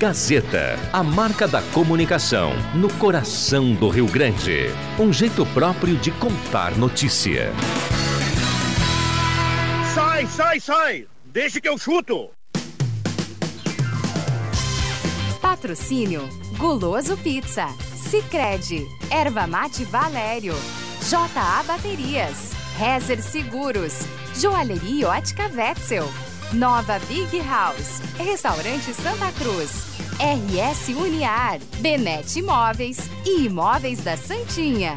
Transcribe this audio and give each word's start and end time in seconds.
Gazeta, 0.00 0.78
a 0.94 1.02
marca 1.02 1.46
da 1.46 1.60
comunicação 1.60 2.54
no 2.74 2.90
coração 2.94 3.74
do 3.74 3.90
Rio 3.90 4.06
Grande. 4.06 4.68
Um 4.98 5.12
jeito 5.12 5.44
próprio 5.44 5.94
de 5.94 6.10
contar 6.12 6.74
notícia. 6.78 7.52
Sai, 9.94 10.24
sai, 10.24 10.58
sai! 10.58 11.06
Deixa 11.26 11.60
que 11.60 11.68
eu 11.68 11.76
chuto! 11.76 12.30
Patrocínio 15.42 16.26
Guloso 16.56 17.18
Pizza, 17.18 17.66
Sicredi, 17.94 18.88
Erva 19.10 19.46
Mate 19.46 19.84
Valério, 19.84 20.54
JA 21.10 21.62
Baterias, 21.66 22.52
Rezer 22.78 23.20
Seguros, 23.20 23.98
Joalheria 24.34 25.10
Ótica 25.10 25.50
Wetzel, 25.54 26.08
Nova 26.52 26.98
Big 27.06 27.40
House, 27.42 28.00
Restaurante 28.16 28.92
Santa 28.92 29.30
Cruz, 29.38 29.70
RS 30.18 30.88
Uniar, 30.88 31.60
Benete 31.78 32.40
Imóveis 32.40 33.08
e 33.24 33.44
Imóveis 33.44 34.00
da 34.02 34.16
Santinha. 34.16 34.96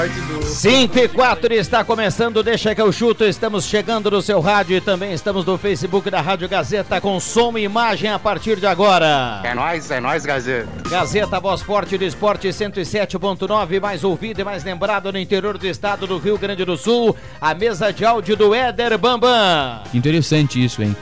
Parte 0.00 0.20
do. 0.20 0.42
5 0.42 0.98
e 0.98 1.08
4 1.08 1.54
está 1.54 1.84
começando, 1.84 2.42
deixa 2.42 2.74
que 2.74 2.80
eu 2.80 2.90
chuto. 2.90 3.24
Estamos 3.24 3.66
chegando 3.66 4.10
no 4.10 4.22
seu 4.22 4.40
rádio 4.40 4.76
e 4.76 4.80
também 4.80 5.12
estamos 5.12 5.44
no 5.44 5.58
Facebook 5.58 6.08
da 6.10 6.20
Rádio 6.22 6.48
Gazeta 6.48 7.00
com 7.00 7.20
som 7.20 7.58
e 7.58 7.64
imagem 7.64 8.10
a 8.10 8.18
partir 8.18 8.58
de 8.58 8.66
agora. 8.66 9.42
É 9.44 9.54
nóis, 9.54 9.90
é 9.90 10.00
nóis, 10.00 10.24
Gazeta. 10.24 10.68
Gazeta 10.88 11.38
Voz 11.38 11.60
Forte 11.60 11.98
do 11.98 12.04
Esporte 12.04 12.48
107.9, 12.48 13.80
mais 13.80 14.02
ouvido 14.02 14.40
e 14.40 14.44
mais 14.44 14.64
lembrado 14.64 15.12
no 15.12 15.18
interior 15.18 15.58
do 15.58 15.66
estado 15.66 16.06
do 16.06 16.18
Rio 16.18 16.38
Grande 16.38 16.64
do 16.64 16.76
Sul. 16.76 17.14
A 17.38 17.54
mesa 17.54 17.92
de 17.92 18.04
áudio 18.04 18.36
do 18.36 18.54
Éder 18.54 18.96
Bambam. 18.96 19.82
Interessante 19.92 20.64
isso, 20.64 20.82
hein? 20.82 20.96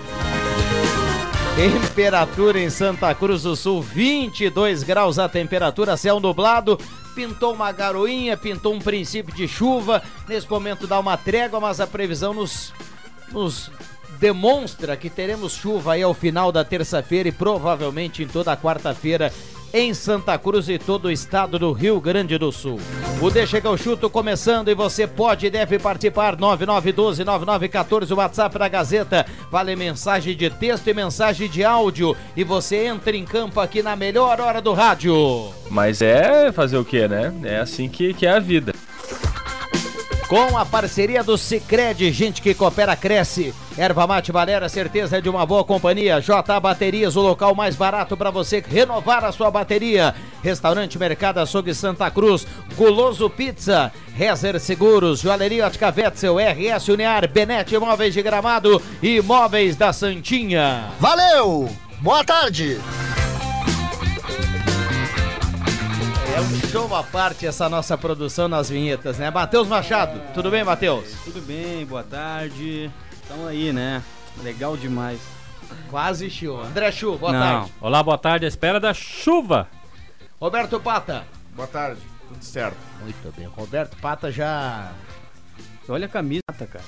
Temperatura 1.55 2.61
em 2.61 2.71
Santa 2.71 3.13
Cruz 3.15 3.43
do 3.43 3.57
Sul, 3.57 3.83
22 3.83 4.85
graus 4.85 5.19
a 5.19 5.29
temperatura, 5.29 5.97
céu 5.97 6.21
nublado. 6.21 6.79
Pintou 7.19 7.53
uma 7.53 7.73
garoinha, 7.73 8.37
pintou 8.37 8.73
um 8.73 8.79
princípio 8.79 9.35
de 9.35 9.49
chuva. 9.49 10.01
Nesse 10.29 10.49
momento 10.49 10.87
dá 10.87 11.01
uma 11.01 11.17
trégua, 11.17 11.59
mas 11.59 11.81
a 11.81 11.87
previsão 11.87 12.33
nos, 12.33 12.73
nos 13.33 13.73
demonstra 14.21 14.97
que 14.97 15.11
teremos 15.11 15.55
chuva 15.55 15.95
aí 15.95 16.03
ao 16.05 16.15
final 16.15 16.53
da 16.53 16.65
terça-feira 16.65 17.29
e 17.29 17.33
provavelmente 17.33 18.23
em 18.23 18.29
toda 18.29 18.53
a 18.53 18.57
quarta-feira 18.57 19.33
em 19.73 19.93
Santa 19.93 20.39
Cruz 20.39 20.69
e 20.69 20.79
todo 20.79 21.07
o 21.07 21.11
estado 21.11 21.59
do 21.59 21.73
Rio 21.73 22.01
Grande 22.01 22.39
do 22.39 22.51
Sul. 22.51 22.81
O 23.21 23.31
Deixa 23.31 23.61
que 23.61 23.67
eu 23.67 23.77
chuto 23.77 24.09
começando 24.09 24.69
e 24.69 24.75
você 24.75 25.07
pode 25.07 25.47
e 25.47 25.51
deve 25.51 25.79
participar 25.79 26.37
99129914 26.37 28.11
o 28.11 28.17
WhatsApp 28.17 28.59
da 28.59 28.69
Gazeta. 28.69 29.27
Vale 29.51 29.75
mensagem 29.77 30.37
de 30.37 30.51
texto 30.51 30.89
e 30.89 30.95
mensagem 30.95 31.49
de 31.49 31.65
áudio 31.65 32.17
e 32.37 32.45
você 32.45 32.87
entra 32.87 33.17
em 33.17 33.25
campo 33.25 33.61
aqui 33.61 33.83
na 33.83 33.97
melhor 33.97 34.41
hora 34.41 34.61
do 34.61 34.73
rádio. 34.73 35.53
Mas 35.71 36.01
é 36.01 36.51
fazer 36.53 36.79
o 36.79 36.85
que, 36.85 37.07
né? 37.07 37.35
É 37.45 37.59
assim 37.59 37.89
que, 37.89 38.15
que 38.15 38.27
é 38.27 38.31
a 38.31 38.39
vida. 38.39 38.73
Com 40.29 40.59
a 40.59 40.67
parceria 40.67 41.25
do 41.25 41.39
Cicred, 41.39 42.13
gente 42.13 42.43
que 42.43 42.53
coopera 42.53 42.95
cresce. 42.95 43.55
Erva 43.79 44.07
Mate 44.07 44.31
Valera, 44.31 44.69
certeza 44.69 45.23
de 45.23 45.29
uma 45.31 45.47
boa 45.47 45.65
companhia. 45.65 46.21
J 46.21 46.61
Baterias, 46.61 47.17
o 47.17 47.23
local 47.23 47.55
mais 47.55 47.75
barato 47.75 48.15
para 48.15 48.31
você 48.31 48.61
renovar 48.61 49.25
a 49.25 49.33
sua 49.33 49.51
bateria. 49.51 50.15
Restaurante 50.43 50.99
Mercado 50.99 51.39
Açougue 51.39 51.75
Santa 51.75 52.11
Cruz, 52.11 52.47
Guloso 52.77 53.31
Pizza, 53.31 53.91
Rezer 54.15 54.61
Seguros, 54.61 55.21
Joalheria 55.21 55.67
Ótica 55.67 55.95
Wetzel, 55.97 56.37
RS 56.37 56.89
Uniar, 56.89 57.27
Benete 57.27 57.75
Imóveis 57.75 58.13
de 58.13 58.21
Gramado 58.21 58.83
e 59.03 59.17
Imóveis 59.17 59.77
da 59.77 59.95
Santinha. 59.95 60.91
Valeu! 61.01 61.71
Boa 62.03 62.23
tarde! 62.23 62.79
É 66.39 66.41
um 66.41 66.61
show 66.71 66.95
à 66.95 67.03
parte 67.03 67.49
essa 67.49 67.69
nossa 67.69 67.99
produção 67.99 68.47
nas 68.47 68.71
vinhetas, 68.71 69.19
né? 69.19 69.29
Matheus 69.29 69.67
Machado, 69.67 70.21
tudo 70.33 70.53
bem, 70.53 70.63
Matheus? 70.63 71.17
Tudo 71.25 71.41
bem, 71.41 71.85
boa 71.85 72.05
tarde. 72.05 72.89
Estamos 73.13 73.49
aí, 73.49 73.73
né? 73.73 74.01
Legal 74.45 74.77
demais. 74.77 75.19
Quase 75.91 76.31
show. 76.31 76.63
André 76.63 76.93
Chu, 76.93 77.19
boa 77.19 77.33
Não. 77.33 77.41
tarde. 77.41 77.73
Olá, 77.81 78.01
boa 78.05 78.17
tarde. 78.17 78.45
À 78.45 78.49
espera 78.49 78.79
da 78.79 78.95
chuva. 78.95 79.67
Roberto 80.41 80.79
Pata. 80.79 81.25
Boa 81.57 81.67
tarde, 81.67 82.01
tudo 82.29 82.41
certo. 82.45 82.77
Muito 83.03 83.35
bem, 83.37 83.47
Roberto 83.49 83.97
Pata 83.97 84.31
já 84.31 84.93
Olha 85.89 86.07
a 86.07 86.09
camisa, 86.09 86.43
cara. 86.61 86.85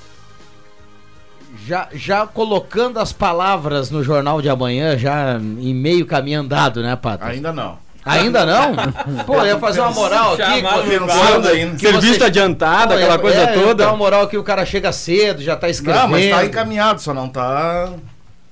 já 1.67 1.88
já 1.93 2.25
colocando 2.25 3.00
as 3.00 3.12
palavras 3.12 3.91
no 3.91 4.05
jornal 4.05 4.41
de 4.41 4.49
amanhã, 4.49 4.97
já 4.97 5.38
em 5.41 5.75
meio 5.75 6.06
caminho 6.06 6.38
andado, 6.38 6.81
né, 6.84 6.94
Pata? 6.94 7.27
Ainda 7.27 7.53
não. 7.53 7.90
Ainda 8.05 8.47
não? 8.47 8.75
Pô, 9.27 9.37
eu 9.37 9.47
ia 9.47 9.59
fazer 9.59 9.81
uma 9.81 9.91
moral 9.91 10.34
aqui. 10.34 10.62
Pensando 10.62 11.49
ainda. 11.49 11.78
Serviço 11.78 12.15
você- 12.19 12.25
adiantado, 12.25 12.88
Pô, 12.93 12.94
aquela 12.99 13.15
é- 13.15 13.19
coisa 13.19 13.41
é, 13.41 13.53
toda. 13.53 13.84
Dá 13.84 13.91
uma 13.91 13.97
moral 13.99 14.27
que 14.28 14.37
o 14.38 14.43
cara 14.43 14.65
chega 14.65 14.91
cedo, 14.93 15.43
já 15.43 15.55
tá 15.56 15.69
escrevendo. 15.69 16.03
Não, 16.03 16.09
mas 16.09 16.31
tá 16.31 16.44
encaminhado, 16.44 17.00
só 17.00 17.12
não 17.12 17.28
tá 17.28 17.91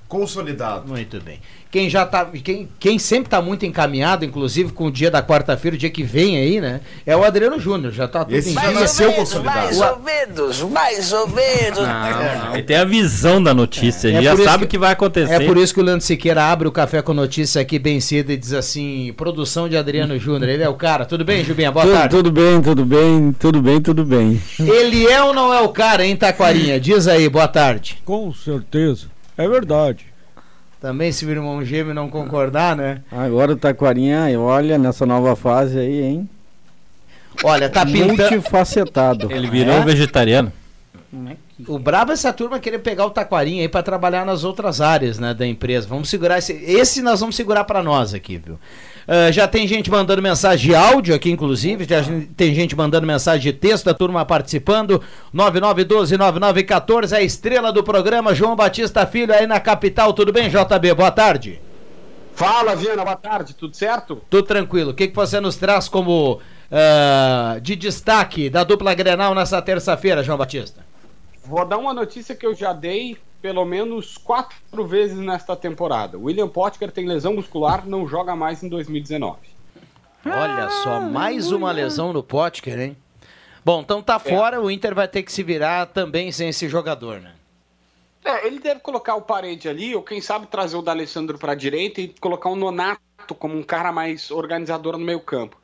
consolidado. 0.07 0.87
Muito 0.87 1.19
bem. 1.21 1.39
Quem 1.71 1.87
já 1.87 2.03
tá. 2.03 2.25
Quem, 2.25 2.67
quem 2.79 2.97
sempre 2.97 3.29
tá 3.29 3.39
muito 3.39 3.63
encaminhado, 3.63 4.25
inclusive 4.25 4.71
com 4.73 4.85
o 4.87 4.91
dia 4.91 5.11
da 5.11 5.21
quarta-feira, 5.21 5.75
o 5.75 5.77
dia 5.79 5.91
que 5.91 6.01
vem 6.01 6.35
aí, 6.35 6.59
né? 6.59 6.81
É 7.05 7.15
o 7.15 7.23
Adriano 7.23 7.59
Júnior. 7.59 7.93
Já 7.93 8.07
tá 8.07 8.25
tudo 8.25 8.35
Esse 8.35 8.49
em 8.49 8.53
já 8.53 8.61
dia. 8.61 8.71
nasceu 8.79 9.13
consolidado. 9.13 9.57
Mais 9.59 9.79
ou 9.79 9.99
menos, 9.99 10.61
mais 10.63 11.13
ou 11.13 11.27
menos. 11.27 11.77
Não, 11.79 12.53
Ele 12.55 12.63
tem 12.63 12.75
a 12.75 12.83
visão 12.83 13.41
da 13.43 13.53
notícia. 13.53 14.07
É 14.07 14.13
Ele 14.15 14.23
já 14.23 14.31
por 14.31 14.39
isso 14.39 14.49
sabe 14.49 14.63
o 14.63 14.67
que- 14.67 14.71
que 14.71 14.77
vai 14.79 14.93
acontecer. 14.93 15.31
É 15.31 15.45
por 15.45 15.57
isso 15.57 15.71
que 15.71 15.79
o 15.79 15.83
Leandro 15.83 16.03
Siqueira 16.03 16.43
abre 16.45 16.67
o 16.67 16.71
café 16.71 17.03
com 17.03 17.13
notícia 17.13 17.61
aqui 17.61 17.77
bem 17.77 17.99
cedo 17.99 18.31
e 18.31 18.37
diz 18.37 18.51
assim: 18.53 19.13
produção 19.15 19.69
de 19.69 19.77
Adriano 19.77 20.17
Júnior. 20.17 20.49
Ele 20.49 20.63
é 20.63 20.69
o 20.69 20.73
cara. 20.73 21.05
Tudo 21.05 21.23
bem, 21.23 21.43
Jubinha? 21.45 21.71
Boa 21.71 21.85
Tudo, 21.85 21.93
tarde. 21.95 22.15
tudo 22.15 22.31
bem, 22.31 22.61
tudo 22.63 22.83
bem, 22.83 23.31
tudo 23.37 23.61
bem, 23.61 23.79
tudo 23.79 24.03
bem. 24.05 24.41
Ele 24.59 25.05
é 25.05 25.21
ou 25.21 25.35
não 25.35 25.53
é 25.53 25.61
o 25.61 25.69
cara, 25.69 26.03
hein, 26.03 26.15
Taquarinha? 26.15 26.79
Diz 26.79 27.07
aí, 27.07 27.29
boa 27.29 27.47
tarde. 27.47 27.99
Com 28.03 28.33
certeza. 28.33 29.05
É 29.37 29.47
verdade. 29.47 30.08
Também 30.81 31.11
se 31.11 31.25
vira 31.25 31.41
um 31.41 31.43
irmão 31.43 31.65
gêmeo 31.65 31.93
não 31.93 32.09
concordar, 32.09 32.75
né? 32.75 33.01
Agora 33.11 33.51
o 33.51 33.55
Taquarinha, 33.57 34.39
olha, 34.39 34.77
nessa 34.77 35.05
nova 35.05 35.35
fase 35.35 35.77
aí, 35.77 36.01
hein? 36.01 36.29
Olha, 37.43 37.69
tá 37.69 37.85
pintando. 37.85 38.13
Multifacetado. 38.17 39.31
Ele 39.31 39.49
virou 39.49 39.75
É? 39.75 39.83
vegetariano. 39.83 40.51
O 41.67 41.77
brabo 41.77 42.11
é 42.11 42.13
essa 42.13 42.31
turma 42.31 42.59
querer 42.59 42.79
pegar 42.79 43.05
o 43.05 43.09
Taquarinha 43.09 43.61
aí 43.61 43.67
pra 43.67 43.83
trabalhar 43.83 44.25
nas 44.25 44.43
outras 44.43 44.79
áreas, 44.79 45.19
né, 45.19 45.33
da 45.33 45.45
empresa. 45.45 45.87
Vamos 45.87 46.09
segurar 46.09 46.37
esse. 46.37 46.53
Esse 46.53 47.01
nós 47.01 47.19
vamos 47.19 47.35
segurar 47.35 47.65
pra 47.65 47.83
nós 47.83 48.13
aqui, 48.13 48.37
viu? 48.37 48.57
Ah, 49.11 49.31
já 49.31 49.47
tem 49.47 49.67
gente 49.67 49.89
mandando 49.89 50.21
mensagem 50.21 50.69
de 50.69 50.75
áudio 50.75 51.15
aqui, 51.15 51.31
inclusive. 51.31 51.83
Já 51.83 52.03
tem 52.37 52.53
gente 52.53 52.75
mandando 52.75 53.07
mensagem 53.07 53.41
de 53.41 53.53
texto, 53.53 53.89
a 53.89 53.93
turma 53.93 54.23
participando. 54.23 55.01
9912-9914, 55.33 57.13
a 57.13 57.21
estrela 57.21 57.73
do 57.73 57.83
programa, 57.83 58.35
João 58.35 58.55
Batista 58.55 59.07
Filho, 59.07 59.33
aí 59.33 59.47
na 59.47 59.59
capital. 59.59 60.13
Tudo 60.13 60.31
bem, 60.31 60.47
JB? 60.47 60.93
Boa 60.93 61.09
tarde. 61.09 61.59
Fala, 62.35 62.75
Viana, 62.75 63.03
boa 63.03 63.17
tarde, 63.17 63.55
tudo 63.55 63.75
certo? 63.75 64.21
Tudo 64.29 64.43
tranquilo. 64.43 64.91
O 64.91 64.93
que, 64.93 65.07
que 65.07 65.15
você 65.15 65.39
nos 65.41 65.55
traz 65.55 65.89
como 65.89 66.39
ah, 66.71 67.57
de 67.61 67.75
destaque 67.75 68.47
da 68.47 68.63
dupla 68.63 68.93
Grenal 68.93 69.33
nessa 69.33 69.59
terça-feira, 69.59 70.23
João 70.23 70.37
Batista? 70.37 70.88
Vou 71.49 71.65
dar 71.65 71.79
uma 71.79 71.95
notícia 71.95 72.35
que 72.35 72.45
eu 72.45 72.53
já 72.53 72.71
dei 72.73 73.17
pelo 73.41 73.65
menos 73.65 74.19
quatro 74.19 74.85
vezes 74.85 75.17
nesta 75.17 75.55
temporada. 75.55 76.15
William 76.15 76.47
Potker 76.47 76.91
tem 76.91 77.07
lesão 77.07 77.33
muscular, 77.33 77.87
não 77.87 78.07
joga 78.07 78.35
mais 78.35 78.61
em 78.61 78.69
2019. 78.69 79.39
Olha 80.27 80.69
só, 80.69 81.01
mais 81.01 81.51
uma 81.51 81.71
lesão 81.71 82.13
no 82.13 82.21
Potker, 82.21 82.79
hein? 82.79 82.97
Bom, 83.65 83.81
então 83.81 83.99
tá 83.99 84.19
fora, 84.19 84.61
o 84.61 84.69
Inter 84.69 84.93
vai 84.93 85.07
ter 85.07 85.23
que 85.23 85.31
se 85.31 85.41
virar 85.41 85.87
também 85.87 86.31
sem 86.31 86.49
esse 86.49 86.69
jogador, 86.69 87.19
né? 87.19 87.33
É, 88.23 88.45
ele 88.45 88.59
deve 88.59 88.81
colocar 88.81 89.15
o 89.15 89.21
parede 89.23 89.67
ali, 89.67 89.95
ou 89.95 90.03
quem 90.03 90.21
sabe 90.21 90.45
trazer 90.45 90.77
o 90.77 90.83
D'Alessandro 90.83 91.39
para 91.39 91.53
a 91.53 91.55
direita 91.55 91.99
e 91.99 92.09
colocar 92.21 92.49
o 92.49 92.55
Nonato 92.55 93.33
como 93.39 93.57
um 93.57 93.63
cara 93.63 93.91
mais 93.91 94.29
organizador 94.29 94.99
no 94.99 95.03
meio 95.03 95.19
campo. 95.19 95.58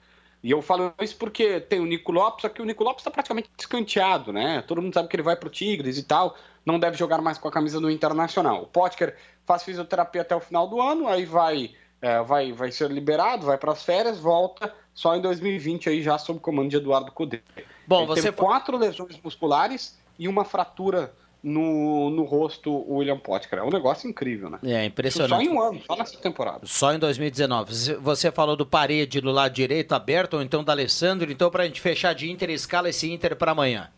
E 0.46 0.52
eu 0.52 0.62
falo 0.62 0.94
isso 1.02 1.18
porque 1.18 1.60
tem 1.60 1.80
o 1.80 1.88
Nico 1.88 2.12
Lopes, 2.12 2.44
só 2.44 2.50
que 2.50 2.62
o 2.62 2.66
Nico 2.66 2.84
Lopes 2.84 3.02
está 3.02 3.10
praticamente 3.10 3.50
escanteado, 3.58 4.32
né? 4.32 4.62
Todo 4.62 4.80
mundo 4.80 4.94
sabe 4.94 5.10
que 5.10 5.16
ele 5.16 5.24
vai 5.24 5.36
pro 5.36 5.50
Tigres 5.50 5.98
e 5.98 6.04
tal, 6.04 6.38
não 6.64 6.78
deve 6.78 6.96
jogar 6.96 7.20
mais 7.20 7.40
com 7.40 7.48
a 7.48 7.52
camisa 7.52 7.82
do 7.82 7.90
Internacional. 7.90 8.62
O 8.62 8.68
Potker 8.68 9.18
faz 9.44 9.64
fisioterapia 9.64 10.22
até 10.22 10.36
o 10.36 10.40
final 10.40 10.68
do 10.68 10.80
ano, 10.80 11.08
aí 11.08 11.26
vai, 11.26 11.72
é, 12.00 12.22
vai, 12.22 12.52
vai 12.52 12.72
ser 12.72 12.92
liberado, 12.92 13.48
vai 13.48 13.58
para 13.58 13.72
as 13.72 13.84
férias, 13.84 14.20
volta 14.20 14.72
só 14.94 15.16
em 15.16 15.22
2020 15.22 15.90
aí 15.90 16.04
já 16.04 16.16
sob 16.20 16.40
comando 16.40 16.70
de 16.70 16.76
Eduardo 16.76 17.12
Cudê. 17.12 17.42
Bom, 17.88 18.02
Ele 18.02 18.08
você 18.10 18.22
teve 18.22 18.38
quatro 18.38 18.78
lesões 18.78 19.20
musculares 19.24 19.98
e 20.20 20.28
uma 20.28 20.46
fratura 20.46 21.12
no, 21.46 22.10
no 22.10 22.24
rosto, 22.24 22.72
o 22.72 22.96
William 22.96 23.20
Potker. 23.20 23.60
É 23.60 23.64
um 23.64 23.70
negócio 23.70 24.10
incrível, 24.10 24.50
né? 24.50 24.58
É 24.64 24.84
impressionante. 24.84 25.46
Só 25.46 25.52
em 25.52 25.56
um 25.56 25.62
ano, 25.62 25.80
só 25.86 25.96
nessa 25.96 26.18
temporada. 26.18 26.62
Só 26.64 26.92
em 26.92 26.98
2019. 26.98 27.96
Você 28.02 28.32
falou 28.32 28.56
do 28.56 28.66
parede 28.66 29.22
no 29.22 29.32
lado 29.32 29.54
direito 29.54 29.94
aberto, 29.94 30.34
ou 30.34 30.42
então 30.42 30.64
da 30.64 30.74
Alessandro. 30.74 31.32
Então, 31.32 31.52
pra 31.52 31.66
gente 31.66 31.80
fechar 31.80 32.16
de 32.16 32.32
Inter, 32.32 32.50
escala 32.50 32.90
esse 32.90 33.12
Inter 33.12 33.36
para 33.36 33.52
amanhã. 33.52 33.92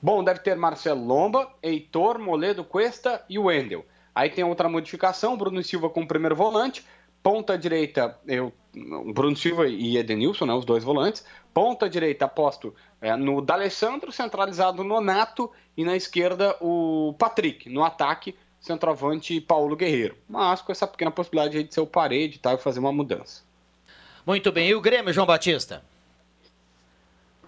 Bom, 0.00 0.22
deve 0.22 0.38
ter 0.38 0.54
Marcelo 0.54 1.04
Lomba, 1.04 1.50
Heitor, 1.60 2.20
Moledo, 2.20 2.62
Cuesta 2.62 3.24
e 3.28 3.36
Wendel. 3.36 3.84
Aí 4.14 4.30
tem 4.30 4.44
outra 4.44 4.68
modificação, 4.68 5.36
Bruno 5.36 5.60
Silva 5.64 5.90
com 5.90 6.02
o 6.02 6.06
primeiro 6.06 6.36
volante, 6.36 6.86
ponta 7.20 7.58
direita, 7.58 8.16
eu, 8.28 8.52
Bruno 9.12 9.36
Silva 9.36 9.66
e 9.66 9.96
Edenilson, 9.96 10.46
né, 10.46 10.54
os 10.54 10.64
dois 10.64 10.84
volantes. 10.84 11.24
Ponta 11.52 11.88
direita 11.88 12.24
aposto 12.24 12.74
é, 13.00 13.14
no 13.16 13.40
D'Alessandro, 13.40 14.12
centralizado 14.12 14.84
no 14.84 15.00
Nato, 15.00 15.50
e 15.76 15.84
na 15.84 15.96
esquerda 15.96 16.56
o 16.60 17.14
Patrick, 17.18 17.68
no 17.68 17.84
ataque, 17.84 18.34
centroavante 18.60 19.40
Paulo 19.40 19.76
Guerreiro. 19.76 20.16
Mas 20.28 20.60
com 20.60 20.72
essa 20.72 20.86
pequena 20.86 21.10
possibilidade 21.10 21.62
de 21.62 21.72
ser 21.72 21.80
o 21.80 21.86
parede 21.86 22.36
e 22.36 22.38
tal, 22.38 22.54
e 22.54 22.58
fazer 22.58 22.80
uma 22.80 22.92
mudança. 22.92 23.42
Muito 24.26 24.52
bem, 24.52 24.68
e 24.68 24.74
o 24.74 24.80
Grêmio, 24.80 25.12
João 25.12 25.26
Batista? 25.26 25.84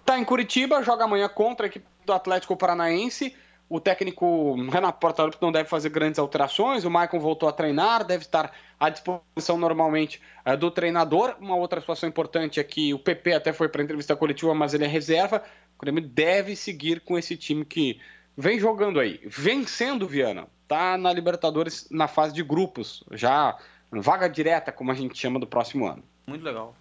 Tá 0.05 0.17
em 0.17 0.25
Curitiba, 0.25 0.83
joga 0.83 1.03
amanhã 1.03 1.29
contra 1.29 1.65
a 1.65 1.67
equipe 1.67 1.85
do 2.05 2.13
Atlético 2.13 2.57
Paranaense. 2.57 3.35
O 3.71 3.79
técnico 3.79 4.53
Renato 4.69 4.99
Portaluppi 4.99 5.37
não 5.41 5.49
deve 5.49 5.69
fazer 5.69 5.87
grandes 5.87 6.19
alterações. 6.19 6.83
O 6.83 6.91
Maicon 6.91 7.21
voltou 7.21 7.47
a 7.47 7.53
treinar, 7.53 8.03
deve 8.03 8.25
estar 8.25 8.51
à 8.77 8.89
disposição 8.89 9.57
normalmente 9.57 10.21
uh, 10.45 10.57
do 10.57 10.69
treinador. 10.69 11.37
Uma 11.39 11.55
outra 11.55 11.79
situação 11.79 12.09
importante 12.09 12.59
é 12.59 12.65
que 12.65 12.93
o 12.93 12.99
PP 12.99 13.31
até 13.31 13.53
foi 13.53 13.69
para 13.69 13.81
entrevista 13.81 14.13
coletiva, 14.13 14.53
mas 14.53 14.73
ele 14.73 14.83
é 14.83 14.87
reserva. 14.87 15.41
O 15.77 15.81
Grêmio 15.81 16.05
deve 16.05 16.53
seguir 16.53 16.99
com 16.99 17.17
esse 17.17 17.37
time 17.37 17.63
que 17.63 17.97
vem 18.35 18.59
jogando 18.59 18.99
aí, 18.99 19.21
vencendo 19.25 20.05
Viana. 20.05 20.47
Tá 20.67 20.97
na 20.97 21.13
Libertadores 21.13 21.87
na 21.89 22.09
fase 22.09 22.33
de 22.33 22.43
grupos, 22.43 23.05
já 23.11 23.57
vaga 23.89 24.27
direta, 24.27 24.73
como 24.73 24.91
a 24.91 24.95
gente 24.95 25.17
chama, 25.17 25.39
do 25.39 25.47
próximo 25.47 25.87
ano. 25.87 26.03
Muito 26.27 26.43
legal. 26.43 26.75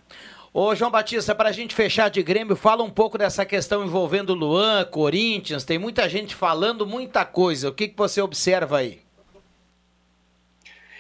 Ô, 0.52 0.74
João 0.74 0.90
Batista, 0.90 1.32
para 1.32 1.50
a 1.50 1.52
gente 1.52 1.76
fechar 1.76 2.10
de 2.10 2.20
Grêmio, 2.24 2.56
fala 2.56 2.82
um 2.82 2.90
pouco 2.90 3.16
dessa 3.16 3.46
questão 3.46 3.84
envolvendo 3.84 4.34
Luan, 4.34 4.84
Corinthians. 4.84 5.62
Tem 5.62 5.78
muita 5.78 6.08
gente 6.08 6.34
falando 6.34 6.84
muita 6.84 7.24
coisa. 7.24 7.68
O 7.68 7.72
que, 7.72 7.86
que 7.86 7.96
você 7.96 8.20
observa 8.20 8.78
aí? 8.78 9.00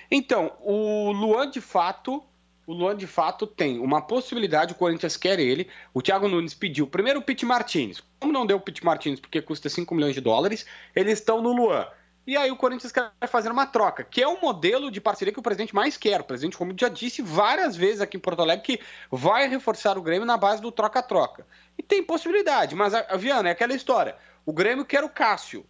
Então, 0.08 0.52
o 0.60 1.10
Luan 1.10 1.50
de 1.50 1.60
fato, 1.60 2.22
o 2.64 2.72
Luan 2.72 2.96
de 2.96 3.08
fato 3.08 3.44
tem 3.44 3.80
uma 3.80 4.00
possibilidade, 4.00 4.72
o 4.72 4.76
Corinthians 4.76 5.16
quer 5.16 5.40
ele. 5.40 5.66
O 5.92 6.00
Thiago 6.00 6.28
Nunes 6.28 6.54
pediu 6.54 6.86
primeiro 6.86 7.18
o 7.18 7.22
Pete 7.22 7.44
Martinez. 7.44 8.00
Como 8.20 8.32
não 8.32 8.46
deu 8.46 8.58
o 8.58 8.60
Pete 8.60 8.84
Martinez 8.84 9.18
porque 9.18 9.42
custa 9.42 9.68
5 9.68 9.92
milhões 9.96 10.14
de 10.14 10.20
dólares, 10.20 10.64
eles 10.94 11.18
estão 11.18 11.42
no 11.42 11.52
Luan. 11.52 11.88
E 12.30 12.36
aí 12.36 12.48
o 12.48 12.56
Corinthians 12.56 12.92
quer 12.92 13.10
fazer 13.26 13.50
uma 13.50 13.66
troca, 13.66 14.04
que 14.04 14.22
é 14.22 14.28
o 14.28 14.40
modelo 14.40 14.88
de 14.88 15.00
parceria 15.00 15.32
que 15.34 15.40
o 15.40 15.42
presidente 15.42 15.74
mais 15.74 15.96
quer. 15.96 16.20
O 16.20 16.24
presidente, 16.24 16.56
como 16.56 16.72
já 16.78 16.88
disse 16.88 17.20
várias 17.20 17.74
vezes 17.74 18.00
aqui 18.00 18.16
em 18.16 18.20
Porto 18.20 18.40
Alegre, 18.40 18.64
que 18.64 18.80
vai 19.10 19.48
reforçar 19.48 19.98
o 19.98 20.00
Grêmio 20.00 20.24
na 20.24 20.36
base 20.36 20.62
do 20.62 20.70
troca-troca. 20.70 21.44
E 21.76 21.82
tem 21.82 22.04
possibilidade, 22.04 22.76
mas, 22.76 22.94
a, 22.94 23.16
Viana, 23.16 23.48
é 23.48 23.52
aquela 23.52 23.74
história. 23.74 24.14
O 24.46 24.52
Grêmio 24.52 24.84
quer 24.84 25.02
o 25.02 25.08
Cássio, 25.08 25.66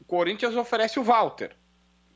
o 0.00 0.04
Corinthians 0.04 0.56
oferece 0.56 0.98
o 0.98 1.04
Walter. 1.04 1.56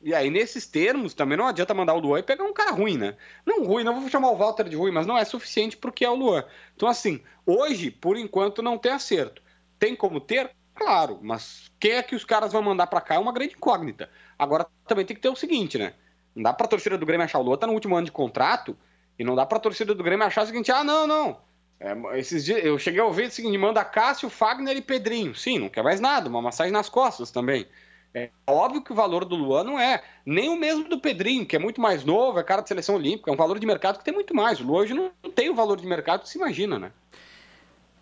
E 0.02 0.12
aí, 0.12 0.28
nesses 0.28 0.66
termos, 0.66 1.14
também 1.14 1.38
não 1.38 1.46
adianta 1.46 1.72
mandar 1.72 1.94
o 1.94 2.00
Luan 2.00 2.18
e 2.18 2.24
pegar 2.24 2.42
um 2.42 2.52
cara 2.52 2.72
ruim, 2.72 2.98
né? 2.98 3.16
Não 3.46 3.62
ruim, 3.62 3.84
não 3.84 4.00
vou 4.00 4.10
chamar 4.10 4.32
o 4.32 4.36
Walter 4.36 4.68
de 4.68 4.74
ruim, 4.74 4.90
mas 4.90 5.06
não 5.06 5.16
é 5.16 5.24
suficiente 5.24 5.76
porque 5.76 6.04
é 6.04 6.10
o 6.10 6.16
Luan. 6.16 6.44
Então, 6.74 6.88
assim, 6.88 7.22
hoje, 7.46 7.92
por 7.92 8.16
enquanto, 8.16 8.60
não 8.60 8.76
tem 8.76 8.90
acerto. 8.90 9.40
Tem 9.78 9.94
como 9.94 10.20
ter? 10.20 10.50
Claro, 10.74 11.18
mas 11.22 11.70
quem 11.78 11.92
é 11.92 12.02
que 12.02 12.16
os 12.16 12.24
caras 12.24 12.52
vão 12.52 12.62
mandar 12.62 12.86
para 12.88 13.00
cá 13.00 13.14
é 13.14 13.18
uma 13.18 13.32
grande 13.32 13.54
incógnita. 13.54 14.10
Agora 14.38 14.66
também 14.86 15.06
tem 15.06 15.14
que 15.14 15.22
ter 15.22 15.28
o 15.28 15.36
seguinte, 15.36 15.78
né? 15.78 15.94
Não 16.34 16.42
dá 16.42 16.52
pra 16.52 16.66
torcida 16.66 16.98
do 16.98 17.06
Grêmio 17.06 17.24
achar 17.24 17.38
o 17.38 17.42
Lua 17.42 17.56
tá 17.56 17.66
no 17.66 17.72
último 17.72 17.96
ano 17.96 18.06
de 18.06 18.12
contrato 18.12 18.76
e 19.18 19.22
não 19.22 19.36
dá 19.36 19.46
pra 19.46 19.60
torcida 19.60 19.94
do 19.94 20.02
Grêmio 20.02 20.26
achar 20.26 20.42
o 20.42 20.46
seguinte, 20.46 20.72
ah, 20.72 20.82
não, 20.82 21.06
não. 21.06 21.38
É, 21.78 22.18
esses 22.18 22.44
dias, 22.44 22.64
eu 22.64 22.78
cheguei 22.78 23.00
a 23.00 23.04
ouvir 23.04 23.28
o 23.28 23.30
seguinte, 23.30 23.56
manda 23.56 23.84
Cássio, 23.84 24.28
Fagner 24.28 24.76
e 24.76 24.82
Pedrinho. 24.82 25.34
Sim, 25.34 25.58
não 25.58 25.68
quer 25.68 25.84
mais 25.84 26.00
nada, 26.00 26.28
uma 26.28 26.42
massagem 26.42 26.72
nas 26.72 26.88
costas 26.88 27.30
também. 27.30 27.66
É 28.12 28.30
óbvio 28.46 28.82
que 28.82 28.92
o 28.92 28.94
valor 28.94 29.24
do 29.24 29.34
Luan 29.34 29.64
não 29.64 29.78
é 29.78 30.02
nem 30.24 30.48
o 30.48 30.56
mesmo 30.56 30.88
do 30.88 31.00
Pedrinho, 31.00 31.44
que 31.44 31.56
é 31.56 31.58
muito 31.58 31.80
mais 31.80 32.04
novo, 32.04 32.38
é 32.38 32.44
cara 32.44 32.62
de 32.62 32.68
seleção 32.68 32.94
olímpica, 32.94 33.30
é 33.30 33.34
um 33.34 33.36
valor 33.36 33.58
de 33.58 33.66
mercado 33.66 33.98
que 33.98 34.04
tem 34.04 34.14
muito 34.14 34.34
mais. 34.34 34.60
O 34.60 34.64
Luan 34.64 34.82
hoje 34.82 34.94
não 34.94 35.10
tem 35.34 35.50
o 35.50 35.54
valor 35.54 35.80
de 35.80 35.86
mercado 35.86 36.22
que 36.22 36.28
se 36.28 36.38
imagina, 36.38 36.78
né? 36.78 36.92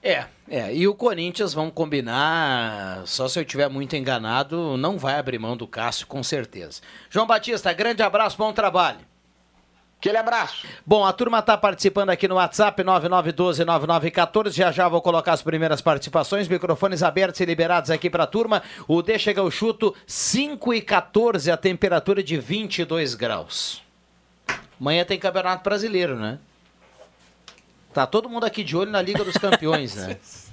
É, 0.02 0.24
é. 0.50 0.74
E 0.74 0.88
o 0.88 0.94
Corinthians, 0.94 1.54
vamos 1.54 1.72
combinar, 1.72 3.02
só 3.06 3.28
se 3.28 3.38
eu 3.38 3.42
estiver 3.42 3.68
muito 3.68 3.94
enganado, 3.94 4.76
não 4.76 4.98
vai 4.98 5.16
abrir 5.16 5.38
mão 5.38 5.56
do 5.56 5.66
Cássio, 5.66 6.06
com 6.06 6.22
certeza. 6.22 6.80
João 7.08 7.26
Batista, 7.26 7.72
grande 7.72 8.02
abraço, 8.02 8.36
bom 8.36 8.52
trabalho. 8.52 8.98
Aquele 10.02 10.18
abraço. 10.18 10.66
Bom, 10.84 11.04
a 11.04 11.12
turma 11.12 11.38
está 11.38 11.56
participando 11.56 12.10
aqui 12.10 12.26
no 12.26 12.34
WhatsApp 12.34 12.82
99129914. 12.82 14.50
Já 14.50 14.72
já 14.72 14.88
vou 14.88 15.00
colocar 15.00 15.32
as 15.32 15.42
primeiras 15.42 15.80
participações. 15.80 16.48
Microfones 16.48 17.04
abertos 17.04 17.38
e 17.38 17.44
liberados 17.44 17.88
aqui 17.88 18.10
para 18.10 18.24
a 18.24 18.26
turma. 18.26 18.64
O 18.88 19.00
D 19.00 19.16
chega 19.16 19.40
ao 19.40 19.48
chuto 19.48 19.94
5 20.04 20.74
e 20.74 20.80
14, 20.82 21.52
a 21.52 21.56
temperatura 21.56 22.20
de 22.20 22.36
22 22.36 23.14
graus. 23.14 23.80
Amanhã 24.80 25.04
tem 25.04 25.20
Campeonato 25.20 25.62
Brasileiro, 25.62 26.16
né? 26.16 26.40
Tá 27.92 28.06
todo 28.06 28.28
mundo 28.28 28.44
aqui 28.44 28.64
de 28.64 28.76
olho 28.76 28.90
na 28.90 29.02
Liga 29.02 29.22
dos 29.22 29.36
Campeões, 29.36 29.94
né? 29.94 30.16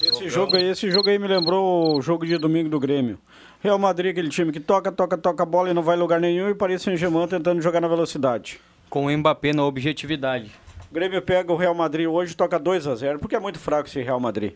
Esse 0.00 0.28
jogo, 0.28 0.56
aí, 0.56 0.64
esse 0.64 0.90
jogo 0.90 1.08
aí 1.08 1.18
me 1.18 1.28
lembrou 1.28 1.96
o 1.96 2.02
jogo 2.02 2.26
de 2.26 2.36
domingo 2.36 2.68
do 2.68 2.80
Grêmio. 2.80 3.18
Real 3.62 3.78
Madrid, 3.78 4.10
aquele 4.10 4.28
time 4.28 4.52
que 4.52 4.60
toca, 4.60 4.92
toca, 4.92 5.16
toca 5.16 5.42
a 5.44 5.46
bola 5.46 5.70
e 5.70 5.72
não 5.72 5.82
vai 5.82 5.96
em 5.96 6.00
lugar 6.00 6.20
nenhum, 6.20 6.50
e 6.50 6.54
Paris 6.54 6.82
Saint-Germain 6.82 7.26
tentando 7.26 7.62
jogar 7.62 7.80
na 7.80 7.88
velocidade. 7.88 8.60
Com 8.90 9.06
o 9.06 9.16
Mbappé 9.16 9.54
na 9.54 9.64
objetividade. 9.64 10.50
O 10.90 10.94
Grêmio 10.94 11.22
pega 11.22 11.50
o 11.50 11.56
Real 11.56 11.74
Madrid 11.74 12.06
hoje 12.06 12.36
toca 12.36 12.58
2 12.58 12.86
a 12.86 12.94
0 12.94 13.18
porque 13.18 13.36
é 13.36 13.40
muito 13.40 13.58
fraco 13.58 13.88
esse 13.88 14.02
Real 14.02 14.20
Madrid. 14.20 14.54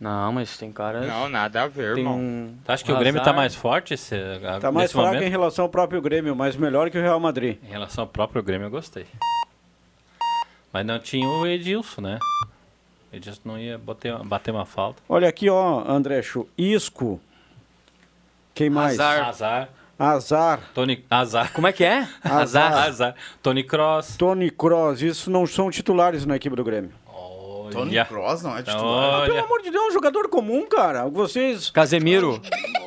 Não, 0.00 0.32
mas 0.32 0.56
tem 0.56 0.72
cara. 0.72 1.02
Não, 1.02 1.28
nada 1.28 1.62
a 1.62 1.68
ver, 1.68 1.96
irmão. 1.96 2.18
Um... 2.18 2.56
Acho 2.66 2.84
que 2.84 2.92
o 2.92 2.98
Grêmio 2.98 3.22
tá 3.22 3.32
mais 3.32 3.54
forte 3.54 3.94
esse, 3.94 4.16
Tá 4.60 4.72
mais 4.72 4.90
fraco 4.90 5.08
momento? 5.08 5.22
em 5.24 5.30
relação 5.30 5.66
ao 5.66 5.68
próprio 5.68 6.02
Grêmio, 6.02 6.34
mas 6.34 6.56
melhor 6.56 6.90
que 6.90 6.98
o 6.98 7.00
Real 7.00 7.20
Madrid. 7.20 7.58
Em 7.62 7.70
relação 7.70 8.02
ao 8.02 8.08
próprio 8.08 8.42
Grêmio, 8.42 8.66
eu 8.66 8.70
gostei. 8.70 9.06
Mas 10.74 10.84
não 10.84 10.98
tinha 10.98 11.28
o 11.28 11.46
Edilson, 11.46 12.00
né? 12.00 12.18
O 13.12 13.16
Edilson 13.16 13.40
não 13.44 13.56
ia 13.56 13.78
bater, 13.78 14.18
bater 14.24 14.50
uma 14.50 14.66
falta. 14.66 15.00
Olha 15.08 15.28
aqui, 15.28 15.48
ó, 15.48 15.88
André 15.88 16.20
Chu. 16.20 16.48
Isco. 16.58 17.20
Quem 18.52 18.68
mais? 18.68 18.98
Azar. 18.98 19.28
Azar. 19.28 19.68
Azar. 19.96 20.60
Tony 20.74 21.04
Azar. 21.08 21.52
Como 21.52 21.68
é 21.68 21.72
que 21.72 21.84
é? 21.84 22.08
Azar. 22.24 22.72
Azar. 22.88 23.14
Tony 23.40 23.62
Cross. 23.62 24.16
Tony 24.16 24.50
Cross. 24.50 25.00
Isso 25.00 25.30
não 25.30 25.46
são 25.46 25.70
titulares 25.70 26.26
na 26.26 26.34
equipe 26.34 26.56
do 26.56 26.64
Grêmio. 26.64 26.90
Tony 27.74 28.04
Cross 28.04 28.42
não 28.42 28.56
é 28.56 28.62
titular. 28.62 28.84
Olha. 29.20 29.26
Pelo 29.32 29.44
amor 29.44 29.62
de 29.62 29.70
Deus, 29.70 29.84
é 29.84 29.88
um 29.88 29.92
jogador 29.92 30.28
comum, 30.28 30.66
cara. 30.66 31.06
Vocês. 31.08 31.70
Casemiro. 31.70 32.40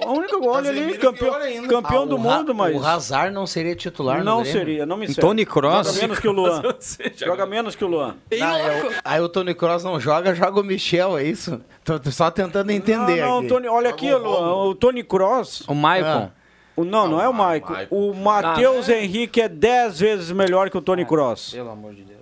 A 0.03 0.11
única 0.11 0.37
olha 0.37 0.69
ali, 0.69 0.97
campeão, 0.97 1.33
campeão 1.67 2.03
Ah, 2.03 2.05
do 2.05 2.15
o 2.15 2.19
mundo, 2.19 2.55
mas. 2.55 2.75
O 2.75 2.85
Hazard 2.85 3.33
não 3.33 3.45
seria 3.45 3.75
titular 3.75 4.23
Não 4.23 4.41
Grêmio? 4.41 4.59
seria, 4.59 4.85
não 4.85 4.95
me 4.97 5.05
serve. 5.07 5.21
Tony 5.21 5.45
Cross? 5.45 5.87
Joga 5.87 5.99
menos 6.01 6.19
que 6.19 6.27
o 6.27 6.31
Luan. 6.31 6.61
Joga- 7.17 7.45
menos 7.45 7.75
que 7.75 7.83
o 7.83 7.87
Luan. 7.87 8.15
Ah, 8.41 8.57
é 8.57 8.83
o- 8.85 8.91
aí 9.03 9.19
o 9.21 9.27
Tony 9.29 9.53
Cross 9.53 9.83
não 9.83 9.99
joga, 9.99 10.33
joga 10.33 10.59
o 10.59 10.63
Michel, 10.63 11.17
é 11.17 11.23
isso? 11.23 11.61
Tô, 11.83 11.99
tô 11.99 12.09
só 12.11 12.31
tentando 12.31 12.71
entender 12.71 13.17
Não, 13.21 13.27
não, 13.27 13.39
aqui. 13.39 13.47
Tony, 13.49 13.67
olha 13.67 13.89
aqui, 13.89 14.13
Luan. 14.13 14.65
O 14.69 14.75
Tony 14.75 15.03
Cross. 15.03 15.63
O 15.67 15.73
Maicon. 15.75 16.31
O, 16.75 16.85
não, 16.85 17.07
não 17.07 17.19
é 17.21 17.27
o 17.27 17.33
Maicon. 17.33 17.73
O 17.89 18.13
Matheus 18.13 18.87
Henrique 18.87 19.41
é 19.41 19.49
10 19.49 19.99
vezes 19.99 20.31
melhor 20.31 20.69
que 20.69 20.77
o 20.77 20.81
Tony 20.81 21.05
Cross. 21.05 21.51
Pelo 21.53 21.71
amor 21.71 21.93
de 21.93 22.03
Deus. 22.03 22.17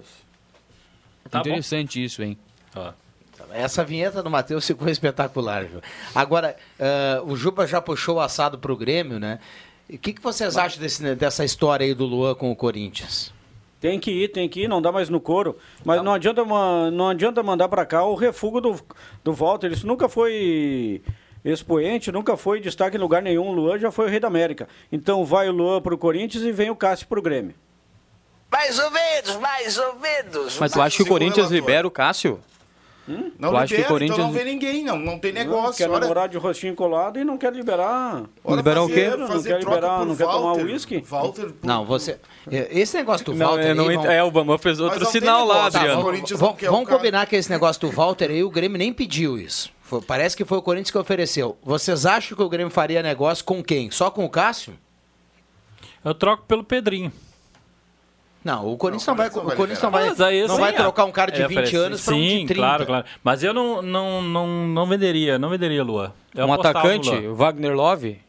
Tá 1.30 1.40
bom. 1.40 1.50
Interessante 1.50 2.04
isso, 2.04 2.24
hein? 2.24 2.38
Ó. 2.76 2.92
Essa 3.54 3.84
vinheta 3.84 4.22
do 4.24 4.30
Matheus 4.30 4.66
ficou 4.66 4.88
espetacular, 4.90 5.66
viu? 5.66 5.82
Agora, 6.14 6.56
ah, 6.80 7.22
o 7.26 7.36
Juba 7.36 7.66
já 7.68 7.82
puxou 7.82 8.16
o 8.18 8.20
assado 8.20 8.58
pro 8.58 8.76
Grêmio, 8.76 9.20
né? 9.20 9.40
O 9.90 9.98
que, 9.98 10.14
que 10.14 10.22
vocês 10.22 10.58
acham 10.58 10.82
desse- 10.82 11.16
dessa 11.16 11.46
história 11.46 11.86
aí 11.86 11.94
do 11.94 12.06
Luan 12.06 12.34
com 12.34 12.52
o 12.52 12.56
Corinthians? 12.56 13.32
Tem 13.80 14.00
que 14.00 14.10
ir, 14.10 14.30
tem 14.30 14.50
que 14.50 14.62
ir, 14.64 14.68
não 14.68 14.82
dá 14.82 14.92
mais 14.92 15.10
no 15.10 15.20
couro. 15.20 15.58
Mas 15.84 16.02
não, 16.02 16.14
adianta, 16.14 16.44
ma- 16.44 16.90
não 16.90 17.10
adianta 17.10 17.44
mandar 17.44 17.68
pra 17.70 17.86
cá 17.86 18.04
o 18.04 18.16
refugo 18.16 18.60
do, 18.60 18.80
do 19.24 19.32
Walter. 19.34 19.72
Isso 19.72 19.86
nunca 19.86 20.10
foi 20.10 21.02
expoente, 21.44 22.12
nunca 22.12 22.36
foi 22.36 22.60
destaque 22.60 22.98
em 22.98 23.00
lugar 23.00 23.22
nenhum. 23.22 23.50
O 23.50 23.54
Luan 23.54 23.78
já 23.78 23.92
foi 23.92 24.08
o 24.08 24.10
rei 24.10 24.20
da 24.20 24.28
América. 24.28 24.68
Então 24.92 25.24
vai 25.24 25.48
o 25.50 25.52
Luan 25.52 25.82
pro 25.82 25.98
Corinthians 26.00 26.44
e 26.44 26.52
vem 26.52 26.72
o 26.72 26.76
Cássio 26.76 27.06
pro 27.08 27.22
Grêmio. 27.22 27.54
Mais 28.52 28.80
ou 28.80 28.90
menos, 28.90 29.36
mais 29.38 29.78
ou 29.78 30.00
menos. 30.00 30.58
Mas 30.60 30.72
tu 30.72 30.82
acha 30.82 30.98
que 30.98 31.04
o 31.04 31.08
Corinthians 31.08 31.52
libera 31.52 31.86
o 31.86 31.92
Cássio? 31.92 32.40
Não 33.08 33.52
Tu 33.52 33.52
libera, 33.76 33.82
o 33.84 33.88
Corinthians- 33.88 34.18
então 34.20 34.26
não 34.32 34.34
vê 34.34 34.44
ninguém, 34.44 34.84
não, 34.84 34.98
não 34.98 35.20
tem 35.20 35.32
negócio. 35.32 35.76
Quer 35.78 35.90
Olha, 35.90 36.00
namorar 36.00 36.28
de 36.28 36.38
rostinho 36.38 36.74
colado 36.74 37.20
e 37.20 37.24
não 37.24 37.38
quer 37.38 37.54
liberar. 37.54 38.24
olha, 38.44 38.56
liberar 38.56 38.82
o 38.84 38.90
fazer- 38.90 39.12
quê? 39.12 39.18
Não 39.18 39.28
fazer 39.28 39.50
quer 39.50 39.60
troca 39.60 39.76
liberar, 39.76 39.98
por 40.00 40.08
não 40.08 40.16
quer 40.16 40.24
tomar 40.26 40.40
Walter. 40.40 40.64
uísque? 40.66 41.02
Walter, 41.08 41.46
por- 41.52 41.68
Não, 41.68 41.86
você. 41.86 42.18
Esse 42.50 42.98
negócio 42.98 43.26
do 43.28 43.36
Não, 43.36 43.48
Walter. 43.48 43.76
não 43.76 43.88
aí, 43.90 43.96
vão- 43.96 44.06
é, 44.12 44.24
o 44.24 44.32
Bambam 44.32 44.58
fez 44.58 44.80
outro 44.80 45.00
não 45.04 45.12
tem 45.12 45.22
sinal 45.22 45.46
lá, 45.46 45.70
Tá, 45.70 45.80
Adriano. 45.80 46.02
o 46.02 46.04
vamos 46.04 46.30
vamos- 46.32 46.42
não 46.42 46.54
quer 46.56 46.70
vamos 46.72 46.90
combinar 46.90 47.26
que 47.28 47.36
esse 47.36 47.50
negócio 47.50 47.80
do 47.82 47.92
Walter 47.92 48.32
aí, 48.32 48.44
o 48.44 48.50
Grêmio 48.50 48.78
nem 48.80 48.92
pediu 48.92 49.38
isso. 49.38 49.70
Foi- 49.84 50.02
parece 50.02 50.36
que 50.36 50.44
foi 50.44 50.58
o 50.58 50.62
Corinthians 50.64 50.90
que 50.90 50.98
ofereceu. 50.98 51.58
Vocês 51.64 52.08
acham 52.08 52.36
que 52.36 52.42
o 52.42 52.50
Grêmio 52.50 52.72
faria 52.74 53.04
negócio 53.04 53.46
com 53.46 53.64
quem? 53.64 53.92
Só 53.92 54.10
com 54.10 54.26
o 54.26 54.30
Cássio? 54.30 54.74
Eu 56.04 56.14
troco 56.16 56.44
pelo 56.48 56.64
Pedrinho. 56.64 57.12
Não, 58.46 58.72
o 58.72 58.78
Corinthians 58.78 59.08
não, 59.08 59.16
vai, 59.16 59.28
o 59.28 59.32
vai 59.32 59.56
Corinthians 59.56 59.82
não 59.82 59.90
vai, 59.90 60.06
não 60.06 60.12
assim, 60.14 60.60
vai 60.62 60.70
é- 60.70 60.74
trocar 60.74 61.06
um 61.06 61.12
cara 61.12 61.32
de 61.32 61.42
é 61.42 61.48
20 61.48 61.58
oferecer. 61.58 61.78
anos 61.78 62.06
para 62.06 62.14
um 62.14 62.18
de 62.22 62.30
Sim, 62.30 62.46
30. 62.46 62.54
claro, 62.54 62.86
claro. 62.86 63.06
Mas 63.24 63.42
eu 63.42 63.52
não, 63.52 63.82
não, 63.82 64.22
não, 64.22 64.48
não 64.68 64.86
venderia, 64.86 65.40
não 65.40 65.50
venderia 65.50 65.84
Luan. 65.84 66.12
Eu 66.36 66.46
um 66.46 66.54
apostava 66.54 66.88
no 66.88 66.94
atacante, 66.94 67.10
o 67.26 67.34
Wagner 67.34 67.76
Love. 67.76 68.20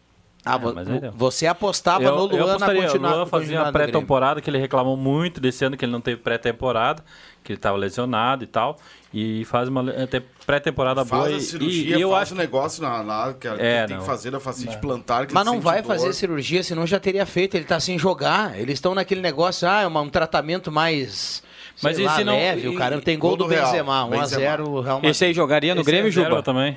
Ah, 0.42 0.58
não. 0.58 1.10
você 1.12 1.46
apostava 1.46 2.04
eu, 2.04 2.14
no 2.14 2.22
eu 2.22 2.26
Luan 2.28 2.46
na 2.46 2.52
apostaria, 2.54 2.82
continua, 2.84 3.10
o 3.10 3.14
Luan 3.16 3.26
fazia 3.26 3.40
continuidade 3.40 3.66
uma 3.66 3.72
pré-temporada 3.72 4.40
que 4.40 4.48
ele 4.48 4.58
reclamou 4.58 4.96
muito 4.96 5.38
desse 5.38 5.64
ano 5.64 5.76
que 5.76 5.84
ele 5.84 5.92
não 5.92 6.00
teve 6.00 6.22
pré-temporada, 6.22 7.04
que 7.44 7.52
ele 7.52 7.58
estava 7.58 7.76
lesionado 7.76 8.42
e 8.42 8.46
tal, 8.46 8.78
e 9.14 9.44
faz 9.46 9.68
uma 9.68 9.82
te- 10.06 10.22
pré-temporada 10.46 11.04
boa. 11.04 11.22
Faz 11.22 11.34
a 11.34 11.38
e- 11.38 11.40
cirurgia, 11.40 11.96
e, 11.96 12.00
eu 12.00 12.10
faz 12.10 12.22
acho 12.22 12.34
o 12.34 12.36
negócio 12.36 12.82
na, 12.82 13.02
na, 13.02 13.32
que, 13.32 13.48
que 13.48 13.62
É, 13.62 13.86
tem 13.86 13.96
não. 13.96 14.02
que 14.02 14.06
fazer 14.08 14.30
da 14.30 14.40
facite 14.40 14.76
plantar. 14.78 15.26
Que 15.26 15.34
Mas 15.34 15.44
não 15.46 15.60
vai 15.60 15.80
dor. 15.82 15.88
fazer 15.88 16.12
cirurgia, 16.12 16.62
senão 16.62 16.86
já 16.86 16.98
teria 17.00 17.24
feito. 17.24 17.54
Ele 17.56 17.64
tá 17.64 17.78
sem 17.80 17.98
jogar. 17.98 18.58
Eles 18.58 18.74
estão 18.74 18.94
naquele 18.94 19.20
negócio, 19.20 19.66
ah, 19.68 19.82
é 19.82 19.86
um 19.86 20.08
tratamento 20.08 20.70
mais. 20.70 21.42
Mas 21.82 21.98
e 21.98 22.02
lá, 22.02 22.16
se 22.16 22.24
não- 22.24 22.34
leve. 22.34 22.62
e- 22.66 22.68
o 22.68 22.74
cara 22.76 23.00
tem 23.00 23.18
gol, 23.18 23.30
gol 23.30 23.36
do 23.38 23.44
do 23.44 23.50
Benzema, 23.50 24.04
1x0 24.06 24.60
o 24.66 24.80
Real 24.80 24.96
Madrid. 24.96 25.10
Esse 25.10 25.24
aí 25.26 25.34
jogaria 25.34 25.74
no 25.74 25.82
Esse 25.82 25.90
Grêmio, 25.90 26.08
é 26.08 26.10
Juba? 26.10 26.42
também. 26.42 26.76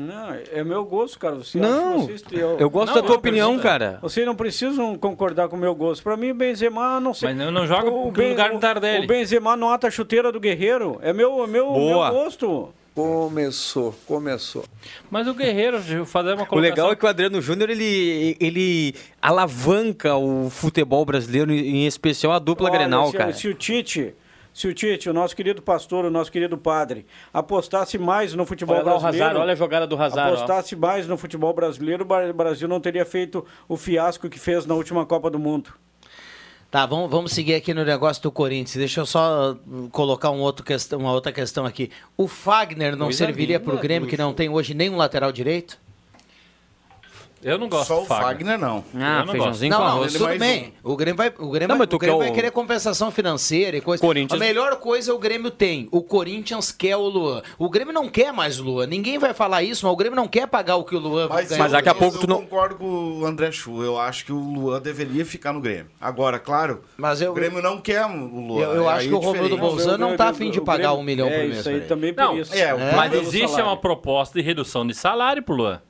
Não, 0.00 0.36
é 0.52 0.64
meu 0.64 0.84
gosto, 0.84 1.18
cara. 1.18 1.36
Você 1.36 1.58
Não, 1.58 2.08
eu, 2.32 2.56
eu 2.58 2.70
gosto 2.70 2.88
Não, 2.88 2.94
da 2.94 3.00
tua 3.02 3.10
não, 3.10 3.16
opinião, 3.16 3.48
pergunta. 3.50 3.68
cara. 3.68 3.98
Vocês 4.02 4.24
não 4.26 4.34
precisam 4.34 4.96
concordar 4.96 5.48
com 5.48 5.56
o 5.56 5.58
meu 5.58 5.74
gosto. 5.74 6.02
Pra 6.02 6.16
mim, 6.16 6.30
o 6.30 6.34
Benzema 6.34 6.98
não 7.00 7.12
sei. 7.14 7.28
Mas 7.28 7.38
não, 7.38 7.50
não 7.50 7.66
joga 7.66 7.90
o, 7.90 8.06
no 8.06 8.10
Ben- 8.12 8.30
lugar 8.30 8.50
do 8.50 8.56
o- 8.56 8.60
Tardelli. 8.60 9.04
O 9.04 9.08
Benzema 9.08 9.56
nota 9.56 9.88
a 9.88 9.90
chuteira 9.90 10.32
do 10.32 10.40
Guerreiro. 10.40 10.98
É 11.02 11.12
meu, 11.12 11.44
é 11.44 11.46
meu, 11.46 11.66
Boa. 11.66 12.10
meu 12.10 12.22
gosto. 12.22 12.68
Começou, 12.92 13.94
começou. 14.06 14.64
Mas 15.10 15.26
o 15.28 15.32
Guerreiro, 15.34 15.78
fazer 16.04 16.34
uma 16.34 16.42
O 16.42 16.46
colocação... 16.46 16.60
legal 16.60 16.92
é 16.92 16.96
que 16.96 17.04
o 17.04 17.08
Adriano 17.08 17.40
Júnior 17.40 17.70
ele, 17.70 18.36
ele 18.40 18.94
alavanca 19.22 20.16
o 20.16 20.50
futebol 20.50 21.04
brasileiro, 21.04 21.52
em 21.52 21.86
especial 21.86 22.32
a 22.32 22.38
dupla 22.38 22.68
Olha, 22.68 22.78
Grenal, 22.78 23.06
se, 23.10 23.16
cara. 23.16 23.32
Se 23.32 23.48
o 23.48 23.54
Tite, 23.54 24.12
se 24.60 24.68
o 24.68 24.74
Tite, 24.74 25.08
o 25.08 25.14
nosso 25.14 25.34
querido 25.34 25.62
pastor, 25.62 26.04
o 26.04 26.10
nosso 26.10 26.30
querido 26.30 26.58
padre, 26.58 27.06
apostasse 27.32 27.96
mais 27.96 28.34
no 28.34 28.44
futebol 28.44 28.76
Olha 28.76 28.84
brasileiro. 28.84 29.24
Hazard, 29.24 29.40
olha 29.40 29.52
a 29.52 29.56
jogada 29.56 29.86
do 29.86 29.96
Hazard, 29.96 30.32
ó. 30.32 30.34
Apostasse 30.34 30.76
mais 30.76 31.08
no 31.08 31.16
futebol 31.16 31.54
brasileiro, 31.54 32.04
o 32.04 32.34
Brasil 32.34 32.68
não 32.68 32.78
teria 32.78 33.06
feito 33.06 33.42
o 33.66 33.76
fiasco 33.78 34.28
que 34.28 34.38
fez 34.38 34.66
na 34.66 34.74
última 34.74 35.06
Copa 35.06 35.30
do 35.30 35.38
Mundo. 35.38 35.72
Tá, 36.70 36.84
vamos, 36.84 37.10
vamos 37.10 37.32
seguir 37.32 37.54
aqui 37.54 37.72
no 37.72 37.84
negócio 37.86 38.22
do 38.22 38.30
Corinthians. 38.30 38.76
Deixa 38.76 39.00
eu 39.00 39.06
só 39.06 39.52
uh, 39.52 39.88
colocar 39.88 40.30
um 40.30 40.40
outro 40.40 40.62
questão, 40.62 41.00
uma 41.00 41.12
outra 41.12 41.32
questão 41.32 41.64
aqui. 41.64 41.90
O 42.14 42.28
Fagner 42.28 42.94
não 42.94 43.06
Coisa 43.06 43.16
serviria 43.16 43.58
para 43.58 43.74
o 43.74 43.78
Grêmio, 43.78 44.06
que 44.06 44.16
não 44.16 44.34
tem 44.34 44.50
hoje 44.50 44.74
nenhum 44.74 44.96
lateral 44.96 45.32
direito? 45.32 45.80
Eu 47.42 47.56
não 47.56 47.68
gosto 47.70 47.88
Só 47.88 47.96
do 47.96 48.02
o 48.02 48.04
Fagner, 48.04 48.58
não. 48.58 48.84
Ah, 48.94 49.20
Eu 49.20 49.24
não 49.26 49.32
feijãozinho 49.32 49.70
Não, 49.70 49.78
com 49.78 49.84
não, 49.84 49.90
arroz. 49.92 50.12
tudo 50.12 50.38
bem. 50.38 50.74
O 50.84 50.94
Grêmio 50.94 51.16
vai, 51.16 51.28
o 51.28 51.48
Grêmio, 51.50 51.68
Não, 51.68 51.78
vai, 51.78 51.86
o 51.86 51.98
Grêmio 51.98 51.98
quer 52.18 52.24
vai 52.24 52.30
o- 52.30 52.34
querer 52.34 52.50
compensação 52.50 53.10
financeira 53.10 53.78
e 53.78 53.80
coisa. 53.80 54.00
Corinthians- 54.04 54.38
A 54.40 54.44
melhor 54.44 54.76
coisa 54.76 55.14
o 55.14 55.18
Grêmio 55.18 55.50
tem. 55.50 55.88
O 55.90 56.02
Corinthians 56.02 56.70
quer 56.70 56.96
o 56.96 57.08
Luan. 57.08 57.42
O 57.58 57.70
Grêmio 57.70 57.94
não 57.94 58.10
quer 58.10 58.30
mais 58.30 58.60
o 58.60 58.64
Luan. 58.64 58.86
Ninguém 58.86 59.18
vai 59.18 59.32
falar 59.32 59.62
isso, 59.62 59.86
mas 59.86 59.92
o 59.92 59.96
Grêmio 59.96 60.16
não 60.16 60.28
quer 60.28 60.46
pagar 60.48 60.76
o 60.76 60.84
que 60.84 60.94
o 60.94 60.98
Luan 60.98 61.28
Mas, 61.30 61.48
ganha. 61.48 61.62
Mas 61.62 61.72
daqui 61.72 61.88
a 61.88 61.92
eu, 61.92 61.94
pouco 61.94 62.16
eu 62.16 62.20
tu 62.20 62.26
não- 62.26 62.42
concordo 62.42 62.74
com 62.74 63.20
o 63.20 63.24
André 63.24 63.50
Chu. 63.50 63.82
Eu 63.82 63.98
acho 63.98 64.26
que 64.26 64.32
o 64.32 64.38
Luan 64.38 64.78
deveria 64.80 65.24
ficar 65.24 65.54
no 65.54 65.60
Grêmio. 65.62 65.86
Agora, 65.98 66.38
claro, 66.38 66.82
Mas 66.98 67.22
eu, 67.22 67.30
o 67.30 67.34
Grêmio 67.34 67.62
não 67.62 67.80
quer 67.80 68.04
o 68.04 68.08
Luan. 68.48 68.60
Eu- 68.60 68.74
eu 68.74 68.88
acho 68.88 69.06
é 69.06 69.08
que 69.08 69.14
o 69.14 69.18
Romildo. 69.18 69.56
Bolzano 69.56 69.96
não 69.96 70.14
tá 70.14 70.28
afim 70.28 70.50
de 70.50 70.58
o 70.58 70.62
pagar 70.64 70.88
Grêmio- 70.88 70.98
um 71.00 71.02
milhão 71.02 71.28
por 71.28 71.34
é, 71.34 71.46
mês 71.46 71.58
Isso 71.60 71.68
aí 71.70 71.80
também 71.82 72.12
por 72.12 72.22
Não, 72.22 72.38
isso. 72.38 72.54
é, 72.54 72.74
o 72.74 72.78
Mas 72.96 73.14
existe 73.14 73.62
uma 73.62 73.76
proposta 73.78 74.38
de 74.38 74.44
redução 74.44 74.86
de 74.86 74.92
salário 74.94 75.42
pro 75.42 75.54
Luan. 75.54 75.80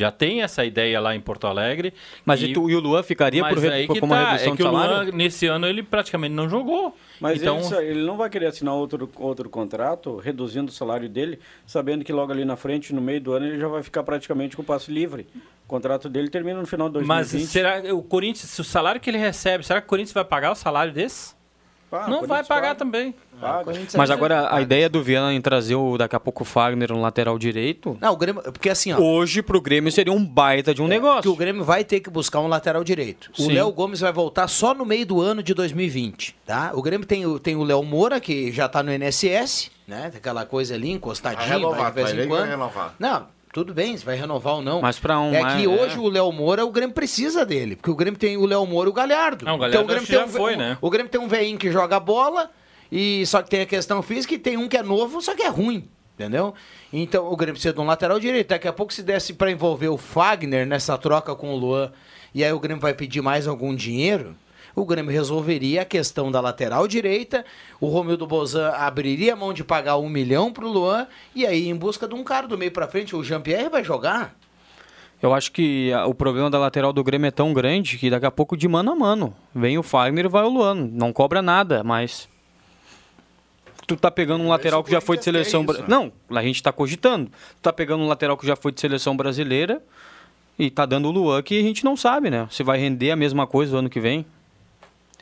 Já 0.00 0.10
tem 0.10 0.42
essa 0.42 0.64
ideia 0.64 1.00
lá 1.00 1.14
em 1.14 1.20
Porto 1.20 1.46
Alegre. 1.46 1.92
Mas 2.24 2.42
e, 2.42 2.52
tu, 2.52 2.68
e 2.70 2.74
o 2.74 2.80
Luan 2.80 3.02
ficaria 3.02 3.42
mas 3.42 3.54
por, 3.54 3.62
re- 3.62 3.70
aí 3.70 3.86
por 3.86 3.94
que 3.94 4.00
como 4.00 4.12
uma 4.12 4.22
tá, 4.22 4.30
redução 4.32 4.52
é 4.52 4.56
que 4.56 4.62
de 4.62 4.68
o 4.68 4.72
salário? 4.72 4.94
Luan, 4.94 5.16
nesse 5.16 5.46
ano, 5.46 5.66
ele 5.66 5.82
praticamente 5.82 6.34
não 6.34 6.48
jogou. 6.48 6.96
Mas 7.20 7.40
então, 7.40 7.58
ele, 7.78 7.90
ele 7.90 8.02
não 8.02 8.16
vai 8.16 8.30
querer 8.30 8.46
assinar 8.46 8.74
outro, 8.74 9.08
outro 9.16 9.48
contrato, 9.50 10.16
reduzindo 10.16 10.70
o 10.70 10.74
salário 10.74 11.08
dele, 11.08 11.38
sabendo 11.66 12.02
que 12.04 12.12
logo 12.12 12.32
ali 12.32 12.44
na 12.44 12.56
frente, 12.56 12.94
no 12.94 13.00
meio 13.00 13.20
do 13.20 13.32
ano, 13.32 13.46
ele 13.46 13.58
já 13.58 13.68
vai 13.68 13.82
ficar 13.82 14.02
praticamente 14.02 14.56
com 14.56 14.62
o 14.62 14.64
passe 14.64 14.90
livre. 14.90 15.26
O 15.64 15.68
contrato 15.68 16.08
dele 16.08 16.28
termina 16.28 16.58
no 16.58 16.66
final 16.66 16.88
de 16.88 16.98
mas 17.04 17.30
2020. 17.32 17.48
será 17.50 17.80
que 17.82 17.92
o 17.92 18.02
Corinthians, 18.02 18.50
se 18.50 18.60
o 18.60 18.64
salário 18.64 19.00
que 19.00 19.08
ele 19.10 19.18
recebe, 19.18 19.64
será 19.64 19.80
que 19.80 19.86
o 19.86 19.88
Corinthians 19.90 20.14
vai 20.14 20.24
pagar 20.24 20.50
o 20.50 20.54
salário 20.54 20.92
desse? 20.92 21.38
Ah, 21.92 22.08
não 22.08 22.22
o 22.22 22.26
vai 22.26 22.44
pagar 22.44 22.68
paga. 22.68 22.74
também. 22.76 23.14
Paga. 23.40 23.72
Mas 23.96 24.10
agora 24.10 24.54
a 24.54 24.60
ideia 24.60 24.88
do 24.88 25.02
Viana 25.02 25.32
em 25.32 25.40
trazer 25.40 25.74
o, 25.74 25.96
daqui 25.96 26.14
a 26.14 26.20
pouco 26.20 26.42
o 26.42 26.46
Fagner 26.46 26.92
no 26.92 27.00
lateral 27.00 27.38
direito, 27.38 27.96
Não, 28.00 28.12
o 28.12 28.16
Grêmio. 28.16 28.42
Porque 28.42 28.68
assim, 28.68 28.92
ó. 28.92 28.98
hoje 29.00 29.42
pro 29.42 29.60
Grêmio 29.60 29.90
seria 29.90 30.12
um 30.12 30.24
baita 30.24 30.74
de 30.74 30.82
um 30.82 30.84
Que 30.84 30.90
negócio. 30.90 31.30
o 31.32 31.36
Grêmio 31.36 31.64
vai 31.64 31.82
ter 31.82 32.00
que 32.00 32.10
buscar 32.10 32.40
um 32.40 32.46
lateral 32.48 32.84
direito. 32.84 33.30
O 33.38 33.42
Sim. 33.42 33.52
Léo 33.52 33.72
Gomes 33.72 34.00
vai 34.00 34.12
voltar 34.12 34.46
só 34.46 34.74
no 34.74 34.84
meio 34.84 35.06
do 35.06 35.20
ano 35.22 35.42
de 35.42 35.54
2020, 35.54 36.36
tá? 36.46 36.70
O 36.74 36.82
Grêmio 36.82 37.06
tem, 37.06 37.24
o- 37.26 37.38
tem 37.38 37.56
o 37.56 37.62
Léo 37.64 37.82
Moura, 37.82 38.20
que 38.20 38.52
já 38.52 38.68
tá 38.68 38.82
no 38.82 38.92
NSS, 38.92 39.70
né? 39.88 40.10
Tem 40.10 40.18
aquela 40.18 40.44
coisa 40.44 40.74
ali, 40.74 40.88
Vai 40.88 40.96
encostadinho, 40.96 41.48
renovar, 41.48 41.78
vai 41.78 41.88
de 41.90 41.94
vez 41.94 42.08
vai 42.10 42.18
em 42.18 42.22
que 42.22 42.28
quando. 42.28 42.48
renovar. 42.50 42.94
Não, 42.98 43.26
tudo 43.52 43.74
bem, 43.74 43.96
se 43.96 44.04
vai 44.04 44.16
renovar 44.16 44.54
ou 44.54 44.62
não. 44.62 44.80
Mas 44.80 44.98
pra 44.98 45.18
um- 45.18 45.34
É 45.34 45.56
que 45.56 45.64
é- 45.64 45.68
hoje 45.68 45.98
o 45.98 46.08
Léo 46.08 46.30
Moura, 46.32 46.64
o 46.64 46.70
Grêmio 46.70 46.94
precisa 46.94 47.44
dele. 47.44 47.76
Porque 47.76 47.90
o 47.90 47.94
Grêmio 47.96 48.18
tem 48.18 48.36
o 48.36 48.46
Léo 48.46 48.64
Moura 48.66 48.88
e 48.88 48.90
o 48.90 48.94
Galhardo. 48.94 49.44
Não, 49.44 49.54
o 49.56 49.58
Galhardo 49.58 49.74
então, 49.76 49.84
o 49.84 49.86
Grêmio 49.88 50.06
tem 50.06 50.16
já 50.18 50.24
um, 50.24 50.28
foi, 50.28 50.56
né? 50.56 50.78
O 50.80 50.90
Grêmio 50.90 51.10
tem 51.10 51.20
um 51.20 51.28
veinho 51.28 51.58
que 51.58 51.70
joga 51.70 51.98
bola, 51.98 52.50
e 52.92 53.24
só 53.26 53.42
que 53.42 53.50
tem 53.50 53.60
a 53.62 53.66
questão 53.66 54.02
física, 54.02 54.34
e 54.34 54.38
tem 54.38 54.56
um 54.56 54.68
que 54.68 54.76
é 54.76 54.82
novo, 54.82 55.20
só 55.20 55.34
que 55.34 55.42
é 55.42 55.48
ruim. 55.48 55.88
Entendeu? 56.14 56.52
Então 56.92 57.32
o 57.32 57.34
Grêmio 57.36 57.54
precisa 57.54 57.72
de 57.72 57.80
um 57.80 57.86
lateral 57.86 58.20
direito. 58.20 58.48
Daqui 58.48 58.68
a 58.68 58.72
pouco, 58.74 58.92
se 58.92 59.02
desse 59.02 59.32
pra 59.32 59.50
envolver 59.50 59.88
o 59.88 59.96
Fagner 59.96 60.66
nessa 60.66 60.98
troca 60.98 61.34
com 61.34 61.54
o 61.54 61.56
Luan, 61.56 61.90
e 62.34 62.44
aí 62.44 62.52
o 62.52 62.60
Grêmio 62.60 62.80
vai 62.80 62.92
pedir 62.92 63.22
mais 63.22 63.48
algum 63.48 63.74
dinheiro, 63.74 64.36
o 64.74 64.84
Grêmio 64.84 65.10
resolveria 65.12 65.82
a 65.82 65.84
questão 65.84 66.30
da 66.30 66.40
lateral 66.40 66.86
direita, 66.88 67.44
o 67.80 67.86
Romildo 67.88 68.26
Bozan 68.26 68.70
abriria 68.70 69.32
a 69.32 69.36
mão 69.36 69.52
de 69.52 69.64
pagar 69.64 69.96
um 69.98 70.08
milhão 70.08 70.52
pro 70.52 70.68
Luan, 70.68 71.06
e 71.34 71.46
aí 71.46 71.68
em 71.68 71.76
busca 71.76 72.06
de 72.08 72.14
um 72.14 72.22
cara 72.24 72.46
do 72.46 72.56
meio 72.58 72.70
pra 72.72 72.88
frente, 72.88 73.14
o 73.16 73.22
Jean-Pierre 73.24 73.68
vai 73.68 73.82
jogar. 73.84 74.34
Eu 75.22 75.34
acho 75.34 75.52
que 75.52 75.92
a- 75.92 76.06
o 76.06 76.14
problema 76.14 76.48
da 76.48 76.58
lateral 76.58 76.92
do 76.94 77.04
Grêmio 77.04 77.28
é 77.28 77.30
tão 77.30 77.52
grande 77.52 77.98
que 77.98 78.08
daqui 78.08 78.24
a 78.24 78.30
pouco 78.30 78.56
de 78.56 78.66
mano 78.66 78.92
a 78.92 78.94
mano. 78.96 79.34
Vem 79.54 79.76
o 79.76 79.82
Fagner 79.82 80.24
e 80.24 80.28
vai 80.28 80.44
o 80.44 80.48
Luan. 80.48 80.74
Não 80.74 81.12
cobra 81.12 81.42
nada, 81.42 81.84
mas. 81.84 82.26
Tu 83.86 83.96
tá 83.96 84.10
pegando 84.10 84.44
um 84.44 84.48
lateral 84.48 84.84
que 84.84 84.90
já 84.90 85.00
foi 85.00 85.18
de 85.18 85.24
seleção. 85.24 85.62
isso, 85.64 85.80
né? 85.80 85.84
Não, 85.88 86.12
a 86.30 86.42
gente 86.42 86.62
tá 86.62 86.72
cogitando. 86.72 87.26
Tu 87.26 87.60
tá 87.62 87.72
pegando 87.72 88.02
um 88.02 88.06
lateral 88.08 88.36
que 88.36 88.46
já 88.46 88.54
foi 88.56 88.70
de 88.72 88.80
seleção 88.80 89.16
brasileira 89.16 89.82
e 90.58 90.70
tá 90.70 90.86
dando 90.86 91.08
o 91.08 91.10
Luan 91.10 91.42
que 91.42 91.58
a 91.58 91.62
gente 91.62 91.84
não 91.84 91.96
sabe, 91.96 92.30
né? 92.30 92.46
Se 92.50 92.62
vai 92.62 92.78
render 92.78 93.10
a 93.10 93.16
mesma 93.16 93.46
coisa 93.46 93.74
o 93.74 93.78
ano 93.78 93.90
que 93.90 93.98
vem. 94.00 94.24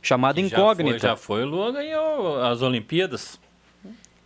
Chamada 0.09 0.41
Já 0.41 0.47
incógnita. 0.47 0.99
foi, 0.99 1.09
já 1.11 1.17
foi, 1.17 1.43
o 1.43 1.47
Luan 1.47 1.71
ganhou 1.71 2.43
as 2.43 2.63
Olimpíadas. 2.63 3.39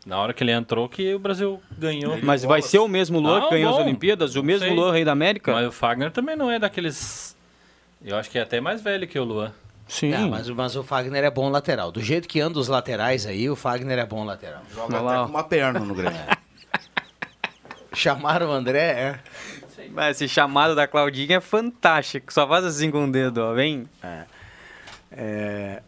Na 0.06 0.16
hora 0.16 0.32
que 0.32 0.44
ele 0.44 0.52
entrou, 0.52 0.88
que 0.88 1.12
o 1.12 1.18
Brasil 1.18 1.60
ganhou. 1.76 2.16
Mas 2.22 2.44
vai 2.44 2.62
ser 2.62 2.78
o 2.78 2.86
mesmo 2.86 3.18
Luan 3.18 3.40
Não, 3.40 3.48
que 3.48 3.54
ganhou 3.56 3.70
as 3.70 3.76
bom. 3.78 3.82
Olimpíadas? 3.82 4.36
O 4.36 4.44
mesmo 4.44 4.64
sei. 4.68 4.76
Luan, 4.76 4.92
rei 4.92 5.04
da 5.04 5.10
América? 5.10 5.52
Mas 5.52 5.66
o 5.66 5.72
Fagner 5.72 6.12
também 6.12 6.36
não 6.36 6.48
é 6.48 6.60
daqueles. 6.60 7.36
Eu 8.04 8.16
acho 8.16 8.30
que 8.30 8.38
é 8.38 8.42
até 8.42 8.60
mais 8.60 8.80
velho 8.80 9.08
que 9.08 9.18
o 9.18 9.24
Luan. 9.24 9.52
Sim. 9.88 10.12
É, 10.12 10.18
mas, 10.18 10.48
mas 10.50 10.76
o 10.76 10.84
Fagner 10.84 11.24
é 11.24 11.30
bom 11.30 11.48
lateral. 11.48 11.90
Do 11.90 12.00
jeito 12.00 12.28
que 12.28 12.40
anda 12.40 12.60
os 12.60 12.68
laterais 12.68 13.26
aí, 13.26 13.50
o 13.50 13.56
Fagner 13.56 13.98
é 13.98 14.06
bom 14.06 14.24
lateral. 14.24 14.62
Joga 14.72 14.92
Vai 14.92 15.02
lá, 15.02 15.14
até 15.14 15.24
com 15.24 15.30
uma 15.30 15.44
perna 15.44 15.80
no 15.80 15.94
Grêmio. 15.96 16.16
Chamaram 17.92 18.50
o 18.50 18.52
André, 18.52 18.78
é. 18.78 19.18
Mas 19.90 20.20
esse 20.22 20.32
chamado 20.32 20.76
da 20.76 20.86
Claudinha 20.86 21.38
é 21.38 21.40
fantástico. 21.40 22.32
Só 22.32 22.46
faz 22.46 22.64
assim 22.64 22.88
com 22.88 23.04
o 23.04 23.10
dedo, 23.10 23.38
ó. 23.38 23.52
Vem. 23.52 23.88
É, 24.00 24.22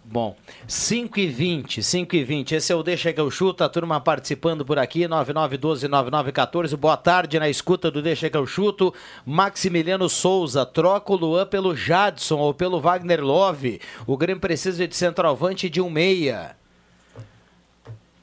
bom, 0.04 0.36
5 0.66 1.18
e 1.18 1.26
20, 1.26 1.82
5 1.82 2.16
e 2.16 2.24
20. 2.24 2.54
Esse 2.54 2.72
é 2.72 2.76
o 2.76 2.82
Deixa 2.82 3.12
que 3.12 3.20
eu 3.20 3.30
chuto, 3.30 3.64
a 3.64 3.68
turma 3.68 4.00
participando 4.00 4.64
por 4.64 4.78
aqui, 4.78 5.00
9912-9914. 5.08 6.76
Boa 6.76 6.96
tarde 6.96 7.38
na 7.38 7.48
escuta 7.48 7.90
do 7.90 8.02
Deixa 8.02 8.28
que 8.28 8.36
eu 8.36 8.46
chuto. 8.46 8.92
Maximiliano 9.24 10.08
Souza, 10.08 10.66
troca 10.66 11.12
o 11.12 11.16
Luan 11.16 11.46
pelo 11.46 11.74
Jadson 11.74 12.36
ou 12.36 12.52
pelo 12.52 12.80
Wagner 12.80 13.24
Love. 13.24 13.80
O 14.06 14.16
Grêmio 14.16 14.40
precisa 14.40 14.86
de 14.86 14.94
centroavante 14.94 15.70
de 15.70 15.80
um 15.80 15.88
meia. 15.88 16.56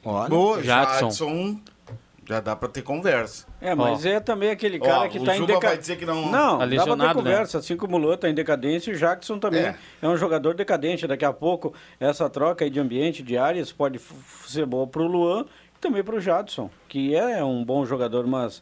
Olha, 0.04 0.30
Boa, 0.30 0.64
Jadson. 0.64 1.10
Jadson. 1.10 1.71
Já 2.24 2.40
dá 2.40 2.56
pra 2.56 2.70
ter 2.70 2.84
conversa. 2.84 3.48
É, 3.60 3.74
mas 3.74 4.06
é 4.06 4.20
também 4.20 4.52
aquele 4.52 4.80
cara 4.80 5.06
Ó, 5.06 5.08
que 5.10 5.18
o 5.18 5.24
tá 5.24 5.34
em 5.36 5.40
Juba 5.40 5.54
vai 5.54 5.56
decadência. 5.60 5.82
dizer 5.82 5.96
que 5.98 6.06
não- 6.06 6.32
Não, 6.32 6.32
Tá 6.32 6.40
dá 6.50 6.58
pra 6.58 6.68
ter 6.68 6.76
lesionado, 6.78 7.14
conversa. 7.16 7.58
Assim 7.58 7.76
como 7.76 7.98
o 7.98 8.00
Luan 8.00 8.16
tá 8.16 8.30
em 8.30 8.34
decadência, 8.34 8.94
o 8.94 8.96
Jackson 8.96 9.40
também 9.40 9.62
É. 9.64 9.76
é. 10.02 10.08
um 10.08 10.16
jogador 10.16 10.54
decadente. 10.54 11.08
Daqui 11.08 11.26
a 11.26 11.34
pouco, 11.34 11.74
essa 12.00 12.30
troca 12.30 12.64
aí 12.64 12.70
de 12.70 12.80
ambiente, 12.80 13.24
de 13.24 13.38
áreas, 13.38 13.72
pode 13.72 13.98
f- 13.98 14.14
f- 14.14 14.52
ser 14.52 14.66
boa 14.68 14.86
pro 14.86 15.08
Luan 15.08 15.46
também 15.80 16.04
para 16.04 16.16
o 16.16 16.20
Jadson, 16.22 16.70
que 16.88 17.16
é 17.16 17.44
um 17.44 17.66
bom 17.66 17.84
jogador, 17.88 18.28
mas 18.28 18.62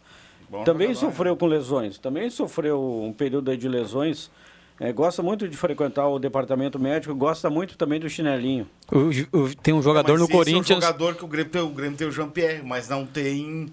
Bom 0.49 0.63
também 0.63 0.93
jogador, 0.93 1.11
sofreu 1.11 1.35
com 1.35 1.45
lesões. 1.45 1.97
Também 1.97 2.29
sofreu 2.29 2.81
um 2.81 3.11
período 3.11 3.51
aí 3.51 3.57
de 3.57 3.67
lesões. 3.67 4.31
É, 4.79 4.93
gosta 4.93 5.21
muito 5.21 5.47
de 5.47 5.57
frequentar 5.57 6.07
o 6.07 6.17
departamento 6.17 6.79
médico, 6.79 7.13
gosta 7.13 7.49
muito 7.49 7.77
também 7.77 7.99
do 7.99 8.09
chinelinho. 8.09 8.65
O- 8.91 9.37
o- 9.37 9.55
tem 9.55 9.73
um 9.73 9.81
jogador 9.81 10.13
Mas 10.13 10.19
no 10.21 10.25
esse 10.25 10.31
É 10.33 10.35
um 10.35 10.37
Corinthians. 10.39 10.83
jogador 10.83 11.15
que 11.15 11.25
o 11.25 11.27
Grêmio 11.27 11.51
tem, 11.51 11.61
o 11.61 11.69
Grêmio 11.69 11.97
tem 11.97 12.07
o 12.07 12.11
Jean-Pierre, 12.11 12.61
mas 12.63 12.87
não 12.87 13.05
tem 13.05 13.67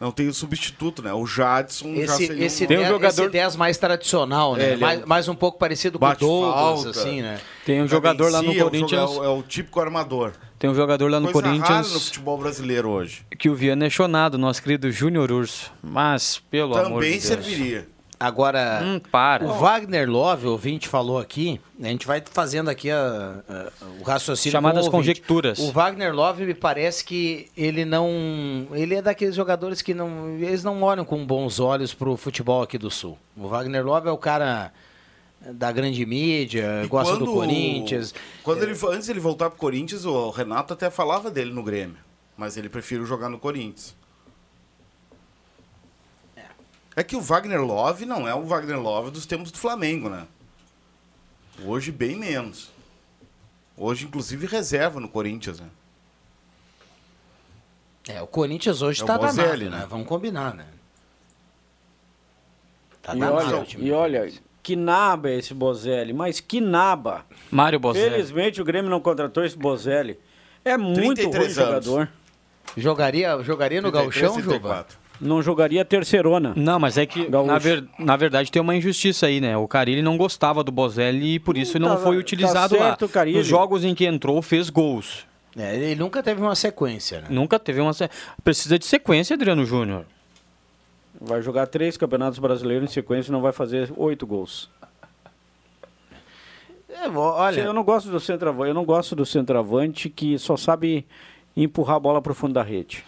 não 0.00 0.12
tem 0.12 0.28
o 0.28 0.32
substituto, 0.32 1.02
né? 1.02 1.12
O 1.12 1.26
Jadson 1.26 1.92
já 1.96 2.02
Esse, 2.02 2.26
seria 2.28 2.46
esse, 2.46 2.64
um... 2.66 2.68
10, 2.68 3.02
esse 3.02 3.28
10 3.30 3.56
mais 3.56 3.78
tradicional, 3.78 4.54
né? 4.54 4.70
É, 4.70 4.72
é 4.74 4.76
mais, 4.76 5.02
um- 5.02 5.06
mais 5.08 5.28
um 5.28 5.34
pouco 5.34 5.58
parecido 5.58 5.98
com 5.98 6.06
o 6.06 6.14
Douglas, 6.14 6.54
falta. 6.84 6.90
assim, 6.90 7.20
né? 7.20 7.40
Tem 7.66 7.82
um 7.82 7.88
jogador 7.88 8.30
lá 8.30 8.40
no 8.40 8.44
Cadencia, 8.54 8.60
é 8.60 8.64
o 8.64 8.70
Corinthians. 8.70 9.10
joga- 9.10 9.26
É 9.26 9.28
o, 9.28 9.42
típico 9.42 9.80
armador. 9.80 10.34
Tem 10.56 10.70
um 10.70 10.74
jogador 10.74 11.10
lá 11.10 11.18
no 11.18 11.32
Coisa 11.32 11.48
rara 11.48 11.58
no 11.58 11.64
Corinthians 11.64 12.04
futebol 12.04 12.38
brasileiro 12.38 12.88
hoje. 12.90 13.22
que 13.36 13.50
o 13.50 13.56
Viana 13.56 13.86
é 13.86 13.90
chonado, 13.90 14.38
nosso 14.38 14.62
querido 14.62 14.88
Júnior 14.92 15.32
Urso. 15.32 15.72
Mas, 15.82 16.40
pelo 16.48 16.76
amor 16.76 16.86
de 16.86 16.94
Também 16.94 17.10
Deus. 17.10 17.24
serviria. 17.24 17.88
Agora, 18.20 18.80
Hum, 18.82 18.98
para. 19.12 19.44
o 19.44 19.52
Wagner 19.58 20.10
Love, 20.10 20.48
o 20.48 20.50
ouvinte 20.50 20.88
falou 20.88 21.18
aqui, 21.18 21.60
a 21.80 21.86
gente 21.86 22.04
vai 22.04 22.20
fazendo 22.28 22.68
aqui 22.68 22.90
a- 22.90 23.42
a- 23.48 23.70
o 24.00 24.02
raciocínio. 24.02 24.50
Chamadas 24.52 24.82
com 24.84 24.88
o 24.88 24.92
conjecturas. 24.92 25.58
O 25.60 25.70
Wagner 25.70 26.12
Love 26.12 26.44
me 26.44 26.54
parece 26.54 27.04
que 27.04 27.46
ele 27.56 27.84
não. 27.84 28.66
Ele 28.72 28.96
é 28.96 29.02
daqueles 29.02 29.36
jogadores 29.36 29.80
que 29.82 29.94
não. 29.94 30.30
Eles 30.38 30.64
não 30.64 30.82
olham 30.82 31.04
com 31.04 31.24
bons 31.24 31.60
olhos 31.60 31.94
pro 31.94 32.16
futebol 32.16 32.60
aqui 32.62 32.76
do 32.76 32.90
Sul. 32.90 33.16
O 33.36 33.46
Wagner 33.46 33.86
Love 33.86 34.08
é 34.08 34.12
o 34.12 34.18
cara 34.18 34.72
da 35.52 35.70
grande 35.70 36.04
mídia, 36.04 36.82
E 36.84 36.88
gosta 36.88 37.12
do 37.16 37.24
quando- 37.24 37.32
Corinthians. 37.34 38.12
Quando 38.42 38.64
ele, 38.64 38.76
antes 38.90 39.08
ele 39.08 39.20
voltar 39.20 39.48
pro 39.48 39.58
Corinthians, 39.60 40.04
o 40.04 40.30
Renato 40.30 40.72
até 40.72 40.90
falava 40.90 41.30
dele 41.30 41.52
no 41.52 41.62
Grêmio. 41.62 41.96
Mas 42.36 42.56
ele 42.56 42.68
prefere 42.68 43.04
jogar 43.04 43.28
no 43.28 43.38
Corinthians. 43.38 43.94
É 46.98 47.04
que 47.04 47.14
o 47.14 47.20
Wagner 47.20 47.62
Love 47.62 48.04
não 48.04 48.26
é 48.26 48.34
o 48.34 48.42
Wagner 48.42 48.76
Love 48.76 49.12
dos 49.12 49.24
tempos 49.24 49.52
do 49.52 49.58
Flamengo, 49.58 50.08
né? 50.08 50.26
Hoje 51.64 51.92
bem 51.92 52.16
menos. 52.16 52.72
Hoje, 53.76 54.06
inclusive, 54.06 54.48
reserva 54.48 54.98
no 54.98 55.08
Corinthians, 55.08 55.60
né? 55.60 55.68
É, 58.08 58.20
o 58.20 58.26
Corinthians 58.26 58.82
hoje 58.82 59.00
É 59.00 59.04
o 59.04 59.06
tá 59.06 59.16
Bozelli, 59.16 59.66
danado, 59.66 59.70
né? 59.70 59.78
né? 59.78 59.86
Vamos 59.88 60.08
combinar, 60.08 60.52
né? 60.54 60.66
Tá 63.00 63.14
e, 63.14 63.20
danado 63.20 63.58
olha, 63.58 63.66
e 63.78 63.92
olha, 63.92 64.32
que 64.60 64.74
naba 64.74 65.30
é 65.30 65.36
esse 65.36 65.54
Bozelli, 65.54 66.12
mas 66.12 66.40
que 66.40 66.60
naba. 66.60 67.24
Mário 67.48 67.78
Bozelli. 67.78 68.10
Felizmente 68.10 68.60
o 68.60 68.64
Grêmio 68.64 68.90
não 68.90 69.00
contratou 69.00 69.44
esse 69.44 69.56
Bozelli. 69.56 70.18
É 70.64 70.76
muito 70.76 70.98
ruim 70.98 71.14
33 71.14 71.58
anos. 71.58 71.84
jogador. 71.84 72.08
Jogaria, 72.76 73.40
jogaria 73.44 73.80
no 73.80 73.92
33, 73.92 74.20
Gauchão, 74.20 74.42
Juba? 74.42 74.84
34. 75.18 75.26
Não 75.26 75.42
jogaria 75.42 75.84
terceirona. 75.84 76.52
Não, 76.56 76.78
mas 76.78 76.96
é 76.98 77.04
que, 77.06 77.28
na, 77.28 77.58
ver- 77.58 77.84
na 77.98 78.16
verdade, 78.16 78.50
tem 78.50 78.62
uma 78.62 78.74
injustiça 78.76 79.26
aí, 79.26 79.40
né? 79.40 79.56
O 79.56 79.66
Carilli 79.66 80.02
não 80.02 80.16
gostava 80.16 80.62
do 80.64 80.70
Bozelli 80.72 81.34
e 81.34 81.38
por 81.38 81.56
isso 81.56 81.76
ele 81.76 81.84
não 81.84 81.96
Tá- 81.96 82.02
foi 82.02 82.16
tá 82.16 82.20
utilizado 82.20 82.76
certo, 82.76 83.02
lá. 83.02 83.08
Carille. 83.08 83.38
Nos 83.38 83.46
jogos 83.46 83.84
em 83.84 83.94
que 83.94 84.04
entrou, 84.06 84.40
fez 84.42 84.70
gols. 84.70 85.26
É, 85.56 85.74
ele 85.76 85.94
nunca 85.96 86.22
teve 86.22 86.40
uma 86.40 86.54
sequência, 86.54 87.20
né? 87.22 87.26
Nunca 87.30 87.58
teve 87.58 87.80
uma. 87.80 87.92
se- 87.92 88.08
Precisa 88.44 88.78
de 88.78 88.86
sequência, 88.86 89.34
Adriano 89.34 89.64
Júnior. 89.64 90.04
Vai 91.20 91.42
jogar 91.42 91.66
três 91.66 91.96
campeonatos 91.96 92.38
brasileiros 92.38 92.88
em 92.88 92.92
sequência 92.92 93.30
e 93.30 93.32
não 93.32 93.40
vai 93.40 93.52
fazer 93.52 93.90
oito 93.96 94.24
gols. 94.24 94.70
É, 96.88 97.08
olha, 97.08 97.60
Eu 97.60 97.72
não 97.72 97.82
gosto 97.84 98.08
do 98.08 98.20
centroavante, 98.20 98.68
eu 98.68 98.74
não 98.74 98.84
gosto 98.84 99.14
do 99.16 99.26
centroavante 99.26 100.08
que 100.08 100.38
só 100.38 100.56
sabe 100.56 101.04
empurrar 101.56 101.96
a 101.96 102.00
bola 102.00 102.22
para 102.22 102.32
o 102.32 102.34
fundo 102.34 102.54
da 102.54 102.62
rede. 102.62 103.04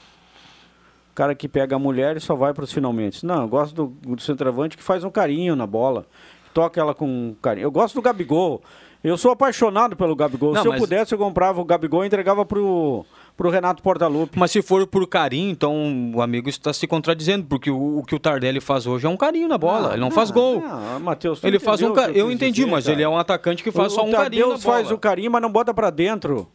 Cara 1.21 1.35
que 1.35 1.47
pega 1.47 1.77
a 1.77 1.79
mulher 1.79 2.17
e 2.17 2.21
só 2.21 2.35
vai 2.35 2.55
para 2.55 2.65
os 2.65 2.73
finalmente. 2.73 3.27
Não, 3.27 3.43
eu 3.43 3.49
gosto 3.49 3.75
do, 3.75 4.15
do 4.17 4.23
centroavante 4.23 4.75
que 4.75 4.83
faz 4.83 5.05
um 5.05 5.11
carinho 5.11 5.55
na 5.55 5.67
bola, 5.67 6.07
toca 6.55 6.81
ela 6.81 6.95
com 6.95 7.35
carinho. 7.43 7.67
Eu 7.67 7.71
gosto 7.71 7.95
do 7.97 8.01
Gabigol. 8.01 8.63
Eu 9.05 9.19
sou 9.19 9.31
apaixonado 9.31 9.95
pelo 9.95 10.17
Gabigol. 10.17 10.55
Não, 10.55 10.63
Se 10.63 10.69
eu 10.69 10.73
mas- 10.73 10.81
pudesse, 10.81 11.13
eu 11.15 11.19
comprava 11.19 11.61
o 11.61 11.65
Gabigol 11.67 12.05
e 12.05 12.07
entregava 12.07 12.47
pro, 12.47 13.05
pro 13.37 13.51
Renato 13.51 13.83
Portaluppi. 13.83 14.39
Mas 14.39 14.51
se 14.51 14.63
for 14.63 14.87
por 14.87 15.07
carinho, 15.07 15.51
então 15.51 16.11
o 16.15 16.23
amigo 16.23 16.49
está 16.49 16.73
se 16.73 16.87
contradizendo, 16.87 17.45
porque 17.47 17.71
o, 17.71 17.99
o 17.99 18.03
que 18.03 18.15
o 18.15 18.19
Tardelli 18.19 18.59
faz 18.59 18.87
hoje 18.87 19.05
é 19.05 19.09
um 19.11 19.17
carinho 19.19 19.47
na 19.47 19.59
bola. 19.59 19.93
ele 19.93 20.01
não 20.01 20.11
faz 20.11 20.31
gol. 20.31 20.63
Não, 20.63 21.01
Matheus, 21.01 21.45
ele 21.45 21.59
faz 21.59 21.83
um 21.83 21.93
ca... 21.93 22.11
Eu 22.11 22.31
entendi, 22.33 22.61
dizer, 22.63 22.71
mas 22.71 22.85
cara. 22.85 22.97
ele 22.97 23.03
é 23.03 23.09
um 23.11 23.19
atacante 23.19 23.63
que 23.63 23.71
faz 23.71 23.93
o, 23.93 23.97
só 23.97 24.05
um 24.07 24.09
o 24.09 24.13
carinho 24.13 24.49
na 24.49 24.55
Tadeu 24.55 24.59
faz 24.59 24.85
bola. 24.85 24.97
o 24.97 24.99
carinho, 24.99 25.31
mas 25.31 25.43
não 25.43 25.53
bota 25.53 25.75
pra 25.75 25.91
dentro. 25.91 26.49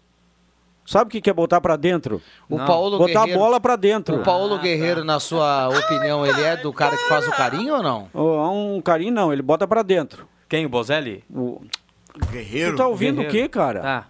Sabe 0.86 1.18
o 1.18 1.22
que 1.22 1.30
é 1.30 1.34
botar 1.34 1.60
pra 1.60 1.76
dentro? 1.76 2.22
o 2.48 2.58
Paulo 2.58 3.00
Botar 3.00 3.22
Guerreiro, 3.22 3.40
a 3.40 3.44
bola 3.44 3.60
pra 3.60 3.76
dentro. 3.76 4.18
O 4.18 4.24
Paulo 4.24 4.60
Guerreiro, 4.60 5.04
na 5.04 5.20
sua 5.20 5.68
opinião, 5.70 6.26
ele 6.26 6.42
é 6.42 6.56
do 6.56 6.72
cara 6.72 6.96
que 6.96 7.08
faz 7.08 7.28
o 7.28 7.32
carinho 7.32 7.76
ou 7.76 7.84
não? 7.84 8.10
Um 8.14 8.80
carinho 8.82 9.12
não, 9.12 9.34
ele 9.34 9.42
bota 9.42 9.68
pra 9.68 9.82
dentro. 9.82 10.28
Quem, 10.48 10.66
o 10.66 10.70
Bozelli? 10.70 11.24
O... 11.30 11.62
Guerreiro. 12.32 12.74
Tu 12.74 12.78
tá 12.78 12.88
ouvindo 12.88 13.22
Guerreiro. 13.24 13.30
o 13.30 13.44
que, 13.44 13.50
cara? 13.50 13.82
Tá. 13.82 14.08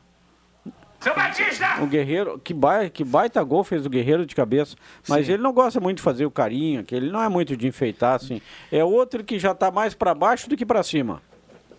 O 1.82 1.86
Guerreiro, 1.86 2.40
que 2.44 2.54
baita, 2.54 2.90
que 2.90 3.04
baita 3.04 3.44
gol 3.44 3.64
fez 3.64 3.86
o 3.86 3.90
Guerreiro 3.90 4.26
de 4.26 4.34
cabeça. 4.36 4.76
Mas 5.08 5.30
ele 5.30 5.42
não 5.42 5.54
gosta 5.54 5.80
muito 5.80 5.98
de 5.98 6.04
fazer 6.04 6.26
o 6.26 6.32
carinho, 6.32 6.84
que 6.84 6.96
ele 6.96 7.12
não 7.12 7.22
é 7.22 7.30
muito 7.30 7.56
de 7.56 7.68
enfeitar, 7.68 8.16
assim. 8.16 8.42
É 8.72 8.84
outro 8.84 9.24
que 9.24 9.38
já 9.38 9.54
tá 9.54 9.70
mais 9.70 9.94
pra 9.94 10.16
baixo 10.16 10.50
do 10.50 10.58
que 10.58 10.66
pra 10.66 10.82
cima. 10.82 11.22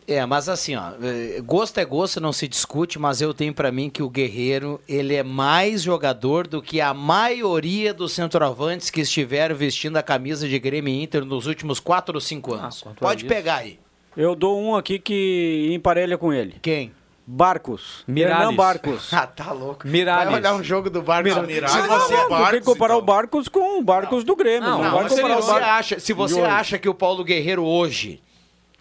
É, 0.09 0.25
mas 0.25 0.49
assim, 0.49 0.77
ó, 0.77 0.93
eh, 1.03 1.41
gosto 1.45 1.79
é 1.79 1.85
gosto, 1.85 2.21
não 2.21 2.33
se 2.33 2.47
discute, 2.47 2.97
mas 2.99 3.21
eu 3.21 3.35
tenho 3.35 3.53
pra 3.53 3.73
mim 3.73 3.91
que 3.91 4.03
o 4.03 4.09
Guerreiro, 4.09 4.81
ele 4.89 5.15
é 5.17 5.23
mais 5.25 5.83
jogador 5.83 6.47
do 6.47 6.63
que 6.63 6.81
a 6.81 6.95
maioria 6.95 7.93
dos 7.93 8.13
centroavantes 8.13 8.89
que 8.89 9.01
estiveram 9.01 9.57
vestindo 9.57 9.97
a 9.97 10.03
camisa 10.05 10.49
de 10.49 10.59
Grêmio 10.61 10.95
e 10.95 11.03
Inter 11.03 11.25
nos 11.25 11.47
últimos 11.47 11.81
4 11.81 12.15
ou 12.15 12.21
5 12.21 12.55
anos. 12.55 12.83
quanto 12.83 13.01
Pode 13.01 13.25
isso. 13.25 13.35
pegar 13.35 13.57
aí. 13.57 13.81
Eu 14.17 14.37
dou 14.37 14.61
um 14.63 14.77
aqui 14.77 14.99
que 15.01 15.71
emparelha 15.75 16.17
com 16.17 16.33
ele. 16.33 16.55
Quem? 16.63 16.93
Barcos. 17.27 18.05
Miralles. 18.07 18.41
Hernan 18.43 18.55
Barcos. 18.55 19.11
Ah, 19.13 19.27
tá 19.27 19.51
louco. 19.51 19.87
Miralles. 19.89 20.31
Vai 20.31 20.41
olhar 20.41 20.55
um 20.55 20.63
jogo 20.63 20.89
do 20.89 21.03
Barcos. 21.03 21.35
Não, 21.35 21.43
Miralles 21.43 21.73
Se 21.73 21.83
não, 21.83 21.99
você, 22.01 22.15
não, 22.15 22.23
Tu 22.23 22.29
tem 22.29 22.39
Barcos, 22.39 22.59
que 22.61 22.65
comparar 22.65 22.95
então. 22.95 23.03
o 23.03 23.07
Barcos 23.07 23.49
com 23.49 23.81
o 23.81 23.83
Barcos 23.83 24.23
do 24.23 24.37
Grêmio. 24.37 24.71
Não, 24.71 24.83
Não, 24.83 24.91
não, 24.93 25.03
mas 25.03 25.13
se 25.13 25.21
você, 25.21 25.29
Barcos 25.29 25.51
acha, 25.51 25.99
se 25.99 26.13
você 26.13 26.41
acha 26.41 26.79
que 26.79 26.89
o 26.89 26.95
Paulo 26.95 27.25
Guerreiro 27.25 27.65
hoje, 27.65 28.23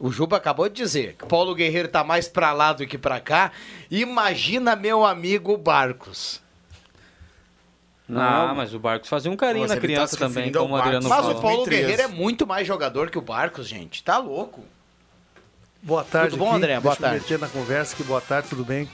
o 0.06 0.12
Juba 0.12 0.38
acabou 0.38 0.70
de 0.70 0.76
dizer, 0.76 1.16
que 1.18 1.24
o 1.24 1.28
Paulo 1.28 1.56
Guerreiro 1.56 1.88
tá 1.88 2.04
mais 2.04 2.28
pra 2.28 2.54
lá 2.54 2.72
do 2.74 2.86
que 2.86 2.96
pra 2.96 3.20
cá, 3.20 3.52
imagina 3.90 4.76
meu 4.76 5.04
amigo 5.04 5.58
Barcos. 5.58 6.40
Ah, 8.08 8.54
mas 8.56 8.72
o 8.72 8.78
Barcos 8.78 9.10
fazia 9.10 9.32
um 9.32 9.36
carinho 9.36 9.68
na 9.68 9.74
tá 9.74 9.82
criança 9.82 10.14
se 10.14 10.20
também, 10.20 10.52
como 10.52 10.76
o 10.76 10.78
Adriano 10.78 11.10
Mas 11.10 11.26
Barcos. 11.26 11.26
o 11.26 11.42
falou. 11.42 11.42
Paulo 11.42 11.66
2013. 11.66 11.82
Guerreiro 11.82 12.02
é 12.04 12.16
muito 12.16 12.46
mais 12.46 12.68
jogador 12.68 13.10
que 13.10 13.18
o 13.18 13.22
Barcos, 13.22 13.68
gente. 13.68 14.04
Tá 14.04 14.20
louco. 14.20 14.64
Boa 15.82 16.04
tarde. 16.04 16.32
Tudo 16.32 16.40
bom, 16.40 16.50
aqui. 16.50 16.58
André? 16.58 16.80
Boa 16.80 16.94
Deixa 16.94 17.00
eu 17.00 17.10
tarde. 17.10 17.24
meter 17.24 17.40
na 17.40 17.48
conversa 17.48 17.96
que 17.96 18.04
boa 18.04 18.22
tarde, 18.22 18.50
tudo 18.50 18.64
bem 18.64 18.88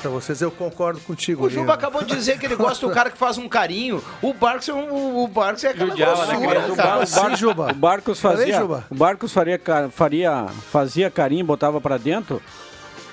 pra 0.00 0.10
vocês? 0.10 0.40
Eu 0.40 0.50
concordo 0.50 1.00
contigo. 1.00 1.46
O 1.46 1.50
Juba 1.50 1.74
acabou 1.74 2.02
de 2.02 2.14
dizer 2.14 2.38
que 2.38 2.46
ele 2.46 2.56
gosta 2.56 2.86
do 2.86 2.92
cara 2.92 3.10
que 3.10 3.18
faz 3.18 3.38
um 3.38 3.48
carinho. 3.48 4.02
O 4.22 4.32
Barcos 4.32 4.68
é, 4.68 4.72
um, 4.74 5.18
o 5.18 5.28
Barcos 5.28 5.64
é 5.64 5.68
aquela 5.68 5.90
Judiava, 5.90 6.26
né, 6.26 6.36
grossura, 6.46 6.76
cara. 6.76 6.96
O, 6.96 6.98
Bar- 6.98 7.06
Sim, 7.06 7.36
Juba. 7.36 7.70
o 7.70 7.74
Barcos 7.74 8.20
Falei, 8.20 8.38
fazia, 8.38 8.58
Juba. 8.60 8.86
o 8.90 8.94
Barcos 8.94 9.32
faria, 9.32 9.60
faria, 9.90 10.46
fazia 10.70 11.10
carinho, 11.10 11.44
botava 11.44 11.80
pra 11.80 11.96
dentro, 11.98 12.40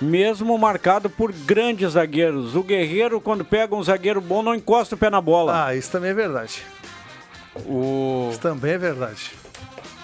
mesmo 0.01 0.57
marcado 0.57 1.09
por 1.09 1.31
grandes 1.31 1.93
zagueiros. 1.93 2.55
O 2.55 2.63
Guerreiro, 2.63 3.19
quando 3.21 3.43
pega 3.45 3.75
um 3.75 3.83
zagueiro 3.83 4.21
bom, 4.21 4.41
não 4.43 4.53
encosta 4.55 4.95
o 4.95 4.97
pé 4.97 5.09
na 5.09 5.21
bola. 5.21 5.65
Ah, 5.67 5.75
isso 5.75 5.91
também 5.91 6.11
é 6.11 6.13
verdade. 6.13 6.61
O... 7.65 8.27
Isso 8.31 8.39
também 8.39 8.73
é 8.73 8.77
verdade. 8.77 9.31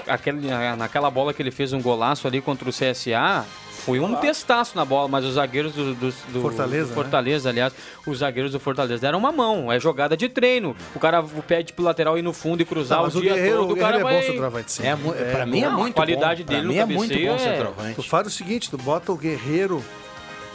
Aquele, 0.07 0.47
naquela 0.77 1.11
bola 1.11 1.33
que 1.33 1.41
ele 1.41 1.51
fez 1.51 1.73
um 1.73 1.81
golaço 1.81 2.27
ali 2.27 2.41
contra 2.41 2.67
o 2.67 2.71
CSA, 2.71 3.45
foi 3.85 3.99
um 3.99 4.15
testaço 4.15 4.75
na 4.75 4.85
bola, 4.85 5.07
mas 5.07 5.25
os 5.25 5.33
zagueiros 5.33 5.73
do, 5.73 5.93
do, 5.95 6.11
do- 6.11 6.41
Fortaleza, 6.41 6.85
do 6.85 6.89
né? 6.89 6.95
Fortaleza, 6.95 7.49
aliás, 7.49 7.73
os 8.05 8.19
zagueiros 8.19 8.51
do 8.51 8.59
Fortaleza 8.59 9.01
deram 9.01 9.17
uma 9.19 9.31
mão, 9.31 9.71
é 9.71 9.79
jogada 9.79 10.15
de 10.15 10.29
treino. 10.29 10.75
O 10.95 10.99
cara 10.99 11.23
pede 11.47 11.73
pro 11.73 11.83
lateral 11.83 12.17
ir 12.17 12.21
no 12.21 12.31
fundo 12.33 12.61
e 12.61 12.65
cruzar 12.65 12.97
Não, 12.99 13.03
o 13.03 13.07
mas 13.07 13.15
o 13.15 13.21
dia 13.21 13.33
Guerreiro, 13.33 13.57
todo, 13.57 13.69
o 13.69 13.73
o 13.73 13.77
cara 13.77 13.97
Guerreiro 13.97 14.07
é 14.09 14.11
vai... 14.13 14.21
bom 14.21 14.31
centroavante, 14.31 14.71
sim. 14.71 14.85
É, 14.87 14.95
mu- 14.95 15.13
pra 15.13 15.45
mim 15.45 15.59
é 15.61 15.65
Não, 15.65 15.73
a 15.73 15.77
muito 15.77 15.95
qualidade 15.95 16.43
bom. 16.43 16.49
dele 16.49 16.61
pra 16.61 16.67
no 16.67 16.73
mim 16.73 16.79
é 16.79 16.85
muito 16.85 17.13
bom 17.13 17.19
cabeceio 17.19 17.31
é- 17.31 17.35
Tu 17.37 17.41
centroavante. 17.57 18.09
faz 18.09 18.27
o 18.27 18.29
seguinte, 18.29 18.69
tu 18.69 18.77
bota 18.77 19.11
o 19.11 19.15
Guerreiro 19.17 19.83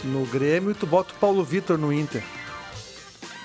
no 0.05 0.25
Grêmio 0.27 0.71
e 0.71 0.75
tu 0.75 0.87
bota 0.87 1.13
o 1.13 1.17
Paulo 1.19 1.43
Vitor 1.43 1.77
no 1.79 1.93
Inter. 1.93 2.23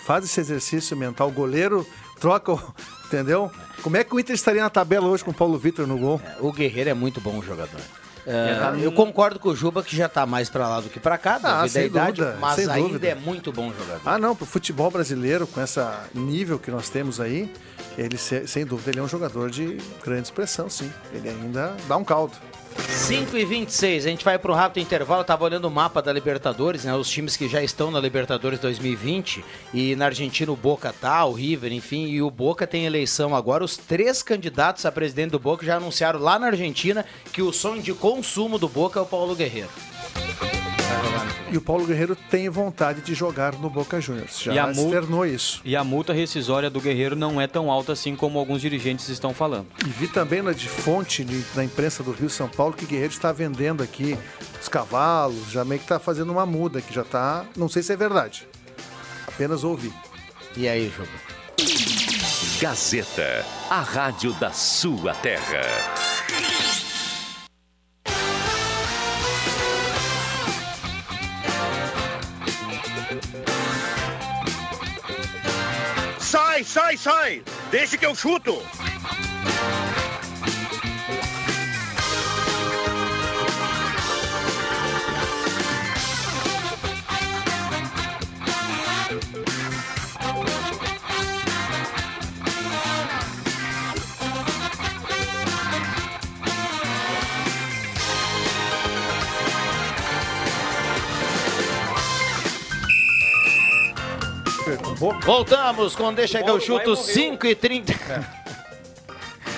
Faz 0.06 0.26
esse 0.26 0.40
exercício 0.40 0.96
mental. 0.98 1.28
O 1.30 1.32
goleiro 1.32 1.88
troca, 2.20 2.52
o- 2.54 2.62
entendeu? 3.06 3.52
Como 3.82 3.98
é 3.98 4.04
que 4.04 4.14
o 4.16 4.20
Inter 4.20 4.36
estaria 4.36 4.62
na 4.62 4.70
tabela 4.70 5.08
hoje 5.08 5.24
com 5.24 5.32
o 5.32 5.34
Paulo 5.34 5.58
Vitor 5.58 5.88
no 5.88 5.98
gol? 5.98 6.22
O 6.40 6.52
Guerreiro 6.52 6.90
é 6.90 6.94
muito 6.94 7.20
bom 7.22 7.42
jogador. 7.42 7.80
É, 8.26 8.60
eu 8.82 8.92
concordo 8.92 9.40
com 9.40 9.50
o 9.50 9.56
Juba 9.56 9.82
que 9.84 9.96
já 9.96 10.08
tá 10.08 10.26
mais 10.26 10.50
pra 10.50 10.68
lá 10.70 10.80
do 10.80 10.90
que 10.90 11.00
pra 11.00 11.18
cá, 11.18 11.40
Ah, 11.44 11.66
idade, 11.68 11.90
dúvida, 12.22 12.38
mas 12.40 12.56
sem 12.56 12.70
ainda 12.70 12.88
dúvida. 12.90 13.08
é 13.08 13.16
muito 13.16 13.52
bom 13.52 13.72
jogador. 13.74 14.02
Ah, 14.06 14.18
não, 14.18 14.36
pro 14.36 14.46
futebol 14.46 14.92
brasileiro, 14.92 15.48
com 15.48 15.62
esse 15.62 15.80
nível 16.14 16.60
que 16.60 16.70
nós 16.70 16.88
temos 16.90 17.20
aí, 17.20 17.52
ele, 17.98 18.18
se- 18.18 18.48
sem 18.48 18.66
dúvida, 18.66 18.92
ele 18.92 19.00
é 19.00 19.04
um 19.04 19.08
jogador 19.08 19.50
de 19.50 19.78
grande 20.04 20.24
expressão, 20.24 20.70
sim. 20.70 20.92
Ele 21.14 21.30
ainda 21.30 21.76
dá 21.88 21.98
um 21.98 22.04
caldo. 22.04 22.34
5 22.78 23.38
e 23.38 23.46
26 23.46 24.06
a 24.06 24.10
gente 24.10 24.24
vai 24.24 24.38
para 24.38 24.52
um 24.52 24.56
rápido 24.56 24.84
intervalo. 24.84 25.22
Eu 25.22 25.26
tava 25.26 25.44
olhando 25.44 25.66
o 25.66 25.72
mapa 25.72 26.02
da 26.02 26.14
Libertadores, 26.14 26.86
né? 26.86 26.94
Os 26.96 27.10
times 27.10 27.36
que 27.36 27.48
já 27.48 27.62
estão 27.62 27.92
na 27.92 28.00
Libertadores 28.00 28.60
2020. 28.60 29.44
E 29.74 29.96
na 29.96 30.06
Argentina 30.06 30.52
o 30.52 30.56
Boca 30.56 30.94
tá, 30.94 31.26
o 31.26 31.34
River, 31.34 31.74
enfim. 31.74 32.08
E 32.08 32.22
o 32.22 32.30
Boca 32.30 32.66
tem 32.68 32.86
eleição 32.86 33.36
agora. 33.36 33.64
Os 33.64 33.78
três 33.78 34.24
candidatos 34.24 34.86
a 34.86 34.92
presidente 34.92 35.32
do 35.32 35.40
Boca 35.40 35.66
já 35.66 35.78
anunciaram 35.78 36.20
lá 36.20 36.38
na 36.40 36.48
Argentina 36.48 37.06
que 37.32 37.42
o 37.42 37.52
sonho 37.52 37.82
de 37.82 37.94
consumo 37.94 38.58
do 38.58 38.70
Boca 38.70 39.00
é 39.00 39.04
o 39.04 39.06
Paulo 39.06 39.36
Guerreiro. 39.36 39.70
E 41.52 41.58
o 41.58 41.62
Paulo 41.62 41.86
Guerreiro 41.86 42.16
tem 42.30 42.48
vontade 42.48 43.02
de 43.02 43.14
jogar 43.14 43.54
no 43.56 43.70
Boca 43.70 44.00
Juniors. 44.00 44.40
Já 44.40 44.54
E 44.54 44.60
a 44.60 44.68
multa- 44.68 44.82
externou 44.82 45.26
isso. 45.26 45.62
E 45.66 45.76
a 45.76 45.84
multa 45.84 46.14
rescisória 46.14 46.70
do 46.70 46.80
Guerreiro 46.80 47.14
não 47.14 47.42
é 47.42 47.46
tão 47.48 47.70
alta 47.70 47.92
assim 47.92 48.16
como 48.16 48.40
alguns 48.40 48.62
dirigentes 48.62 49.10
estão 49.10 49.34
falando. 49.34 49.68
E 49.86 49.90
vi 49.90 50.08
também 50.08 50.42
na 50.42 50.54
de 50.54 50.70
fonte 50.70 51.26
de- 51.26 51.42
da 51.54 51.62
imprensa 51.62 52.04
do 52.04 52.12
Rio 52.12 52.30
São 52.30 52.48
Paulo 52.48 52.74
que 52.74 52.86
Guerreiro 52.86 53.12
está 53.12 53.34
vendendo 53.34 53.84
aqui 53.84 54.18
os 54.62 54.70
cavalos, 54.70 55.52
já 55.52 55.66
meio 55.66 55.80
que 55.80 55.86
está 55.86 56.00
fazendo 56.00 56.32
uma 56.32 56.46
muda, 56.46 56.80
que 56.82 56.94
já 56.94 57.02
está. 57.02 57.44
Não 57.58 57.68
sei 57.68 57.84
se 57.84 57.92
é 57.92 57.98
verdade. 57.98 58.48
Apenas 59.28 59.66
ouvi. 59.66 59.92
E 60.56 60.70
aí, 60.70 60.90
Juba? 60.96 61.10
Gazeta, 62.62 63.46
a 63.70 63.82
rádio 63.82 64.32
da 64.34 64.52
sua 64.52 65.14
terra. 65.16 65.62
Sai, 76.72 76.96
sai! 76.96 77.44
Deixa 77.70 77.98
que 77.98 78.06
eu 78.06 78.16
chuto! 78.16 78.56
Voltamos 105.02 105.96
com 105.96 106.14
Deixa 106.14 106.44
que 106.44 106.50
eu 106.50 106.60
chuto 106.60 106.96
5 106.96 107.48
e 107.48 107.56
30. 107.56 107.94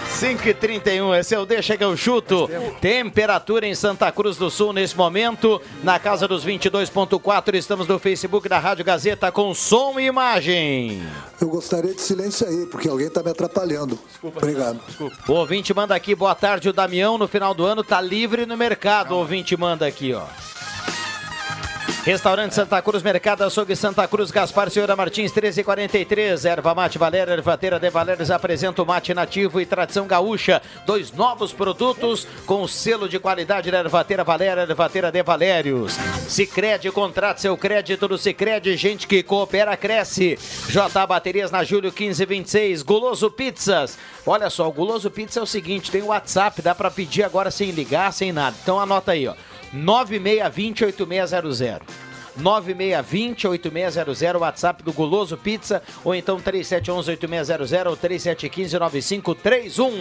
5 0.08 0.48
e 0.48 0.54
31, 0.54 1.14
esse 1.16 1.36
é 1.36 1.40
o 1.40 1.46
Deixa 1.46 1.76
que 1.76 1.84
eu 1.84 1.98
chuto. 1.98 2.50
Temperatura 2.80 3.68
em 3.68 3.76
Santa 3.76 4.10
Cruz 4.10 4.38
do 4.38 4.50
Sul 4.50 4.72
nesse 4.72 4.96
momento, 4.96 5.62
na 5.84 6.00
casa 6.00 6.30
dos 6.30 6.46
22.4. 6.46 7.56
Estamos 7.56 7.86
no 7.86 8.00
Facebook 8.00 8.48
da 8.48 8.58
Rádio 8.58 8.86
Gazeta 8.86 9.34
com 9.34 9.54
som 9.54 10.00
e 10.00 10.06
imagem. 10.06 11.06
Eu 11.42 11.50
gostaria 11.50 11.94
de 11.94 12.02
silêncio 12.02 12.48
aí, 12.48 12.66
porque 12.68 12.88
alguém 12.88 13.08
está 13.08 13.22
me 13.22 13.32
atrapalhando. 13.32 14.00
Obrigado. 14.24 14.80
O 15.28 15.34
ouvinte 15.34 15.74
manda 15.74 15.94
aqui, 15.94 16.16
boa 16.16 16.36
tarde, 16.36 16.70
o 16.70 16.74
Damião 16.74 17.18
no 17.18 17.28
final 17.28 17.54
do 17.54 17.66
ano 17.66 17.84
tá 17.84 18.00
livre 18.00 18.46
no 18.46 18.56
mercado. 18.56 19.14
O 19.14 19.18
ouvinte 19.18 19.58
manda 19.58 19.86
aqui, 19.86 20.14
ó. 20.14 20.24
Restaurante 22.06 22.54
Santa 22.54 22.82
Cruz, 22.82 23.02
Mercado 23.02 23.46
Açougue 23.46 23.78
Santa 23.78 24.06
Cruz, 24.10 24.30
Gaspar 24.30 24.70
Senhora 24.70 24.94
Martins, 24.94 25.32
1343. 25.32 26.44
Erva 26.44 26.76
Mate 26.76 26.98
Valéria, 26.98 27.32
Ervateira 27.32 27.80
de 27.80 27.90
Valérios 27.90 28.30
apresenta 28.30 28.84
o 28.84 28.86
mate 28.86 29.14
nativo 29.14 29.62
e 29.62 29.66
tradição 29.66 30.06
gaúcha. 30.06 30.62
Dois 30.86 31.14
novos 31.14 31.54
produtos 31.54 32.28
com 32.46 32.62
o 32.62 32.68
selo 32.68 33.08
de 33.08 33.20
qualidade 33.20 33.72
da 33.72 33.80
Ervateira 33.80 34.22
Valéria, 34.22 34.64
Ervateira 34.64 35.10
de 35.14 35.24
Valérios. 35.24 35.94
Sicredi, 36.28 36.92
contrate 36.92 37.40
seu 37.40 37.56
crédito 37.56 38.06
do 38.06 38.18
Sicredi, 38.18 38.76
gente 38.76 39.08
que 39.08 39.24
coopera, 39.24 39.78
cresce. 39.78 40.38
J 40.68 41.08
Baterias 41.08 41.52
na 41.52 41.64
Júlio 41.64 41.90
1526. 41.90 42.84
Guloso 42.84 43.32
Pizzas. 43.32 43.98
Olha 44.26 44.50
só, 44.50 44.68
o 44.68 44.74
Guloso 44.74 45.10
Pizza 45.10 45.40
é 45.40 45.44
o 45.44 45.48
seguinte, 45.48 45.90
tem 45.90 46.02
o 46.02 46.08
WhatsApp, 46.08 46.62
dá 46.62 46.76
pra 46.76 46.92
pedir 46.92 47.24
agora 47.24 47.50
sem 47.50 47.72
ligar, 47.72 48.12
sem 48.12 48.34
nada. 48.34 48.58
Então 48.62 48.78
anota 48.78 49.14
aí, 49.14 49.26
ó. 49.26 49.36
9620-8600. 49.74 51.82
9620-8600, 52.40 54.40
WhatsApp 54.40 54.82
do 54.84 54.92
Guloso 54.92 55.38
Pizza, 55.38 55.82
ou 56.04 56.14
então 56.16 56.40
3711-8600 56.40 57.88
ou 57.88 57.96
3715-9531. 57.98 59.92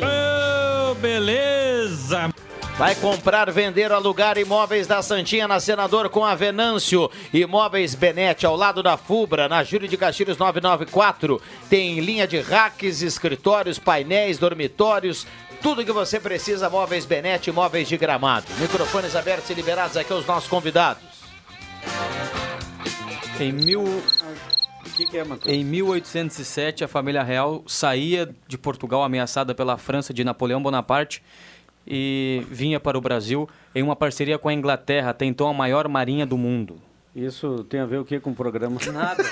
beleza! 1.01 2.31
Vai 2.79 2.95
comprar, 2.95 3.53
vender, 3.53 3.93
alugar 3.93 4.39
imóveis 4.39 4.87
da 4.87 5.03
Santinha 5.03 5.47
na 5.47 5.61
Senador 5.61 6.09
com 6.09 6.25
a 6.25 6.35
Venâncio. 6.35 7.11
Imóveis 7.33 7.95
Benete, 7.95 8.47
ao 8.47 8.57
lado 8.57 8.83
da 8.83 8.97
Fubra, 8.97 9.47
na 9.47 9.63
Júlio 9.63 9.87
de 9.87 9.99
Castilhos 9.99 10.39
994. 10.39 11.39
Tem 11.69 12.01
linha 12.01 12.27
de 12.27 12.41
racks, 12.41 13.03
escritórios, 13.03 13.79
painéis, 13.79 14.39
dormitórios. 14.39 15.27
Tudo 15.63 15.85
que 15.85 15.93
você 15.93 16.19
precisa, 16.19 16.69
móveis 16.69 17.07
Benete, 17.07 17.53
móveis 17.53 17.89
de 17.89 17.97
gramado. 17.97 18.47
Microfones 18.59 19.15
abertos 19.15 19.49
e 19.49 19.55
liberados 19.55 19.97
aqui 19.97 20.13
aos 20.13 20.27
nossos 20.27 20.49
convidados. 20.49 21.03
Em 23.39 23.53
mil... 23.53 23.85
Que, 24.97 25.07
que 25.07 25.19
é? 25.19 25.25
Em 25.47 25.65
1807, 25.65 26.85
a 26.85 26.89
família 26.89 27.23
real 27.23 27.63
saía 27.67 28.35
de 28.47 28.59
Portugal 28.59 29.03
ameaçada 29.03 29.55
pela 29.55 29.79
França 29.79 30.13
de 30.13 30.25
Napoleão 30.25 30.63
Bonaparte 30.63 31.23
e 31.87 32.45
vinha 32.51 32.79
para 32.79 32.99
o 32.99 33.01
Brasil 33.01 33.49
em 33.75 33.83
uma 33.83 33.97
parceria 33.97 34.39
com 34.39 34.49
a 34.49 34.53
Inglaterra, 34.53 35.11
até 35.11 35.25
então 35.25 35.49
a 35.49 35.55
maior 35.55 35.89
marinha 35.89 36.27
do 36.27 36.37
mundo. 36.37 36.83
Isso 37.15 37.65
tem 37.65 37.81
a 37.81 37.87
ver 37.87 37.99
o 37.99 38.05
que 38.05 38.19
com 38.21 38.31
o 38.31 38.35
programa? 38.35 38.79
Nada. 38.93 39.25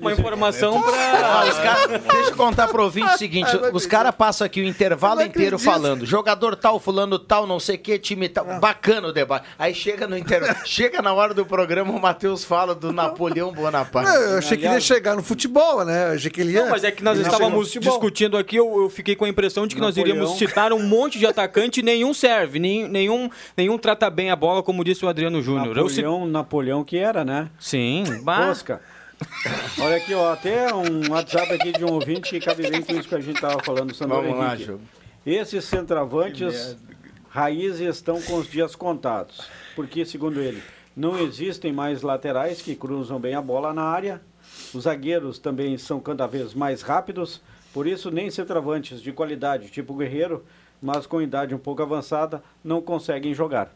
Uma 0.00 0.12
informação 0.12 0.80
pra- 0.82 0.92
Ah, 0.94 1.44
os 1.48 1.58
cara- 1.58 1.98
deixa 2.12 2.30
eu 2.30 2.36
contar 2.36 2.68
pro 2.68 2.82
ouvinte 2.84 3.14
o 3.14 3.18
seguinte: 3.18 3.50
os 3.72 3.86
caras 3.86 4.14
passam 4.14 4.44
aqui 4.44 4.60
o 4.60 4.64
intervalo 4.64 5.22
inteiro 5.22 5.58
falando. 5.58 6.04
Jogador 6.06 6.56
tal, 6.56 6.78
fulano 6.78 7.18
tal, 7.18 7.46
não 7.46 7.58
sei 7.60 7.76
o 7.76 7.78
que, 7.78 7.98
time 7.98 8.28
tal. 8.28 8.44
Bacana 8.60 9.08
o 9.08 9.12
debate. 9.12 9.46
Aí 9.58 9.74
chega 9.74 10.06
no 10.06 10.16
intervalo, 10.16 10.56
chega 10.64 11.00
na 11.02 11.12
hora 11.12 11.32
do 11.34 11.44
programa, 11.46 11.92
o 11.92 12.00
Matheus 12.00 12.44
fala 12.44 12.74
do 12.74 12.92
Napoleão 12.92 13.52
Bonaparte. 13.52 14.10
Não, 14.10 14.16
eu 14.20 14.38
achei 14.38 14.56
que 14.56 14.64
ele 14.64 14.74
ia 14.74 14.80
chegar 14.80 15.16
no 15.16 15.22
futebol, 15.22 15.84
né? 15.84 16.10
Eu 16.10 16.14
achei 16.14 16.30
que 16.30 16.40
ele 16.40 16.52
ia. 16.52 16.62
Não, 16.64 16.70
mas 16.70 16.84
é 16.84 16.90
que 16.90 17.02
nós 17.02 17.18
estávamos 17.18 17.70
discutindo 17.70 18.36
aqui, 18.36 18.56
eu, 18.56 18.82
eu 18.82 18.90
fiquei 18.90 19.16
com 19.16 19.24
a 19.24 19.28
impressão 19.28 19.66
de 19.66 19.74
que 19.74 19.80
nós 19.80 19.96
Napoleão. 19.96 20.16
iríamos 20.18 20.38
citar 20.38 20.72
um 20.72 20.82
monte 20.82 21.18
de 21.18 21.26
atacante 21.26 21.80
e 21.80 21.82
nenhum 21.82 22.12
serve, 22.14 22.58
nenhum, 22.58 23.30
nenhum 23.56 23.78
trata 23.78 24.08
bem 24.10 24.30
a 24.30 24.36
bola, 24.36 24.62
como 24.62 24.84
disse 24.84 25.04
o 25.04 25.08
Adriano 25.08 25.40
Júnior. 25.42 25.76
Eu 25.76 25.84
Napoleão, 25.84 26.26
Napoleão 26.26 26.84
que 26.84 26.96
era, 26.98 27.24
né? 27.24 27.48
Sim, 27.58 28.04
bah. 28.22 28.54
Olha 29.80 29.96
aqui, 29.96 30.14
ó, 30.14 30.32
até 30.32 30.74
um 30.74 31.10
WhatsApp 31.10 31.52
aqui 31.52 31.72
de 31.72 31.84
um 31.84 31.92
ouvinte 31.92 32.30
que 32.30 32.40
cabe 32.40 32.68
bem 32.68 32.82
com 32.82 32.92
isso 32.94 33.08
que 33.08 33.14
a 33.14 33.20
gente 33.20 33.40
tava 33.40 33.62
falando, 33.62 33.94
Sandro 33.94 34.16
Vamos 34.16 34.38
lá, 34.38 34.54
Henrique. 34.54 34.64
Ju. 34.64 34.80
Esses 35.26 35.64
centroavantes 35.64 36.76
raízes 37.28 37.96
estão 37.96 38.20
com 38.22 38.36
os 38.36 38.48
dias 38.48 38.76
contados, 38.76 39.48
porque, 39.74 40.04
segundo 40.04 40.40
ele, 40.40 40.62
não 40.96 41.18
existem 41.18 41.72
mais 41.72 42.02
laterais 42.02 42.62
que 42.62 42.76
cruzam 42.76 43.18
bem 43.18 43.34
a 43.34 43.42
bola 43.42 43.74
na 43.74 43.82
área, 43.82 44.22
os 44.72 44.84
zagueiros 44.84 45.38
também 45.38 45.76
são 45.76 45.98
cada 45.98 46.26
vez 46.26 46.54
mais 46.54 46.82
rápidos, 46.82 47.40
por 47.72 47.86
isso 47.86 48.10
nem 48.10 48.30
centroavantes 48.30 49.02
de 49.02 49.12
qualidade, 49.12 49.70
tipo 49.70 49.94
Guerreiro, 49.94 50.44
mas 50.80 51.06
com 51.06 51.20
idade 51.20 51.54
um 51.54 51.58
pouco 51.58 51.82
avançada, 51.82 52.42
não 52.62 52.80
conseguem 52.80 53.34
jogar. 53.34 53.74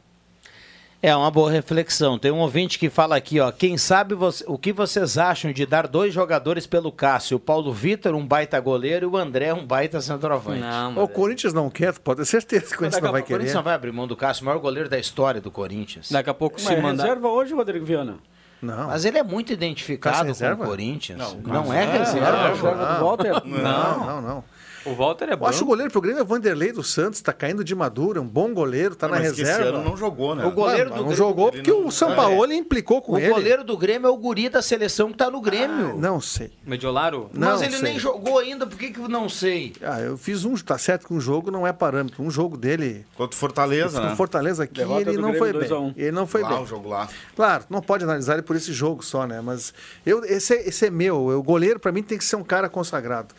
É 1.00 1.14
uma 1.14 1.30
boa 1.30 1.48
reflexão. 1.48 2.18
Tem 2.18 2.32
um 2.32 2.38
ouvinte 2.38 2.76
que 2.76 2.90
fala 2.90 3.14
aqui, 3.16 3.38
ó. 3.38 3.52
Quem 3.52 3.78
sabe 3.78 4.16
você- 4.16 4.44
o 4.48 4.58
que 4.58 4.72
vocês 4.72 5.16
acham 5.16 5.52
de 5.52 5.64
dar 5.64 5.86
dois 5.86 6.12
jogadores 6.12 6.66
pelo 6.66 6.90
Cássio? 6.90 7.36
O 7.36 7.40
Paulo 7.40 7.72
Vitor, 7.72 8.14
um 8.16 8.26
baita 8.26 8.58
goleiro, 8.58 9.06
e 9.06 9.08
o 9.08 9.16
André, 9.16 9.54
um 9.54 9.64
baita 9.64 10.00
centroavante. 10.00 10.60
O 10.96 11.06
Corinthians 11.06 11.54
não 11.54 11.70
quer, 11.70 11.96
pode 12.00 12.18
ter 12.20 12.24
certeza 12.26 12.66
que 12.66 12.74
o 12.74 12.78
Corinthians 12.78 13.02
não 13.02 13.12
vai 13.12 13.20
O 13.20 13.24
Corinthians 13.24 13.42
querer. 13.50 13.54
não 13.54 13.62
vai 13.62 13.74
abrir 13.74 13.92
mão 13.92 14.08
do 14.08 14.16
Cássio, 14.16 14.42
o 14.42 14.46
maior 14.46 14.58
goleiro 14.58 14.88
da 14.88 14.98
história 14.98 15.40
do 15.40 15.52
Corinthians. 15.52 16.10
Daqui 16.10 16.30
a 16.30 16.34
pouco 16.34 16.56
Mas 16.60 16.68
é 16.68 16.80
reserva 16.80 17.28
hoje, 17.28 17.54
Rodrigo 17.54 17.84
Viana? 17.84 18.16
Não. 18.60 18.88
Mas 18.88 19.04
ele 19.04 19.18
é 19.18 19.22
muito 19.22 19.52
identificado 19.52 20.26
Cássio 20.26 20.56
com 20.56 20.64
o 20.64 20.66
Corinthians. 20.66 21.16
Não, 21.16 21.34
Não, 21.62 21.72
é 21.72 21.86
não, 21.86 21.92
reserva. 21.92 22.48
não, 22.48 22.74
não. 22.76 22.98
do 22.98 23.04
Walter? 23.04 23.32
Não, 23.46 24.04
não, 24.06 24.20
não. 24.20 24.44
O 24.90 24.94
Walter 24.94 25.28
é 25.30 25.34
Eu 25.34 25.46
acho 25.46 25.62
o 25.64 25.66
goleiro 25.66 25.90
pro 25.90 26.00
Grêmio 26.00 26.20
é 26.20 26.22
o 26.22 26.26
Vanderlei 26.26 26.72
dos 26.72 26.90
Santos, 26.92 27.20
tá 27.20 27.32
caindo 27.32 27.62
de 27.62 27.74
madura, 27.74 28.20
um 28.20 28.26
bom 28.26 28.52
goleiro, 28.54 28.94
tá 28.96 29.06
Não, 29.06 29.14
na 29.14 29.20
mas 29.20 29.32
que 29.32 29.42
esse 29.42 29.50
reserva. 29.50 29.78
ano 29.78 29.84
não 29.90 29.96
jogou, 29.96 30.34
né? 30.34 30.44
O 30.46 30.50
goleiro 30.50 30.90
Mas 30.90 30.98
do 30.98 31.04
não 31.04 31.08
Grêmio- 31.08 31.16
jogou 31.16 31.50
porque 31.52 31.70
o 31.72 31.82
Ele 31.82 31.90
Sampaoli 31.92 32.56
implicou 32.56 33.02
com 33.02 33.12
O 33.12 33.18
ele. 33.18 33.28
goleiro 33.28 33.64
do 33.64 33.76
Grêmio 33.76 34.08
é 34.08 34.10
o 34.10 34.16
guri 34.16 34.48
da 34.48 34.62
seleção 34.62 35.10
que 35.12 35.18
tá 35.18 35.30
no 35.30 35.40
Grêmio. 35.40 35.96
Não 35.98 36.20
sei. 36.20 36.50
Mediolaro? 36.66 37.30
Mas 37.32 37.40
Não 37.60 37.62
ele 37.62 37.72
sei. 37.76 37.82
nem 37.82 37.98
jogou 37.98 38.38
ainda, 38.38 38.66
por 38.66 38.78
que 38.78 38.90
que 38.90 38.98
eu 39.00 39.08
não 39.08 39.28
sei? 39.28 39.72
Ah, 39.82 40.00
eu 40.00 40.16
fiz 40.16 40.44
um, 40.44 40.54
tá 40.56 40.78
certo 40.78 41.06
que 41.06 41.14
um 41.14 41.20
jogo 41.20 41.50
não 41.50 41.66
é 41.66 41.72
parâmetro. 41.72 42.22
Um 42.22 42.30
jogo 42.30 42.56
dele. 42.56 43.04
Contra 43.16 43.34
o 43.36 43.38
Fortaleza, 43.38 44.00
né? 44.00 44.12
o 44.12 44.16
Fortaleza 44.16 44.64
aqui, 44.64 44.74
Derrota 44.74 45.00
ele 45.02 45.12
do 45.12 45.22
não 45.22 45.30
Grêmio 45.32 45.38
foi 45.38 45.52
2 45.52 45.72
a 45.72 45.74
bem. 45.76 45.84
1. 45.84 45.94
Ele 45.96 46.12
não 46.12 46.26
foi 46.26 46.42
Lá, 46.42 46.48
bem. 46.50 46.62
o 46.62 46.66
jogo 46.66 46.88
lá. 46.88 47.08
Claro, 47.36 47.64
não 47.68 47.80
pode 47.80 48.04
analisar 48.04 48.34
ele 48.34 48.42
por 48.42 48.56
esse 48.56 48.72
jogo 48.72 49.04
só, 49.04 49.26
né? 49.26 49.40
Mas 49.40 49.72
eu, 50.06 50.24
esse, 50.24 50.54
é- 50.54 50.68
esse 50.68 50.86
é 50.86 50.90
meu. 50.90 51.28
O 51.28 51.42
goleiro, 51.42 51.78
pra 51.78 51.92
mim, 51.92 52.02
tem 52.02 52.16
que 52.18 52.24
ser 52.24 52.36
um 52.36 52.44
cara 52.44 52.68
consagrado. 52.68 53.34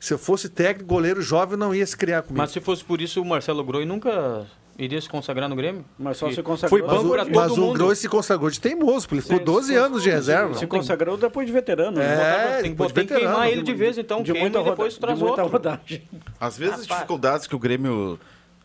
Se 0.00 0.14
eu 0.14 0.18
fosse 0.18 0.48
técnico, 0.48 0.88
goleiro 0.88 1.20
jovem 1.20 1.56
não 1.58 1.72
ia 1.74 1.86
se 1.86 1.94
criar 1.96 2.22
comigo. 2.22 2.38
Mas 2.38 2.50
se 2.52 2.60
fosse 2.60 2.82
por 2.82 3.00
isso, 3.02 3.20
o 3.20 3.24
Marcelo 3.24 3.62
Groi 3.62 3.84
nunca 3.84 4.46
iria 4.78 4.98
se 4.98 5.08
consagrar 5.10 5.46
no 5.46 5.54
Grêmio? 5.54 5.84
Mas 5.98 6.16
só 6.16 6.28
E 6.28 6.34
se 6.34 6.42
consagrou- 6.42 6.80
Foi 6.80 6.88
Mas 6.88 6.96
banco 6.96 7.08
o, 7.08 7.12
pra 7.12 7.24
todo 7.26 7.34
mas 7.34 7.52
o 7.52 7.60
mundo. 7.60 7.74
Groi 7.78 7.94
se 7.94 8.08
consagrou 8.08 8.48
de 8.50 8.58
teimoso, 8.58 9.06
porque 9.06 9.16
ele 9.16 9.22
ficou 9.22 9.38
Se- 9.38 9.44
12 9.44 9.68
se- 9.68 9.76
anos 9.76 10.02
de 10.02 10.08
reserva. 10.10 10.54
Se 10.54 10.66
consagrou 10.66 11.18
depois 11.18 11.46
de 11.46 11.52
veterano. 11.52 11.98
né? 11.98 12.04
É, 12.04 12.52
tem 12.54 12.62
que, 12.62 12.68
depois 12.70 12.92
tem 12.92 13.06
que 13.06 13.12
veterano, 13.12 13.34
queimar 13.36 13.46
de 13.48 13.52
ele 13.52 13.62
de 13.62 13.74
vez, 13.74 13.98
então. 13.98 14.22
de 14.22 14.32
queima 14.32 14.40
muita 14.48 14.58
e 14.60 14.64
depois 14.70 14.94
roda- 14.94 15.00
traz 15.06 15.18
de 15.18 15.24
muita 15.24 15.42
outro. 15.42 15.56
rodagem. 15.58 16.02
Às 16.40 16.56
vezes 16.56 16.80
as 16.80 16.86
dificuldades 16.86 17.46
que 17.46 17.54
o 17.54 17.58
Grêmio 17.58 18.18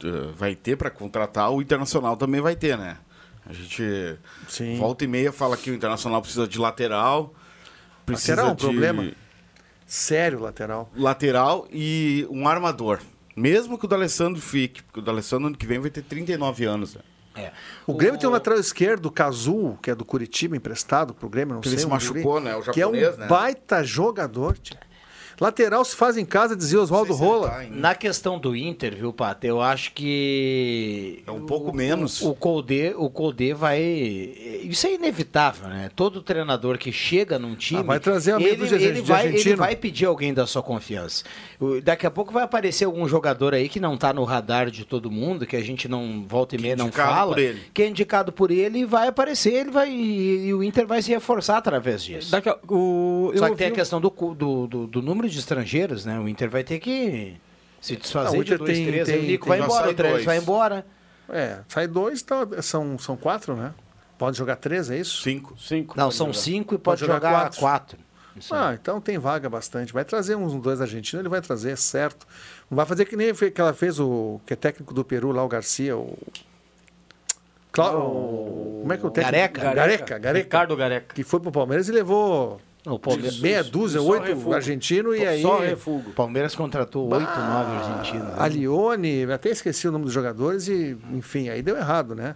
eh, 0.06 0.08
vai 0.38 0.56
ter 0.56 0.78
para 0.78 0.90
contratar, 0.90 1.52
o 1.52 1.62
Internacional 1.62 2.16
também 2.16 2.40
vai 2.40 2.56
ter, 2.56 2.78
né? 2.78 2.96
A 3.46 3.52
gente 3.52 4.16
volta 4.78 5.04
e 5.04 5.08
meia 5.08 5.34
fala 5.34 5.58
que 5.58 5.70
o 5.70 5.74
Internacional 5.74 6.22
precisa 6.22 6.48
de 6.48 6.58
lateral. 6.58 7.34
Precisa 8.06 8.32
Lateral 8.36 8.50
é 8.50 8.54
um 8.54 8.56
de 8.56 8.64
problema. 8.66 9.12
Sério, 9.86 10.40
lateral. 10.40 10.90
lateral 10.96 11.68
e 11.72 12.28
um 12.30 12.48
armador. 12.48 13.00
Mesmo 13.36 13.78
que 13.78 13.86
o 13.86 13.88
D'Alessandro 13.88 14.42
fique, 14.42 14.82
porque 14.84 15.00
o 15.00 15.04
D'Alessandro 15.04 15.48
ano 15.48 15.58
que 15.58 15.66
vem 15.66 15.80
vai 15.80 15.90
ter 15.92 16.02
39 16.02 16.66
anos. 16.66 16.96
né? 16.96 17.52
O 17.86 17.94
Grêmio 17.94 18.18
tem 18.18 18.30
um 18.30 18.32
lateral 18.32 18.58
esquerdo, 18.58 19.08
o 19.08 19.12
Kazu, 19.12 19.78
que 19.82 19.92
é 19.92 19.96
do 19.96 20.06
Curitiba, 20.06 20.56
emprestado 20.56 21.14
pro 21.14 21.28
Grêmio, 21.28 21.54
não 21.56 21.62
Que 21.62 21.68
sei. 21.68 21.76
ele 21.76 21.82
se 21.82 21.88
um 21.88 21.90
machucou, 21.90 22.40
né? 22.40 22.56
O 22.56 22.62
Que 22.72 22.82
é 22.82 22.88
um 22.88 22.94
japonês, 22.96 23.18
né? 23.18 23.28
baita 23.28 23.84
jogador, 23.84 24.58
tio. 24.58 24.78
Lateral 25.40 25.84
se 25.86 25.96
faz 25.96 26.18
em 26.18 26.26
casa, 26.26 26.56
dizia 26.56 26.80
Oswaldo 26.80 27.14
Rola. 27.14 27.66
Na 27.72 27.94
questão 27.96 28.40
do 28.40 28.56
Inter, 28.56 28.96
viu, 28.96 29.12
Pato, 29.14 29.46
eu 29.46 29.62
acho 29.62 29.92
que. 29.94 31.24
É 31.28 31.32
um 31.32 31.46
pouco 31.46 31.74
menos. 31.74 32.22
O 32.22 32.34
Colde, 32.34 32.94
o 32.98 33.10
Colde 33.10 33.54
vai. 33.54 33.80
Isso 33.82 34.88
é 34.88 34.94
inevitável, 34.94 35.68
né? 35.70 35.90
Todo 35.96 36.22
treinador 36.22 36.78
que 36.78 36.92
chega 36.92 37.38
num 37.38 37.56
time. 37.56 37.80
Ah, 37.82 37.84
vai 37.84 38.00
trazer 38.00 38.32
amigo 38.34 38.50
ele, 38.66 38.68
de- 38.78 38.84
ele 38.84 38.94
de 38.94 39.02
vai, 39.02 39.28
ele 39.28 39.56
vai 39.56 39.76
pedir 39.76 40.06
alguém 40.06 40.34
da 40.34 40.46
sua 40.48 40.62
confiança. 40.64 41.24
O- 41.60 41.82
Daqui 41.82 42.06
a 42.06 42.12
pouco 42.12 42.32
vai 42.34 42.44
aparecer 42.44 42.86
algum 42.86 43.08
jogador 43.08 43.54
aí 43.54 43.70
que 43.70 43.80
não 43.80 43.98
tá 43.98 44.14
no 44.14 44.24
radar 44.24 44.70
de 44.72 44.86
todo 44.86 45.12
mundo, 45.12 45.46
que 45.46 45.56
a 45.56 45.62
gente 45.62 45.88
não 45.88 46.26
volta 46.28 46.56
e 46.56 46.60
meia 46.60 46.76
não 46.76 46.92
fala. 46.92 47.34
por 47.36 47.40
ele. 47.42 47.62
Que 47.74 47.84
é 47.84 47.88
indicado 47.88 48.32
por 48.32 48.52
ele 48.52 48.80
e 48.80 48.86
vai 48.86 49.08
aparecer, 49.08 49.54
ele 49.54 49.72
vai. 49.72 49.90
E, 49.92 50.48
e 50.48 50.54
o 50.54 50.64
Inter 50.64 50.88
vai 50.88 51.02
se 51.02 51.12
reforçar 51.12 51.58
através 51.58 52.04
disso. 52.04 52.32
Daqui 52.32 52.50
a- 52.50 52.58
o, 52.70 53.32
eu 53.34 53.40
Só 53.40 53.46
que 53.46 53.52
ouvi 53.52 53.58
tem 53.64 53.68
a 53.68 53.72
questão 53.72 54.00
do, 54.02 54.10
do, 54.10 54.68
do, 54.68 54.88
do 54.88 55.02
número 55.02 55.25
de 55.32 55.40
estrangeiros, 55.40 56.06
né? 56.06 56.20
O 56.20 56.28
Inter 56.28 56.50
vai 56.50 56.64
ter 56.64 56.80
que 56.80 57.38
se 57.82 57.96
desfazer 57.96 58.34
Não, 58.34 58.40
o 58.40 58.44
de 58.44 58.54
Inter 58.54 58.58
dois, 58.66 58.78
tem- 58.78 58.88
três. 58.88 59.08
tem- 59.08 59.20
o 59.20 59.24
Nico 59.24 59.46
tem- 59.46 59.58
vai 59.58 59.66
embora, 59.66 59.90
o 59.90 59.94
dois. 59.94 60.26
vai 60.26 60.38
embora. 60.38 60.86
É, 61.30 61.60
sai 61.68 61.88
dois, 61.88 62.22
então 62.22 62.48
são, 62.62 62.98
são 63.00 63.18
quatro, 63.18 63.56
né? 63.56 63.74
Pode 64.18 64.38
jogar 64.38 64.56
três, 64.56 64.90
é 64.90 64.98
isso? 64.98 65.22
Cinco. 65.22 65.58
Cinco. 65.60 65.98
Não, 65.98 66.10
são 66.12 66.32
cinco 66.32 66.76
e 66.76 66.78
pode, 66.78 67.02
jogar, 67.02 67.50
quatro. 67.56 67.98
Isso 68.36 68.54
aí. 68.54 68.62
Ah, 68.62 68.74
então 68.80 69.00
tem 69.02 69.18
vaga 69.18 69.50
bastante. 69.50 69.92
Vai 69.94 70.04
trazer 70.06 70.36
uns 70.36 70.54
dois 70.62 70.80
argentinos, 70.82 71.22
ele 71.22 71.30
vai 71.30 71.42
trazer, 71.42 71.72
é 71.72 71.76
certo. 71.76 72.28
Não 72.70 72.76
vai 72.76 72.86
fazer 72.86 73.06
que 73.06 73.16
nem 73.16 73.34
que 73.34 73.60
ela 73.62 73.74
fez 73.74 74.00
o 74.00 74.40
que 74.46 74.54
é 74.54 74.56
técnico 74.56 74.94
do 74.94 75.04
Peru 75.06 75.32
lá, 75.32 75.44
o 75.44 75.48
Garcia, 75.48 75.98
o. 75.98 76.18
Clau- 77.72 77.98
o- 78.10 78.80
Como 78.82 78.94
é 78.94 78.98
que 78.98 79.04
é 79.04 79.08
o 79.08 79.12
técnico? 79.12 79.34
Gareca. 79.36 79.62
Gareca, 79.74 80.18
Gareca. 80.20 80.44
Ricardo 80.46 80.76
Gareca. 80.78 81.14
Que 81.16 81.24
foi 81.24 81.40
pro 81.40 81.52
Palmeiras 81.52 81.90
e 81.90 81.92
levou 81.92 82.62
O 82.86 83.00
Palmeiras- 83.00 83.40
meia 83.40 83.64
dúzia, 83.64 84.02
oito 84.02 84.26
refugo. 84.26 84.54
argentino 84.54 85.16
e 85.16 85.26
aí. 85.26 85.42
Só 85.42 85.60
refugo. 85.60 86.10
O 86.12 86.14
Palmeiras 86.14 86.56
contratou 86.56 87.12
oito, 87.12 87.26
nove 87.40 87.72
argentinos. 87.78 88.28
né? 88.28 88.36
A 88.38 88.48
Lione, 88.48 89.24
até 89.32 89.50
esqueci 89.50 89.88
o 89.88 89.92
nome 89.92 90.06
dos 90.06 90.14
jogadores 90.14 90.68
e, 90.68 90.96
enfim, 91.12 91.50
aí 91.50 91.62
deu 91.62 91.76
errado, 91.76 92.14
né? 92.16 92.36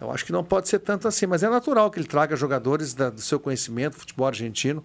Eu 0.00 0.10
acho 0.10 0.24
que 0.24 0.32
não 0.32 0.42
pode 0.42 0.68
ser 0.68 0.80
tanto 0.80 1.06
assim, 1.06 1.26
mas 1.26 1.42
é 1.42 1.48
natural 1.48 1.90
que 1.90 1.98
ele 2.00 2.06
traga 2.08 2.34
jogadores 2.36 2.92
da- 2.94 3.10
do 3.10 3.20
seu 3.20 3.38
conhecimento, 3.38 3.94
futebol 3.96 4.26
argentino, 4.26 4.84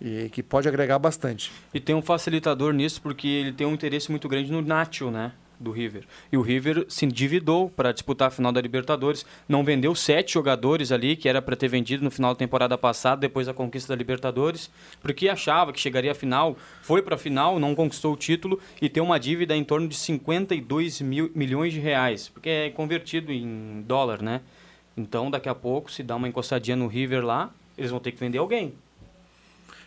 e 0.00 0.28
que 0.30 0.42
pode 0.42 0.66
agregar 0.68 0.98
bastante. 0.98 1.52
E 1.72 1.78
tem 1.80 1.94
um 1.94 2.02
facilitador 2.02 2.72
nisso, 2.72 3.00
porque 3.00 3.28
ele 3.28 3.52
tem 3.52 3.66
um 3.66 3.72
interesse 3.72 4.10
muito 4.10 4.28
grande 4.28 4.50
no 4.50 4.60
Nacho, 4.60 5.10
né? 5.10 5.32
Do 5.58 5.70
River. 5.70 6.04
E 6.32 6.36
o 6.36 6.42
River 6.42 6.86
se 6.88 7.04
endividou 7.04 7.70
para 7.70 7.92
disputar 7.92 8.28
a 8.28 8.30
final 8.30 8.52
da 8.52 8.60
Libertadores. 8.60 9.24
Não 9.48 9.64
vendeu 9.64 9.94
sete 9.94 10.34
jogadores 10.34 10.92
ali, 10.92 11.16
que 11.16 11.28
era 11.28 11.40
para 11.40 11.56
ter 11.56 11.68
vendido 11.68 12.04
no 12.04 12.10
final 12.10 12.34
da 12.34 12.38
temporada 12.38 12.76
passada, 12.76 13.20
depois 13.20 13.46
da 13.46 13.54
conquista 13.54 13.92
da 13.92 13.96
Libertadores, 13.96 14.70
porque 15.00 15.28
achava 15.28 15.72
que 15.72 15.80
chegaria 15.80 16.12
à 16.12 16.14
final. 16.14 16.56
Foi 16.82 17.02
para 17.02 17.14
a 17.14 17.18
final, 17.18 17.58
não 17.58 17.74
conquistou 17.74 18.12
o 18.12 18.16
título 18.16 18.60
e 18.80 18.88
tem 18.88 19.02
uma 19.02 19.18
dívida 19.18 19.56
em 19.56 19.64
torno 19.64 19.88
de 19.88 19.96
52 19.96 21.00
mil, 21.00 21.30
milhões 21.34 21.72
de 21.72 21.80
reais, 21.80 22.28
porque 22.28 22.48
é 22.48 22.70
convertido 22.70 23.32
em 23.32 23.82
dólar, 23.86 24.22
né? 24.22 24.40
Então, 24.96 25.30
daqui 25.30 25.48
a 25.48 25.54
pouco, 25.54 25.90
se 25.90 26.02
dá 26.02 26.14
uma 26.16 26.28
encostadinha 26.28 26.76
no 26.76 26.86
River 26.86 27.24
lá, 27.24 27.52
eles 27.76 27.90
vão 27.90 27.98
ter 27.98 28.12
que 28.12 28.20
vender 28.20 28.38
alguém. 28.38 28.74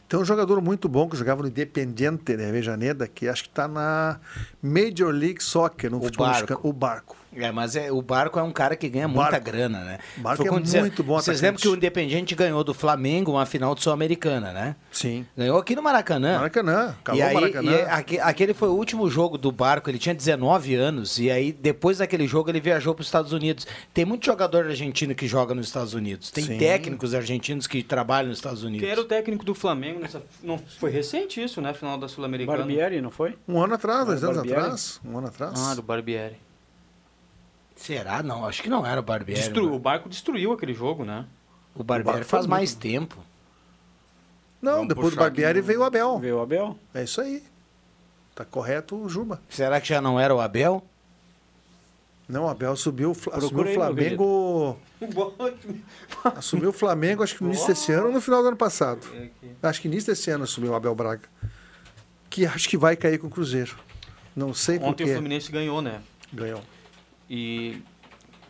Tem 0.08 0.18
um 0.18 0.24
jogador 0.24 0.62
muito 0.62 0.88
bom 0.88 1.10
que 1.10 1.18
jogava 1.18 1.42
no 1.42 1.50
Independiente 1.50 2.36
de 2.36 2.46
Avejaneda, 2.46 3.08
que 3.08 3.28
acho 3.28 3.44
que 3.44 3.50
está 3.50 3.68
na 3.68 4.20
Major 4.62 5.12
League 5.12 5.44
Soccer, 5.44 5.92
no 5.92 6.02
futebol 6.02 6.28
Barco. 6.28 6.42
mexicano. 6.42 6.60
O 6.64 6.74
Barco. 6.74 7.18
É, 7.38 7.52
mas 7.52 7.76
é, 7.76 7.92
o 7.92 8.02
Barco 8.02 8.40
é 8.40 8.44
um 8.44 8.52
cara 8.52 8.76
que 8.76 8.90
ganha 8.90 9.08
muita 9.08 9.32
Barco. 9.32 9.46
grana, 9.46 9.80
né? 9.84 10.00
Barco 10.18 10.44
Foi 10.44 10.58
é 10.58 10.60
dizer, 10.60 10.82
muito 10.82 11.04
bom 11.04 11.16
Vocês 11.16 11.40
lembram 11.40 11.62
que 11.62 11.68
o 11.68 11.76
Independiente 11.76 12.34
ganhou 12.34 12.64
do 12.64 12.74
Flamengo 12.74 13.32
uma 13.34 13.46
final 13.46 13.76
de 13.76 13.84
Sul-Americana, 13.84 14.52
né? 14.52 14.76
Sim. 14.92 15.26
Ganhou 15.38 15.60
aqui 15.60 15.76
no 15.76 15.84
Maracanã. 15.84 16.38
Maracanã, 16.38 16.96
acabou 17.00 17.20
e 17.20 17.24
aí, 17.24 17.36
o 17.36 17.40
Maracanã. 17.40 17.72
e 17.72 17.76
aí, 17.76 18.20
aquele 18.22 18.54
foi 18.54 18.70
o 18.70 18.74
último 18.74 19.10
jogo 19.10 19.38
do 19.38 19.52
Barco, 19.52 19.90
ele 19.90 20.00
tinha 20.00 20.16
19 20.16 20.74
anos, 20.76 21.20
e 21.20 21.30
aí 21.30 21.52
depois 21.52 22.00
daquele 22.00 22.28
jogo 22.28 22.50
ele 22.50 22.60
viajou 22.60 22.96
para 22.96 23.02
os 23.02 23.08
Estados 23.08 23.32
Unidos. 23.32 23.68
Tem 23.94 24.04
muito 24.04 24.26
jogador 24.26 24.66
argentino 24.66 25.14
que 25.14 25.28
joga 25.28 25.54
nos 25.54 25.68
Estados 25.68 25.94
Unidos, 25.94 26.32
tem 26.32 26.44
Sim. 26.44 26.58
técnicos 26.58 27.14
argentinos 27.14 27.68
que 27.68 27.84
trabalham 27.84 28.30
nos 28.30 28.40
Estados 28.40 28.64
Unidos. 28.64 28.82
Quem 28.82 28.90
era 28.92 29.02
o 29.02 29.06
técnico 29.06 29.46
do 29.46 29.54
Flamengo 29.54 30.00
nessa. 30.00 30.24
Não, 30.42 30.58
foi 30.80 30.90
recente 30.90 31.42
isso, 31.42 31.62
né? 31.62 31.74
Final 31.74 31.98
da 31.98 32.08
Sul-Americana. 32.08 32.58
Barbieri, 32.58 33.02
não 33.02 33.12
foi? 33.12 33.36
Um 33.48 33.62
ano 33.62 33.76
atrás, 33.76 34.06
dois 34.06 34.24
anos 34.24 34.38
Barbieri? 34.38 34.60
atrás. 34.60 35.00
Um 35.06 35.18
ano 35.18 35.28
atrás. 35.28 35.54
Ah, 35.60 35.76
do 35.76 35.84
Barbieri. 35.84 36.47
Será? 37.78 38.22
Não, 38.22 38.46
acho 38.46 38.62
que 38.62 38.70
não 38.70 38.86
era 38.86 39.00
o 39.00 39.04
Barbieri. 39.04 39.40
Destru- 39.40 39.64
mano. 39.66 39.76
O 39.76 39.80
barco 39.80 40.10
destruiu 40.10 40.52
aquele 40.52 40.74
jogo, 40.74 41.06
né? 41.06 41.26
O 41.76 41.84
Barbieri 41.84 42.24
faz 42.26 42.46
mais 42.46 42.72
muito- 42.72 42.82
tempo. 42.82 43.18
Não, 44.62 44.74
Vamos 44.74 44.88
depois 44.90 45.12
do 45.12 45.18
Barbieri 45.18 45.62
veio 45.62 45.82
o 45.82 45.84
Abel. 45.84 46.20
Veio 46.20 46.38
o 46.38 46.42
Abel. 46.42 46.78
É 46.94 47.04
isso 47.04 47.22
aí. 47.22 47.44
Tá 48.36 48.44
correto 48.44 48.96
o 48.96 49.08
Juba. 49.08 49.40
Será 49.50 49.80
que 49.80 49.88
já 49.88 50.02
não 50.02 50.20
era 50.20 50.34
o 50.36 50.42
Abel? 50.42 50.84
Não, 52.28 52.44
o 52.46 52.50
Abel 52.50 52.76
subiu, 52.76 53.16
assumiu 53.32 53.64
o 53.64 53.74
Flamengo. 53.74 54.78
Assumiu 56.36 56.70
o 56.72 56.74
Flamengo, 56.74 57.24
acho 57.24 57.36
que 57.38 57.44
no 57.44 57.50
início 57.50 57.68
desse 57.68 57.92
ano 57.94 58.08
ou 58.08 58.12
no 58.12 58.20
final 58.20 58.42
do 58.42 58.50
ano 58.50 58.58
passado. 58.58 59.08
Acho 59.64 59.82
que 59.82 59.88
início 59.88 60.12
desse 60.12 60.30
ano 60.30 60.44
assumiu 60.44 60.72
o 60.72 60.76
Abel 60.76 60.94
Braga. 60.94 61.22
Que 62.30 62.46
acho 62.46 62.68
que 62.68 62.78
vai 62.78 62.96
cair 62.98 63.18
com 63.18 63.28
o 63.28 63.30
Cruzeiro. 63.30 63.78
Não 64.36 64.54
sei 64.54 64.78
por 64.78 64.90
Ontem 64.90 65.04
o 65.04 65.08
quê. 65.08 65.14
Fluminense 65.14 65.52
ganhou, 65.52 65.82
né? 65.82 66.02
Ganhou. 66.34 66.62
E. 67.30 67.82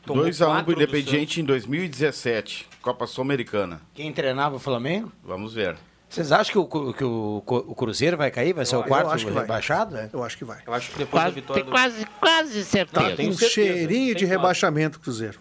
tomou 0.05 0.25
2x1 0.25 0.37
pro 0.37 0.45
quatro 0.47 0.65
do 0.65 0.81
Independiente 0.83 1.41
em 1.41 1.43
2017, 1.43 2.67
Copa 2.81 3.07
Sul-Americana. 3.07 3.81
Quem 3.93 4.11
treinava 4.13 4.55
o 4.55 4.59
Flamengo? 4.59 5.11
Vamos 5.23 5.53
ver. 5.53 5.75
Vocês 6.09 6.31
acham 6.31 6.53
que 6.65 6.77
o, 6.77 6.93
que 6.93 7.03
o, 7.03 7.43
o 7.45 7.75
Cruzeiro 7.75 8.15
vai 8.15 8.31
cair? 8.31 8.53
Vai 8.53 8.65
ser 8.65 8.77
o 8.77 8.79
eu 8.79 8.83
quarto 8.85 9.09
acho 9.11 9.25
que 9.25 9.31
vai. 9.31 9.43
rebaixado? 9.43 9.97
É? 9.97 10.09
Eu 10.13 10.23
acho 10.23 10.37
que 10.37 10.45
vai. 10.45 10.59
Eu 10.65 10.73
acho 10.73 10.91
que 10.91 10.97
depois 10.99 11.21
da 11.23 11.29
vitória 11.29 11.63
do... 11.65 11.69
Quase, 11.71 12.05
quase 12.19 12.59
Tá 12.59 12.65
certeza. 12.65 13.15
com 13.17 13.23
um 13.27 13.33
cheirinho 13.37 14.15
de 14.15 14.23
rebaixamento, 14.23 14.99
Cruzeiro. 15.01 15.37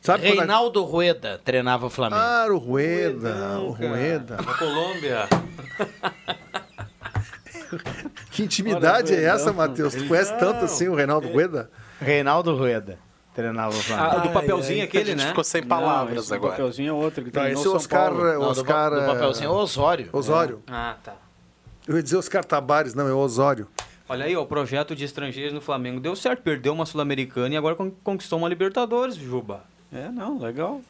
Sabe 0.00 0.28
quando 0.28 0.38
Reinaldo 0.38 0.82
Rueda 0.84 1.38
treinava 1.44 1.86
o 1.86 1.90
Flamengo. 1.90 2.22
Ah, 2.22 2.46
o 2.50 2.56
Rueda, 2.56 3.58
o 3.60 3.70
Rueda. 3.72 4.36
Na 4.36 4.54
Colômbia. 4.54 5.28
Que 8.30 8.44
intimidade 8.44 9.12
Olha, 9.12 9.20
é 9.20 9.24
essa. 9.24 9.52
Matheus? 9.52 9.94
Tu 9.94 10.06
conhece 10.06 10.32
tanto 10.38 10.64
assim 10.64 10.88
o 10.88 10.94
Reinaldo 10.94 11.28
Rueda? 11.28 11.70
Reinaldo 12.00 12.54
Rueda 12.56 12.98
treinava 13.34 13.70
o 13.70 13.80
Flamengo. 13.80 14.16
Ah, 14.16 14.18
do 14.18 14.30
papelzinho 14.30 14.84
aquele, 14.84 15.14
né? 15.14 15.32
Não, 15.32 15.40
esse 16.18 16.30
do 16.32 16.40
papelzinho 16.40 16.88
é 16.90 16.92
outro 16.92 17.22
que 17.24 17.28
Não, 17.28 17.42
treinou 17.42 17.52
esse 17.60 17.60
é 17.60 17.64
São 17.70 17.76
Oscar, 17.76 18.10
Paulo. 18.10 18.26
é 18.26 18.32
Não, 18.34 18.40
do 18.40 18.46
Oscar, 18.48 18.90
do 18.90 19.00
é- 19.00 19.06
papelzinho 19.06 19.46
é 19.46 19.52
Osório. 19.52 20.08
Osório. 20.12 20.62
Ah, 20.68 20.96
tá. 21.02 21.14
Eu 21.86 21.96
ia 21.96 22.02
dizer 22.02 22.16
Oscar 22.16 22.44
Tabares, 22.44 22.94
não, 22.94 23.08
é 23.08 23.12
Osório. 23.14 23.66
Olha 24.08 24.24
aí, 24.24 24.34
ó, 24.36 24.42
o 24.42 24.46
projeto 24.46 24.96
de 24.96 25.04
estrangeiros 25.04 25.52
no 25.52 25.60
Flamengo 25.60 26.00
deu 26.00 26.16
certo, 26.16 26.40
perdeu 26.42 26.72
uma 26.72 26.86
Sul-Americana 26.86 27.54
e 27.54 27.56
agora 27.58 27.74
con- 27.76 27.92
conquistou 28.02 28.38
uma 28.38 28.48
Libertadores, 28.48 29.14
Juba. 29.16 29.64
É, 29.92 30.08
não, 30.08 30.38
legal. 30.38 30.80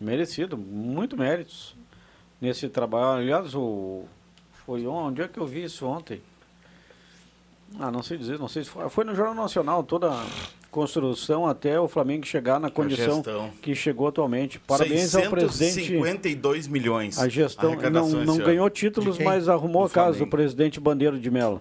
Merecido, 0.00 0.56
muito 0.56 1.16
méritos 1.16 1.74
nesse 2.40 2.68
trabalho. 2.68 3.20
Aliás, 3.22 3.54
o 3.54 4.04
foi 4.66 4.86
onde 4.86 5.22
é 5.22 5.28
que 5.28 5.38
eu 5.38 5.46
vi 5.46 5.64
isso 5.64 5.86
ontem? 5.86 6.20
Ah, 7.78 7.90
não 7.90 8.02
sei 8.02 8.16
dizer, 8.16 8.38
não 8.38 8.48
sei 8.48 8.64
se 8.64 8.70
foi, 8.70 8.88
foi 8.88 9.04
no 9.04 9.14
Jornal 9.14 9.34
Nacional, 9.34 9.82
toda 9.82 10.10
a 10.10 10.24
construção 10.70 11.46
até 11.46 11.78
o 11.78 11.88
Flamengo 11.88 12.24
chegar 12.24 12.58
na 12.60 12.70
condição 12.70 13.22
que 13.60 13.74
chegou 13.74 14.06
atualmente. 14.08 14.58
Parabéns 14.58 15.14
ao 15.14 15.28
presidente. 15.30 15.86
52 15.86 16.68
milhões. 16.68 17.18
A 17.18 17.28
gestão 17.28 17.70
não, 17.70 17.78
arrecadação 17.78 18.24
não 18.24 18.34
esse 18.34 18.42
ganhou 18.44 18.70
títulos, 18.70 19.18
mas 19.18 19.48
arrumou 19.48 19.84
a 19.84 19.90
casa 19.90 20.18
do 20.18 20.26
presidente 20.26 20.80
Bandeiro 20.80 21.18
de 21.18 21.30
Melo. 21.30 21.60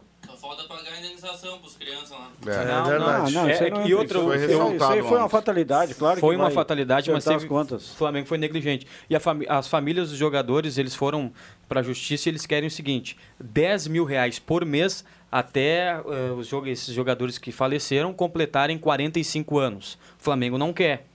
É, 2.47 2.65
Não, 2.65 2.85
verdade. 2.85 3.33
não, 3.33 3.41
Não, 3.43 3.49
é, 3.49 3.53
isso 3.53 3.63
aí 3.63 3.71
não 3.71 3.87
e 3.87 3.91
é- 3.91 3.95
outra, 3.95 4.17
isso 4.19 4.27
foi 4.27 4.35
eu- 4.35 4.39
ressaltado 4.47 4.75
Isso 4.75 4.83
aí 4.93 5.01
foi 5.09 5.17
uma 5.17 5.29
fatalidade, 5.29 5.95
claro 5.95 6.15
que 6.15 6.21
Foi 6.21 6.35
uma 6.35 6.51
fatalidade, 6.51 7.11
mas 7.11 7.23
teve, 7.23 7.37
as 7.37 7.43
contas. 7.45 7.91
o 7.93 7.95
Flamengo 7.95 8.27
foi 8.27 8.37
negligente. 8.37 8.85
E 9.09 9.15
a 9.15 9.19
fami- 9.19 9.47
as 9.49 9.67
famílias 9.67 10.09
dos 10.09 10.17
jogadores, 10.19 10.77
eles 10.77 10.93
foram 10.93 11.31
para 11.67 11.79
a 11.79 11.83
justiça 11.83 12.29
e 12.29 12.31
eles 12.31 12.45
querem 12.45 12.67
o 12.67 12.71
seguinte, 12.71 13.17
10 13.39 13.87
mil 13.87 14.05
reais 14.05 14.37
por 14.37 14.63
mês 14.63 15.03
até 15.37 15.89
eh, 15.99 16.31
os 16.37 16.47
joga- 16.47 16.69
esses 16.69 16.93
jogadores 16.93 17.37
que 17.37 17.51
faleceram 17.51 18.13
completarem 18.13 18.77
45 18.77 19.57
anos. 19.59 19.95
O 20.17 20.23
Flamengo 20.23 20.57
não 20.57 20.71
quer. 20.71 21.05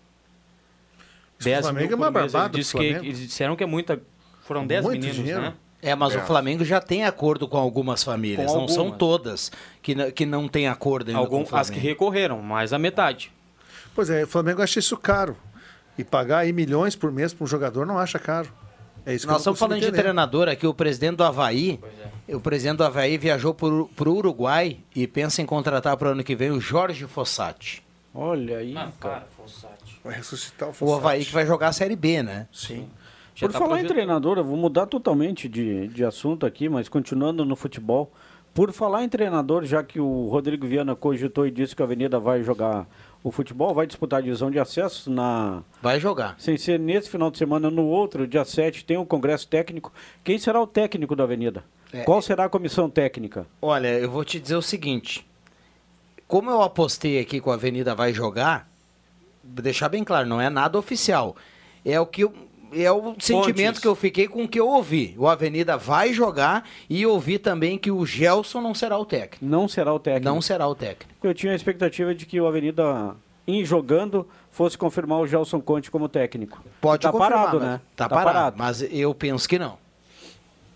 Pro 1.38 1.62
Flamengo 1.62 1.92
é 1.94 1.96
uma 1.96 2.10
barbada 2.10 2.58
disse 2.58 2.76
que, 2.76 2.84
eles 2.84 3.18
disseram 3.18 3.56
que 3.56 3.64
é 3.64 3.66
muita... 3.66 3.98
Foram 4.42 4.66
10 4.66 4.84
Muito 4.84 4.94
meninos, 5.00 5.16
dinheiro. 5.16 5.40
né? 5.40 5.54
É, 5.80 5.94
mas 5.94 6.14
o 6.14 6.20
Flamengo 6.20 6.62
já 6.66 6.82
tem 6.82 7.04
acordo 7.04 7.48
com 7.48 7.56
algumas 7.56 8.04
famílias. 8.04 8.52
Com 8.52 8.58
não 8.58 8.68
são 8.68 8.90
todas 8.90 9.50
que, 9.80 10.12
que 10.12 10.26
não 10.26 10.46
tem 10.46 10.68
acordo 10.68 11.08
ainda 11.08 11.18
Algum, 11.18 11.42
com 11.42 11.54
o 11.56 11.58
as 11.58 11.70
que 11.70 11.78
recorreram, 11.78 12.42
mais 12.42 12.74
a 12.74 12.78
metade. 12.78 13.32
Pois 13.94 14.10
é, 14.10 14.24
o 14.24 14.26
Flamengo 14.26 14.60
acha 14.60 14.78
isso 14.78 14.98
caro. 14.98 15.34
E 15.96 16.04
pagar 16.04 16.40
aí 16.40 16.52
milhões 16.52 16.94
por 16.94 17.10
mês 17.10 17.32
para 17.32 17.44
um 17.44 17.46
jogador 17.46 17.86
não 17.86 17.98
acha 17.98 18.18
caro. 18.18 18.52
É 19.06 19.14
isso 19.14 19.26
Nós 19.26 19.38
estamos 19.38 19.58
falando 19.58 19.78
de 19.80 19.86
entender. 19.86 20.02
treinador 20.02 20.48
aqui, 20.48 20.66
o 20.66 20.74
presidente 20.74 21.16
do 21.16 21.24
Havaí. 21.24 21.80
O 22.28 22.38
presidente 22.40 22.76
do 22.78 22.84
Havaí 22.84 23.18
viajou 23.18 23.54
para 23.54 23.66
o 24.08 24.12
Uruguai 24.16 24.78
e 24.94 25.06
pensa 25.06 25.42
em 25.42 25.46
contratar 25.46 25.96
para 25.96 26.08
o 26.08 26.12
ano 26.12 26.22
que 26.24 26.36
vem 26.36 26.50
o 26.50 26.60
Jorge 26.60 27.06
Fossati. 27.06 27.82
Olha 28.14 28.58
aí, 28.58 28.74
cara. 29.00 29.26
Vai 30.04 30.14
ressuscitar 30.14 30.68
o 30.68 30.70
O 30.70 30.74
Fossati. 30.74 30.98
Havaí 30.98 31.24
que 31.24 31.32
vai 31.32 31.46
jogar 31.46 31.68
a 31.68 31.72
Série 31.72 31.96
B, 31.96 32.22
né? 32.22 32.46
Sim. 32.52 32.88
Já 33.34 33.46
Por 33.46 33.52
tá 33.52 33.58
falar 33.58 33.76
em 33.76 33.80
projet- 33.80 33.92
treinador, 33.94 34.38
eu 34.38 34.44
vou 34.44 34.56
mudar 34.56 34.86
totalmente 34.86 35.48
de, 35.48 35.88
de 35.88 36.04
assunto 36.04 36.44
aqui, 36.44 36.68
mas 36.68 36.88
continuando 36.88 37.44
no 37.44 37.56
futebol. 37.56 38.12
Por 38.52 38.72
falar 38.72 39.04
em 39.04 39.08
treinador, 39.08 39.64
já 39.64 39.82
que 39.82 40.00
o 40.00 40.28
Rodrigo 40.28 40.66
Viana 40.66 40.94
cogitou 40.96 41.46
e 41.46 41.50
disse 41.50 41.74
que 41.74 41.82
a 41.82 41.84
Avenida 41.84 42.18
vai 42.18 42.42
jogar 42.42 42.86
o 43.22 43.30
futebol, 43.30 43.74
vai 43.74 43.86
disputar 43.86 44.18
a 44.18 44.22
divisão 44.22 44.50
de 44.50 44.58
acesso 44.58 45.10
na. 45.10 45.62
Vai 45.82 46.00
jogar. 46.00 46.34
Sem 46.38 46.56
ser 46.56 46.78
nesse 46.78 47.10
final 47.10 47.30
de 47.30 47.38
semana, 47.38 47.70
no 47.70 47.84
outro, 47.86 48.26
dia 48.26 48.44
7, 48.44 48.84
tem 48.84 48.96
o 48.96 49.04
Congresso 49.04 49.46
Técnico. 49.48 49.92
Quem 50.24 50.38
será 50.38 50.60
o 50.60 50.66
técnico 50.66 51.14
da 51.14 51.24
Avenida? 51.24 51.62
É, 51.92 52.04
Qual 52.04 52.22
será 52.22 52.44
a 52.44 52.48
comissão 52.48 52.88
técnica? 52.88 53.46
Olha, 53.60 53.88
eu 53.98 54.10
vou 54.10 54.24
te 54.24 54.38
dizer 54.40 54.56
o 54.56 54.62
seguinte. 54.62 55.26
Como 56.28 56.48
eu 56.50 56.62
apostei 56.62 57.18
aqui 57.18 57.40
que 57.40 57.50
a 57.50 57.54
Avenida 57.54 57.94
vai 57.94 58.12
jogar, 58.12 58.68
deixar 59.42 59.88
bem 59.88 60.04
claro, 60.04 60.28
não 60.28 60.40
é 60.40 60.48
nada 60.48 60.78
oficial. 60.78 61.34
É 61.84 61.98
o 62.00 62.06
que 62.06 62.22
eu- 62.22 62.32
é 62.72 62.90
o 62.90 63.14
sentimento 63.18 63.80
que 63.80 63.86
eu 63.86 63.94
fiquei 63.94 64.28
com 64.28 64.44
o 64.44 64.48
que 64.48 64.58
eu 64.58 64.68
ouvi. 64.68 65.14
O 65.18 65.26
Avenida 65.28 65.76
vai 65.76 66.12
jogar 66.12 66.68
e 66.88 67.04
ouvi 67.06 67.38
também 67.38 67.78
que 67.78 67.90
o 67.90 68.04
Gelson 68.06 68.60
não 68.60 68.74
será 68.74 68.98
o 68.98 69.04
técnico. 69.04 69.44
Não 69.44 69.68
será 69.68 69.92
o 69.92 69.98
técnico. 69.98 70.24
Não 70.34 70.40
será 70.40 70.66
o 70.66 70.74
técnico. 70.74 71.10
Eu 71.22 71.34
tinha 71.34 71.52
a 71.52 71.56
expectativa 71.56 72.14
de 72.14 72.26
que 72.26 72.40
o 72.40 72.46
Avenida, 72.46 73.14
em 73.46 73.64
jogando, 73.64 74.26
fosse 74.50 74.76
confirmar 74.76 75.18
o 75.20 75.26
Gelson 75.26 75.60
Conte 75.60 75.90
como 75.90 76.08
técnico. 76.08 76.62
Pode 76.80 77.02
tá 77.02 77.12
confirmar, 77.12 77.38
parado, 77.38 77.58
mas- 77.60 77.68
né? 77.68 77.80
Tá, 77.96 78.08
parado, 78.08 78.56
mas 78.58 78.82
eu 78.82 79.14
penso 79.14 79.48
que 79.48 79.58
não. 79.58 79.78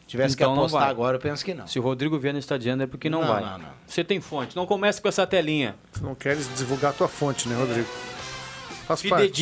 Se 0.03 0.09
tivesse 0.09 0.35
Então 0.35 0.53
que 0.53 0.59
apostar 0.61 0.89
agora, 0.89 1.17
eu 1.17 1.21
penso 1.21 1.45
que 1.45 1.55
não. 1.55 1.67
Se 1.67 1.79
o 1.79 1.83
Rodrigo 1.83 2.19
Viana 2.19 2.39
está 2.39 2.57
dizendo 2.57 2.83
é 2.83 2.87
porque 2.87 3.09
não, 3.11 3.23
Não, 3.23 3.29
vai. 3.29 3.43
não, 3.43 3.59
não. 3.59 3.69
Você 3.87 4.05
tem 4.05 4.21
fonte. 4.21 4.55
Não 4.55 4.67
comece 4.67 5.01
com 5.01 5.09
essa 5.09 5.27
telinha. 5.27 5.75
Tu 5.93 6.05
não 6.05 6.15
queres 6.15 6.49
divulgar 6.57 6.91
a 6.91 6.95
tua 6.95 7.09
fonte, 7.09 7.49
né, 7.49 7.57
Rodrigo? 7.57 7.89
Faz 8.87 9.03
parte. 9.03 9.33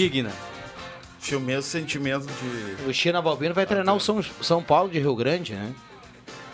Tinha 1.23 1.39
o 1.39 1.41
mesmo 1.41 1.63
sentimento 1.63 2.27
de. 2.27 2.89
O 2.89 2.93
China 2.93 3.23
Balbino 3.23 3.55
vai 3.55 3.65
treinar 3.65 3.95
o 3.95 4.01
São, 4.01 4.23
São 4.41 4.63
Paulo 4.63 4.91
de 4.91 4.99
Rio 4.99 5.15
Grande, 5.15 5.55
né? 5.55 5.73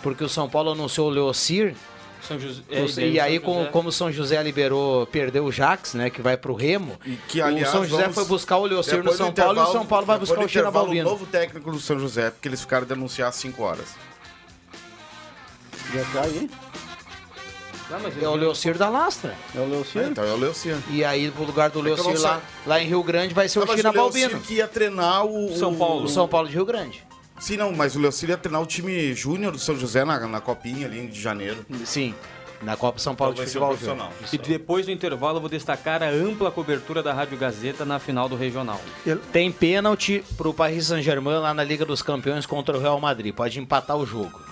Porque 0.02 0.22
o 0.22 0.28
São 0.28 0.48
Paulo 0.48 0.72
anunciou 0.72 1.08
o 1.08 1.10
Leocir. 1.10 1.74
São 2.20 2.38
José, 2.38 2.62
e 2.68 2.74
daí 2.94 3.20
aí, 3.20 3.34
São 3.36 3.44
com- 3.44 3.58
José- 3.60 3.70
como 3.70 3.88
o 3.88 3.92
São 3.92 4.12
José 4.12 4.42
liberou, 4.42 5.06
perdeu 5.06 5.44
o 5.46 5.52
Jax, 5.52 5.94
né? 5.94 6.10
Que 6.10 6.20
vai 6.20 6.36
pro 6.36 6.52
Remo. 6.52 6.98
Que, 7.28 7.40
aliás, 7.40 7.68
o 7.68 7.72
São 7.72 7.84
José 7.86 8.02
vamos- 8.02 8.14
foi 8.16 8.24
buscar 8.26 8.58
o 8.58 8.66
Leocir 8.66 9.02
no 9.02 9.12
São 9.12 9.32
Paulo 9.32 9.58
e 9.58 9.62
o 9.62 9.72
São 9.72 9.86
Paulo 9.86 10.04
vai 10.04 10.18
buscar 10.18 10.40
o 10.44 10.48
China 10.48 10.70
Balbino. 10.70 11.08
O 11.08 11.12
novo 11.12 11.24
técnico 11.26 11.70
do 11.70 11.80
São 11.80 11.98
José, 11.98 12.30
porque 12.30 12.48
eles 12.48 12.60
ficaram 12.60 12.86
de 12.86 12.92
anunciar 12.92 13.28
às 13.30 13.36
5 13.36 13.62
horas. 13.62 13.94
Já 15.94 16.04
tá 16.12 16.22
aí. 16.26 16.50
É 18.20 18.28
o 18.28 18.34
Leocir 18.34 18.76
da 18.76 18.88
Lastra. 18.88 19.34
É 19.54 19.60
o 19.60 19.66
Leocir? 19.66 20.02
então 20.02 20.22
é 20.24 20.32
o 20.32 20.36
Leocir. 20.36 20.76
E 20.90 21.02
aí, 21.04 21.30
pro 21.30 21.44
lugar 21.44 21.70
do 21.70 21.78
É 21.80 21.82
não 21.82 21.88
Leocir 21.96 22.20
lá, 22.20 22.40
lá 22.66 22.82
em 22.82 22.86
Rio 22.86 23.02
Grande, 23.02 23.32
vai 23.32 23.48
ser 23.48 23.60
Ah, 23.60 23.62
o 23.62 23.66
mas 23.66 23.76
China 23.76 23.90
o 23.90 23.92
Leocir 23.94 24.20
Balbino. 24.28 24.40
que 24.46 24.54
ia 24.54 24.68
treinar 24.68 25.24
o... 25.24 25.56
São 25.56 25.74
Paulo. 25.74 26.04
o- 26.04 26.08
São 26.08 26.28
Paulo 26.28 26.48
de 26.48 26.54
Rio 26.54 26.66
Grande. 26.66 27.02
Sim, 27.40 27.56
não, 27.56 27.72
mas 27.72 27.94
o 27.96 28.00
Leocir 28.00 28.28
ia 28.28 28.36
treinar 28.36 28.60
o 28.60 28.66
time 28.66 29.14
júnior 29.14 29.52
do 29.52 29.58
São 29.58 29.76
José 29.78 30.04
na, 30.04 30.18
na 30.26 30.40
copinha 30.40 30.86
ali 30.86 31.06
de 31.06 31.18
janeiro. 31.20 31.64
Sim, 31.84 32.14
na 32.60 32.76
Copa 32.76 32.98
São 32.98 33.14
Paulo 33.14 33.32
Então 33.32 33.44
de 33.44 33.50
vai 33.52 33.52
ser 33.52 33.58
o 33.58 33.60
Futebol. 33.76 33.94
profissional. 33.96 34.12
Isso 34.24 34.34
E 34.34 34.38
depois 34.38 34.84
do 34.86 34.92
intervalo 34.92 35.36
eu 35.36 35.40
vou 35.40 35.48
destacar 35.48 36.02
a 36.02 36.08
ampla 36.10 36.50
cobertura 36.50 37.02
da 37.02 37.14
Rádio 37.14 37.38
Gazeta 37.38 37.84
na 37.84 37.98
final 38.00 38.28
do 38.28 38.34
Regional. 38.36 38.80
Tem 39.32 39.50
pênalti 39.52 40.22
pro 40.36 40.52
Paris 40.52 40.86
Saint-Germain 40.88 41.38
lá 41.38 41.54
na 41.54 41.62
Liga 41.62 41.84
dos 41.86 42.02
Campeões 42.02 42.44
contra 42.44 42.76
o 42.76 42.80
Real 42.80 43.00
Madrid. 43.00 43.32
Pode 43.32 43.58
empatar 43.60 43.96
o 43.96 44.04
jogo. 44.04 44.47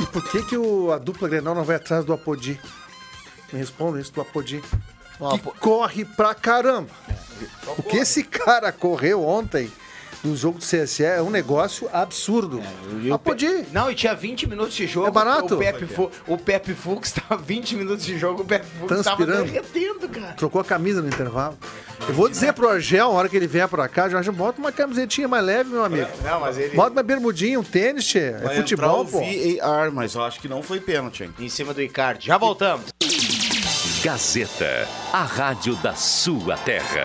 E 0.00 0.06
por 0.06 0.22
que, 0.30 0.42
que 0.42 0.56
o, 0.56 0.92
a 0.92 0.98
dupla 0.98 1.28
Grenal 1.28 1.54
não 1.54 1.64
vai 1.64 1.76
atrás 1.76 2.04
do 2.04 2.12
Apodi? 2.12 2.60
Me 3.52 3.58
responda 3.58 4.00
isso 4.00 4.12
do 4.12 4.20
Apodi. 4.20 4.62
Que 4.62 5.60
corre 5.60 6.04
pra 6.04 6.34
caramba. 6.34 6.90
O 7.76 7.82
que 7.82 7.96
esse 7.96 8.22
cara 8.22 8.70
correu 8.70 9.24
ontem 9.24 9.70
do 10.22 10.36
jogo 10.36 10.58
do 10.58 10.64
CSE 10.64 11.04
é 11.04 11.22
um 11.22 11.30
negócio 11.30 11.88
absurdo. 11.92 12.62
Apodi. 13.12 13.66
Não, 13.72 13.90
e 13.90 13.94
tinha 13.94 14.14
20 14.14 14.48
minutos 14.48 14.74
de 14.74 14.86
jogo. 14.86 15.08
É 15.08 15.10
barato? 15.10 15.54
O 15.54 15.58
Pepe, 15.58 15.86
Fu, 15.86 16.10
o 16.26 16.36
Pepe 16.36 16.74
Fux 16.74 17.08
estava 17.08 17.40
20 17.40 17.76
minutos 17.76 18.04
de 18.04 18.18
jogo, 18.18 18.42
o 18.42 18.44
Pepe 18.44 18.66
Fux 18.66 19.04
derretendo, 19.26 20.08
cara. 20.08 20.32
Trocou 20.32 20.60
a 20.60 20.64
camisa 20.64 21.00
no 21.00 21.08
intervalo. 21.08 21.56
Eu 22.06 22.14
vou 22.14 22.28
dizer 22.28 22.52
pro 22.52 22.68
Argel, 22.68 23.08
na 23.08 23.18
hora 23.18 23.28
que 23.28 23.36
ele 23.36 23.46
vier 23.46 23.68
pra 23.68 23.88
cá, 23.88 24.08
Jorge, 24.08 24.30
bota 24.30 24.60
uma 24.60 24.72
camisetinha 24.72 25.28
mais 25.28 25.44
leve, 25.44 25.70
meu 25.70 25.84
amigo. 25.84 26.08
Não, 26.22 26.40
mas 26.40 26.56
ele... 26.58 26.74
Bota 26.74 26.92
uma 26.92 27.02
bermudinha, 27.02 27.58
um 27.58 27.64
tênis, 27.64 28.06
tchê. 28.06 28.34
É 28.42 28.48
futebol, 28.56 29.04
pô. 29.04 29.18
o 29.18 29.56
VAR, 29.56 29.90
mas 29.92 30.14
eu 30.14 30.22
acho 30.22 30.40
que 30.40 30.48
não 30.48 30.62
foi 30.62 30.80
pênalti, 30.80 31.24
hein? 31.24 31.34
Em 31.38 31.48
cima 31.48 31.74
do 31.74 31.82
Icardi. 31.82 32.26
Já 32.26 32.38
voltamos. 32.38 32.86
Gazeta, 34.02 34.88
a 35.12 35.22
rádio 35.22 35.74
da 35.76 35.94
sua 35.94 36.56
terra. 36.58 37.04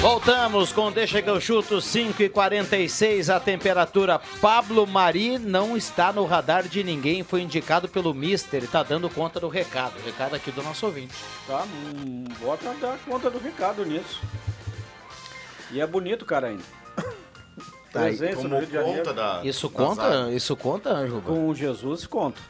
Voltamos 0.00 0.72
com 0.72 0.90
Deixa 0.90 1.20
que 1.20 1.28
eu 1.28 1.38
chuto 1.38 1.78
5 1.78 2.22
e 2.22 2.28
46 2.30 3.28
a 3.28 3.38
temperatura. 3.38 4.18
Pablo 4.40 4.86
Mari 4.86 5.38
não 5.38 5.76
está 5.76 6.10
no 6.10 6.24
radar 6.24 6.66
de 6.66 6.82
ninguém, 6.82 7.22
foi 7.22 7.42
indicado 7.42 7.86
pelo 7.86 8.14
Mister 8.14 8.64
e 8.64 8.66
tá 8.66 8.82
dando 8.82 9.10
conta 9.10 9.38
do 9.38 9.48
recado. 9.48 9.92
Recado 10.02 10.34
aqui 10.34 10.50
do 10.50 10.62
nosso 10.62 10.86
ouvinte. 10.86 11.14
Tá, 11.46 11.64
hum, 11.64 12.24
bota 12.40 12.72
dar 12.80 12.96
conta 13.06 13.28
do 13.28 13.38
recado 13.38 13.84
nisso. 13.84 14.22
E 15.70 15.78
é 15.82 15.86
bonito, 15.86 16.24
cara, 16.24 16.46
ainda. 16.46 16.64
Tá 17.92 18.04
aí. 18.04 18.16
Presença 18.16 18.48
no 18.48 18.56
Rio 18.56 18.66
de 18.66 18.72
Janeiro. 18.72 18.98
conta 18.98 19.12
da... 19.12 19.40
Isso 19.44 19.68
da 19.68 19.74
conta? 19.74 20.02
zaga. 20.02 20.32
Isso 20.32 20.56
conta, 20.56 21.06
Juba? 21.06 21.28
Com 21.30 21.54
Jesus, 21.54 22.06
conta. 22.06 22.40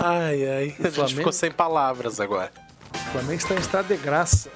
Ai, 0.00 0.48
ai. 0.48 0.64
A 0.80 0.82
gente 0.82 0.90
Flamengo? 0.94 1.16
ficou 1.18 1.32
sem 1.32 1.52
palavras 1.52 2.18
agora. 2.18 2.50
O 2.92 2.98
Flamengo 3.12 3.34
está 3.34 3.54
em 3.54 3.58
estado 3.58 3.86
de 3.86 3.96
graça. 3.96 4.50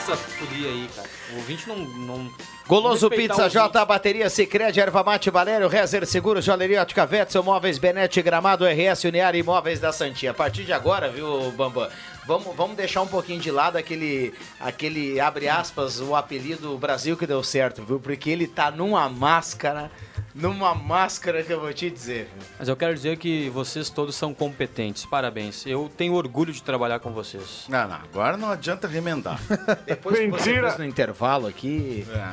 Essa 0.00 0.16
folia 0.16 0.68
aí, 0.68 0.88
cara. 0.96 1.08
O 1.32 1.36
ouvinte 1.36 1.68
não... 1.68 1.76
não 1.76 2.30
Goloso 2.66 3.10
Pizza 3.10 3.48
J, 3.50 3.84
bateria 3.84 4.30
Sicredi, 4.30 4.80
Erva 4.80 5.02
Mate, 5.02 5.28
Valério, 5.28 5.68
Rezer 5.68 6.06
Seguros, 6.06 6.44
Joalheria 6.44 6.80
Ótica 6.80 7.04
Vetzel, 7.04 7.42
Móveis 7.42 7.78
Benete, 7.78 8.22
Gramado, 8.22 8.64
RS, 8.64 9.04
Uniar 9.04 9.34
e 9.34 9.42
Móveis 9.42 9.78
da 9.78 9.92
Santinha. 9.92 10.30
A 10.30 10.34
partir 10.34 10.64
de 10.64 10.72
agora, 10.72 11.10
viu, 11.10 11.50
Bambam, 11.50 11.88
vamos, 12.30 12.54
vamos 12.56 12.76
deixar 12.76 13.02
um 13.02 13.08
pouquinho 13.08 13.40
de 13.40 13.50
lado 13.50 13.76
aquele, 13.76 14.32
aquele, 14.60 15.18
abre 15.18 15.48
aspas, 15.48 16.00
o 16.00 16.14
apelido 16.14 16.78
Brasil 16.78 17.16
que 17.16 17.26
deu 17.26 17.42
certo, 17.42 17.82
viu? 17.82 17.98
Porque 17.98 18.30
ele 18.30 18.46
tá 18.46 18.70
numa 18.70 19.08
máscara, 19.08 19.90
numa 20.32 20.72
máscara 20.72 21.42
que 21.42 21.52
eu 21.52 21.60
vou 21.60 21.72
te 21.72 21.90
dizer. 21.90 22.26
viu? 22.32 22.46
Mas 22.56 22.68
eu 22.68 22.76
quero 22.76 22.94
dizer 22.94 23.16
que 23.18 23.48
vocês 23.50 23.90
todos 23.90 24.14
são 24.14 24.32
competentes. 24.32 25.04
Parabéns. 25.04 25.66
Eu 25.66 25.90
tenho 25.96 26.14
orgulho 26.14 26.52
de 26.52 26.62
trabalhar 26.62 27.00
com 27.00 27.10
vocês. 27.12 27.64
Não, 27.68 27.88
não, 27.88 27.96
agora 27.96 28.36
não 28.36 28.50
adianta 28.50 28.86
remendar. 28.86 29.40
Depois 29.84 30.16
que 30.16 30.28
você 30.28 30.60
fez 30.60 30.78
no 30.78 30.84
intervalo 30.84 31.48
aqui... 31.48 32.06
É, 32.12 32.32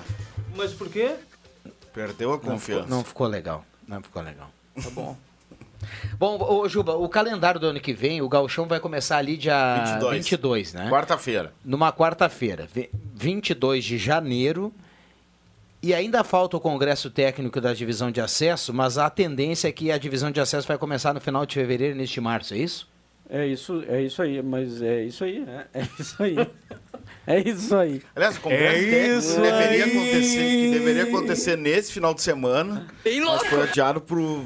Mas 0.55 0.73
por 0.73 0.89
quê? 0.89 1.15
perdeu 1.91 2.29
a 2.29 2.33
Não 2.33 2.39
ficou, 2.39 2.51
confiança. 2.53 2.87
não 2.87 3.03
ficou 3.03 3.25
legal. 3.25 3.65
Não 3.87 4.01
ficou 4.03 4.21
legal. 4.21 4.51
Tá 4.83 4.89
bom. 4.91 5.17
Bom, 6.17 6.37
ô, 6.41 6.67
Juba, 6.67 6.95
o 6.95 7.07
calendário 7.07 7.59
do 7.59 7.67
ano 7.67 7.79
que 7.79 7.93
vem, 7.93 8.21
o 8.21 8.27
Gauchão 8.29 8.65
vai 8.67 8.79
começar 8.79 9.17
ali 9.17 9.37
dia 9.37 9.83
22, 9.93 10.17
22. 10.17 10.73
né? 10.73 10.89
Quarta-feira. 10.89 11.53
Numa 11.63 11.91
quarta-feira, 11.91 12.67
ve- 12.73 12.89
22 13.15 13.83
de 13.83 13.97
janeiro. 13.97 14.73
E 15.81 15.93
ainda 15.93 16.23
falta 16.23 16.57
o 16.57 16.59
congresso 16.59 17.09
técnico 17.09 17.61
da 17.61 17.71
divisão 17.73 18.09
de 18.11 18.19
acesso, 18.19 18.73
mas 18.73 18.97
a 18.97 19.09
tendência 19.09 19.67
é 19.67 19.71
que 19.71 19.91
a 19.91 19.97
divisão 19.97 20.31
de 20.31 20.39
acesso 20.39 20.67
vai 20.67 20.77
começar 20.77 21.13
no 21.13 21.21
final 21.21 21.45
de 21.45 21.53
fevereiro 21.53 22.01
e 22.01 22.05
de 22.05 22.19
março, 22.21 22.53
é 22.55 22.57
isso? 22.57 22.89
É 23.29 23.45
isso, 23.45 23.83
é 23.87 24.01
isso 24.01 24.21
aí, 24.21 24.41
mas 24.41 24.81
é 24.81 25.03
isso 25.03 25.23
aí, 25.23 25.45
é, 25.73 25.81
é 25.81 25.87
isso 25.99 26.23
aí. 26.23 26.35
É 27.27 27.39
isso 27.39 27.75
aí. 27.75 28.01
Aliás, 28.15 28.37
o 28.37 28.41
congresso 28.41 28.75
É 28.77 29.17
isso 29.17 29.41
deveria 29.41 29.85
acontecer, 29.85 30.49
que 30.49 30.69
deveria 30.71 31.03
acontecer 31.03 31.57
nesse 31.57 31.91
final 31.91 32.13
de 32.13 32.21
semana, 32.21 32.87
Bem 33.03 33.21
mas 33.21 33.43
foi 33.47 33.63
adiado 33.63 33.99
pro, 34.01 34.45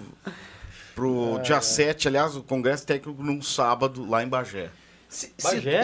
pro 0.96 1.40
dia 1.44 1.62
7, 1.62 2.08
aliás, 2.08 2.36
o 2.36 2.44
congresso 2.44 2.86
técnico 2.86 3.24
num 3.24 3.42
sábado 3.42 4.08
lá 4.10 4.24
em 4.24 4.28
Bagé. 4.28 4.70
Se, 5.08 5.34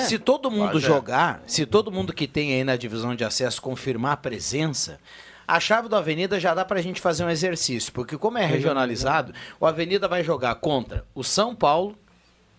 se 0.08 0.18
todo 0.20 0.50
mundo 0.50 0.74
Bagé. 0.74 0.88
jogar, 0.88 1.44
se 1.46 1.66
todo 1.66 1.92
mundo 1.92 2.14
que 2.14 2.28
tem 2.28 2.54
aí 2.54 2.64
na 2.64 2.78
divisão 2.78 3.14
de 3.14 3.26
acesso 3.26 3.62
confirmar 3.62 4.14
a 4.14 4.18
presença, 4.18 5.00
a 5.48 5.60
chave 5.60 5.90
do 5.90 5.96
Avenida 5.96 6.40
já 6.40 6.54
dá 6.54 6.64
pra 6.64 6.82
gente 6.82 7.02
fazer 7.02 7.24
um 7.24 7.30
exercício, 7.30 7.92
porque 7.92 8.18
como 8.18 8.38
é 8.38 8.46
regionalizado, 8.46 9.34
o 9.60 9.66
Avenida 9.66 10.08
vai 10.08 10.24
jogar 10.24 10.56
contra 10.56 11.06
o 11.14 11.24
São 11.24 11.56
Paulo, 11.56 11.98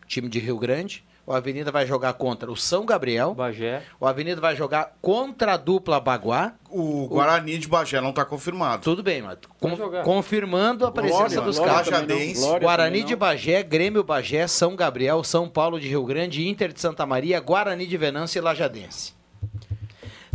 time 0.07 0.28
de 0.28 0.38
Rio 0.38 0.59
Grande, 0.59 1.05
o 1.29 1.35
Avenida 1.35 1.70
vai 1.70 1.87
jogar 1.87 2.14
contra 2.14 2.51
o 2.51 2.57
São 2.57 2.87
Gabriel, 2.87 3.35
Bagé. 3.35 3.83
o 4.01 4.07
Avenida 4.07 4.41
vai 4.41 4.57
jogar 4.57 4.97
contra 5.03 5.53
a 5.53 5.57
dupla 5.59 6.01
Baguá. 6.01 6.55
O 6.70 7.07
Guarani 7.07 7.59
de 7.59 7.68
Bagé 7.68 8.01
não 8.01 8.09
está 8.09 8.24
confirmado. 8.24 8.83
Tudo 8.83 9.03
bem, 9.03 9.20
mas 9.20 9.37
jogar. 9.76 10.05
confirmando 10.05 10.87
a 10.87 10.91
presença 10.91 11.18
Glória, 11.18 11.41
dos 11.43 11.59
Glória 11.59 11.85
caras. 11.85 12.62
Guarani 12.62 13.05
de. 13.05 13.14
Bagé, 13.14 13.62
Grêmio 13.62 14.03
Bagé, 14.03 14.47
São 14.47 14.74
Gabriel, 14.74 15.22
São 15.22 15.51
Paulo 15.51 15.79
de 15.79 15.87
Rio 15.87 16.03
Grande, 16.07 16.49
Inter 16.49 16.72
de 16.72 16.81
Santa 16.81 17.05
Maria, 17.05 17.39
Guarani 17.41 17.87
de 17.87 17.97
Venâncio 17.99 18.39
e 18.39 18.41
Lajadense. 18.41 19.12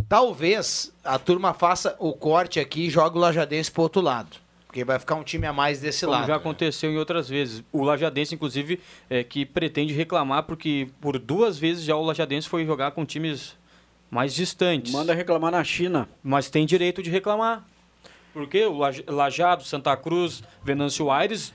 Talvez 0.07 0.93
a 1.03 1.17
turma 1.17 1.55
faça 1.55 1.95
o 1.97 2.13
corte 2.13 2.59
aqui 2.59 2.85
e 2.85 2.89
jogue 2.91 3.17
o 3.17 3.21
Lajadense 3.21 3.71
pro 3.71 3.81
outro 3.81 3.99
lado. 3.99 4.42
Porque 4.73 4.83
vai 4.83 4.97
ficar 4.97 5.13
um 5.13 5.23
time 5.23 5.45
a 5.45 5.53
mais 5.53 5.79
desse 5.79 6.03
Como 6.03 6.17
lado. 6.17 6.25
já 6.25 6.35
aconteceu 6.35 6.89
em 6.91 6.97
outras 6.97 7.29
vezes. 7.29 7.63
O 7.71 7.83
Lajadense, 7.83 8.33
inclusive, 8.33 8.79
é, 9.07 9.23
que 9.23 9.45
pretende 9.45 9.93
reclamar 9.93 10.41
porque 10.43 10.87
por 10.99 11.19
duas 11.19 11.59
vezes 11.59 11.83
já 11.83 11.95
o 11.95 12.01
Lajadense 12.01 12.49
foi 12.49 12.65
jogar 12.65 12.89
com 12.89 13.05
times 13.05 13.55
mais 14.09 14.33
distantes. 14.33 14.91
Manda 14.91 15.13
reclamar 15.13 15.51
na 15.51 15.63
China. 15.63 16.09
Mas 16.23 16.49
tem 16.49 16.65
direito 16.65 17.03
de 17.03 17.11
reclamar. 17.11 17.63
Porque 18.33 18.65
o 18.65 18.75
Laj- 18.75 19.03
Lajado, 19.07 19.63
Santa 19.63 19.95
Cruz, 19.95 20.41
Venâncio 20.63 21.11
Aires. 21.11 21.53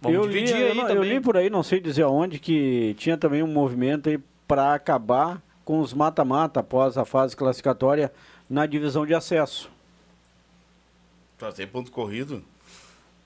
Vamos 0.00 0.16
eu, 0.18 0.24
li, 0.24 0.32
dividir 0.44 0.60
eu, 0.60 0.68
aí 0.68 0.74
não- 0.76 0.82
também. 0.86 0.96
eu 0.98 1.02
li 1.02 1.20
por 1.20 1.36
aí, 1.36 1.50
não 1.50 1.64
sei 1.64 1.80
dizer 1.80 2.02
aonde, 2.02 2.38
que 2.38 2.94
tinha 3.00 3.16
também 3.16 3.42
um 3.42 3.48
movimento 3.48 4.08
aí 4.08 4.20
para 4.46 4.74
acabar 4.74 5.42
com 5.64 5.80
os 5.80 5.92
mata-mata 5.92 6.60
após 6.60 6.96
a 6.96 7.04
fase 7.04 7.36
classificatória 7.36 8.12
na 8.48 8.64
divisão 8.64 9.04
de 9.04 9.12
acesso. 9.12 9.68
Fazer 11.42 11.66
ponto 11.66 11.90
corrido. 11.90 12.40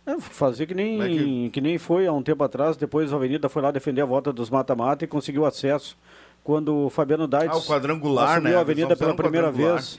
É, 0.06 0.18
fazer 0.18 0.64
que 0.64 0.72
nem, 0.72 1.02
é 1.02 1.06
que- 1.08 1.50
que... 1.50 1.60
nem 1.60 1.76
foi 1.76 2.06
há 2.06 2.12
um 2.14 2.22
tempo 2.22 2.42
atrás, 2.42 2.74
depois 2.74 3.12
a 3.12 3.16
Avenida 3.16 3.46
foi 3.46 3.60
lá 3.60 3.70
defender 3.70 4.00
a 4.00 4.06
volta 4.06 4.32
dos 4.32 4.48
mata-mata 4.48 5.04
e 5.04 5.06
conseguiu 5.06 5.44
acesso 5.44 5.98
quando 6.42 6.86
o 6.86 6.88
Fabiano 6.88 7.26
Daitz 7.28 7.54
Ah, 7.54 7.58
o 7.58 7.62
quadrangular, 7.62 8.40
né? 8.40 8.56
a 8.56 8.60
Avenida 8.60 8.96
pela 8.96 9.14
primeira 9.14 9.52
vez. 9.52 9.98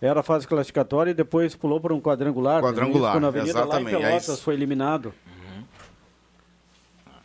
Era 0.00 0.20
a 0.20 0.22
fase 0.22 0.46
classificatória 0.46 1.10
e 1.10 1.14
depois 1.14 1.56
pulou 1.56 1.80
para 1.80 1.92
um 1.92 2.00
quadrangular. 2.00 2.62
Quadrangular, 2.62 3.14
Quando 3.14 3.24
a 3.24 3.28
Avenida 3.28 3.50
exatamente, 3.50 3.94
lá 3.94 3.98
em 3.98 4.02
é 4.04 4.06
Pelotas 4.06 4.28
isso. 4.28 4.42
foi 4.44 4.54
eliminado. 4.54 5.12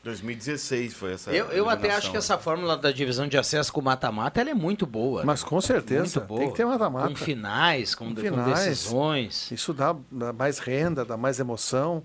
2016 0.04 0.94
foi 0.96 1.14
essa. 1.14 1.32
Eu, 1.32 1.48
eu 1.52 1.70
até 1.70 1.92
acho 1.92 2.10
que 2.10 2.18
essa 2.18 2.38
fórmula 2.38 2.76
da 2.76 2.92
divisão 2.92 3.28
de 3.28 3.38
acesso 3.38 3.72
com 3.72 3.82
mata-mata 3.82 4.42
ela 4.42 4.50
é 4.50 4.54
muito 4.54 4.86
boa. 4.88 5.24
Mas 5.24 5.44
com 5.44 5.62
certeza, 5.62 6.20
Muito 6.20 6.28
boa. 6.28 6.40
tem 6.40 6.50
que 6.50 6.56
ter 6.58 6.66
mata-mata. 6.66 7.10
Com 7.10 7.16
finais, 7.16 7.94
com, 7.94 8.06
com 8.16 8.44
decisões. 8.46 9.52
Isso 9.52 9.74
dá, 9.74 9.96
dá 10.12 10.34
mais 10.34 10.58
renda, 10.58 11.06
dá 11.06 11.16
mais 11.16 11.40
emoção. 11.40 12.04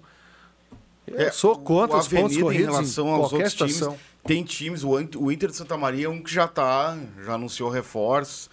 Eu 1.07 1.21
É, 1.21 1.31
sou 1.31 1.57
contra 1.59 1.97
o 1.97 2.01
os 2.01 2.09
pontos 2.09 2.37
corridos 2.37 2.67
em 2.69 2.71
relação 2.73 3.07
em 3.07 3.13
aos 3.13 3.33
outros 3.33 3.53
situação. 3.53 3.89
times. 3.93 4.07
Tem 4.25 4.43
times, 4.45 4.83
o 4.85 5.31
Inter 5.31 5.49
de 5.51 5.57
Santa 5.57 5.77
Maria 5.79 6.07
é 6.07 6.09
um 6.11 6.21
que 6.21 6.35
já 6.35 6.49
tá, 6.49 6.99
já 7.25 7.35
anunciou 7.35 7.71
reforços, 7.71 8.51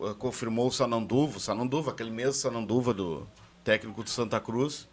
eh, 0.00 0.14
confirmou 0.20 0.68
o 0.68 0.70
Sananduva, 0.72 1.40
Sananduva, 1.40 1.90
aquele 1.90 2.12
mesmo 2.12 2.34
Sananduva 2.34 2.94
do 2.94 3.26
técnico 3.64 4.04
do 4.04 4.08
Santa 4.08 4.38
Cruz. 4.38 4.86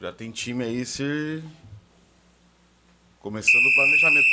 Já 0.00 0.12
tem 0.12 0.30
time 0.30 0.62
aí 0.64 0.86
se 0.86 1.42
começando 3.20 3.64
o 3.64 3.74
planejamento. 3.74 4.26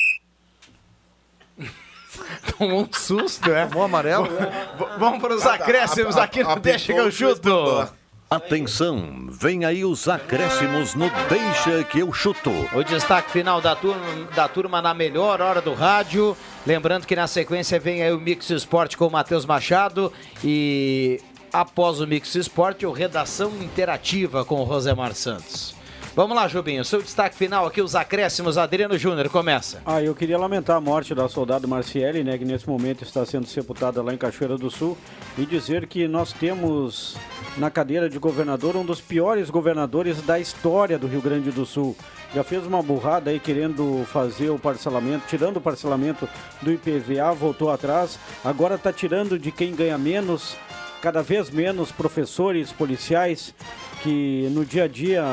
Tomou 2.57 2.81
um 2.83 2.89
susto, 2.93 3.51
é? 3.51 3.65
Tomou 3.67 3.83
amarelo? 3.83 4.25
V- 4.25 4.97
Vamos 4.97 5.21
para 5.21 5.35
os 5.35 5.45
Ah, 5.45 5.53
acréscimos 5.55 6.17
a- 6.17 6.21
a- 6.21 6.23
aqui 6.23 6.43
no 6.43 6.59
Deixa 6.59 6.93
que 6.93 6.99
eu 6.99 7.11
chuto. 7.11 7.87
Atenção, 8.29 9.27
vem 9.31 9.63
aí 9.63 9.85
os 9.85 10.05
acréscimos 10.09 10.93
no 10.95 11.09
Deixa 11.29 11.83
que 11.85 11.99
eu 11.99 12.11
chuto. 12.11 12.49
O 12.73 12.83
destaque 12.83 13.31
final 13.31 13.61
da 13.61 13.73
turma, 13.75 14.01
da 14.35 14.47
turma 14.49 14.81
na 14.81 14.93
melhor 14.93 15.39
hora 15.41 15.61
do 15.61 15.73
rádio. 15.73 16.35
Lembrando 16.65 17.05
que 17.07 17.15
na 17.15 17.25
sequência 17.27 17.79
vem 17.79 18.03
aí 18.03 18.11
o 18.11 18.19
Mix 18.19 18.49
Esporte 18.49 18.97
com 18.97 19.07
o 19.07 19.11
Matheus 19.11 19.45
Machado 19.45 20.11
e 20.43 21.21
após 21.53 22.01
o 22.01 22.07
Mix 22.07 22.35
Esporte, 22.35 22.85
o 22.85 22.91
Redação 22.91 23.49
Interativa 23.61 24.43
com 24.43 24.55
o 24.55 24.63
Rosemar 24.65 25.13
Santos. 25.13 25.73
Vamos 26.17 26.35
lá, 26.35 26.47
Jubinho. 26.47 26.83
Seu 26.83 26.99
destaque 26.99 27.35
final 27.35 27.67
aqui, 27.67 27.79
os 27.79 27.93
acréscimos. 27.93 28.57
Adriano 28.57 28.97
Júnior, 28.97 29.29
começa. 29.29 29.83
Ah, 29.85 30.01
eu 30.01 30.15
queria 30.15 30.35
lamentar 30.35 30.75
a 30.75 30.81
morte 30.81 31.13
da 31.13 31.29
soldado 31.29 31.67
Marciele, 31.67 32.23
né, 32.23 32.39
que 32.39 32.43
nesse 32.43 32.67
momento 32.67 33.03
está 33.03 33.23
sendo 33.23 33.45
sepultada 33.45 34.01
lá 34.01 34.11
em 34.11 34.17
Cachoeira 34.17 34.57
do 34.57 34.71
Sul, 34.71 34.97
e 35.37 35.45
dizer 35.45 35.85
que 35.85 36.07
nós 36.07 36.33
temos 36.33 37.15
na 37.55 37.69
cadeira 37.69 38.09
de 38.09 38.17
governador 38.17 38.75
um 38.75 38.83
dos 38.83 38.99
piores 38.99 39.51
governadores 39.51 40.19
da 40.23 40.39
história 40.39 40.97
do 40.97 41.05
Rio 41.05 41.21
Grande 41.21 41.51
do 41.51 41.67
Sul. 41.67 41.95
Já 42.33 42.43
fez 42.43 42.65
uma 42.65 42.81
burrada 42.81 43.29
aí 43.29 43.39
querendo 43.39 44.03
fazer 44.11 44.49
o 44.49 44.57
parcelamento, 44.57 45.27
tirando 45.27 45.57
o 45.57 45.61
parcelamento 45.61 46.27
do 46.63 46.73
IPVA, 46.73 47.31
voltou 47.35 47.69
atrás, 47.69 48.17
agora 48.43 48.73
está 48.73 48.91
tirando 48.91 49.37
de 49.37 49.51
quem 49.51 49.75
ganha 49.75 49.99
menos, 49.99 50.57
cada 50.99 51.21
vez 51.21 51.51
menos 51.51 51.91
professores, 51.91 52.71
policiais, 52.71 53.53
que 54.01 54.49
no 54.51 54.65
dia 54.65 54.85
a 54.85 54.87
dia 54.87 55.23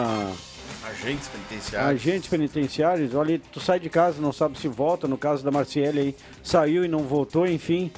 Agentes 0.87 1.29
penitenciários. 1.29 1.91
Agentes 1.91 2.29
penitenciários, 2.29 3.15
olha, 3.15 3.41
tu 3.51 3.59
sai 3.59 3.81
de 3.81 3.89
casa, 3.89 4.21
não 4.21 4.33
sabe 4.33 4.59
se 4.59 4.69
volta, 4.69 5.09
no 5.09 5.17
caso 5.17 5.43
da 5.43 5.51
Marciele 5.51 6.01
aí, 6.01 6.17
saiu 6.43 6.85
e 6.85 6.89
não 6.89 7.01
voltou, 7.01 7.47
enfim, 7.47 7.91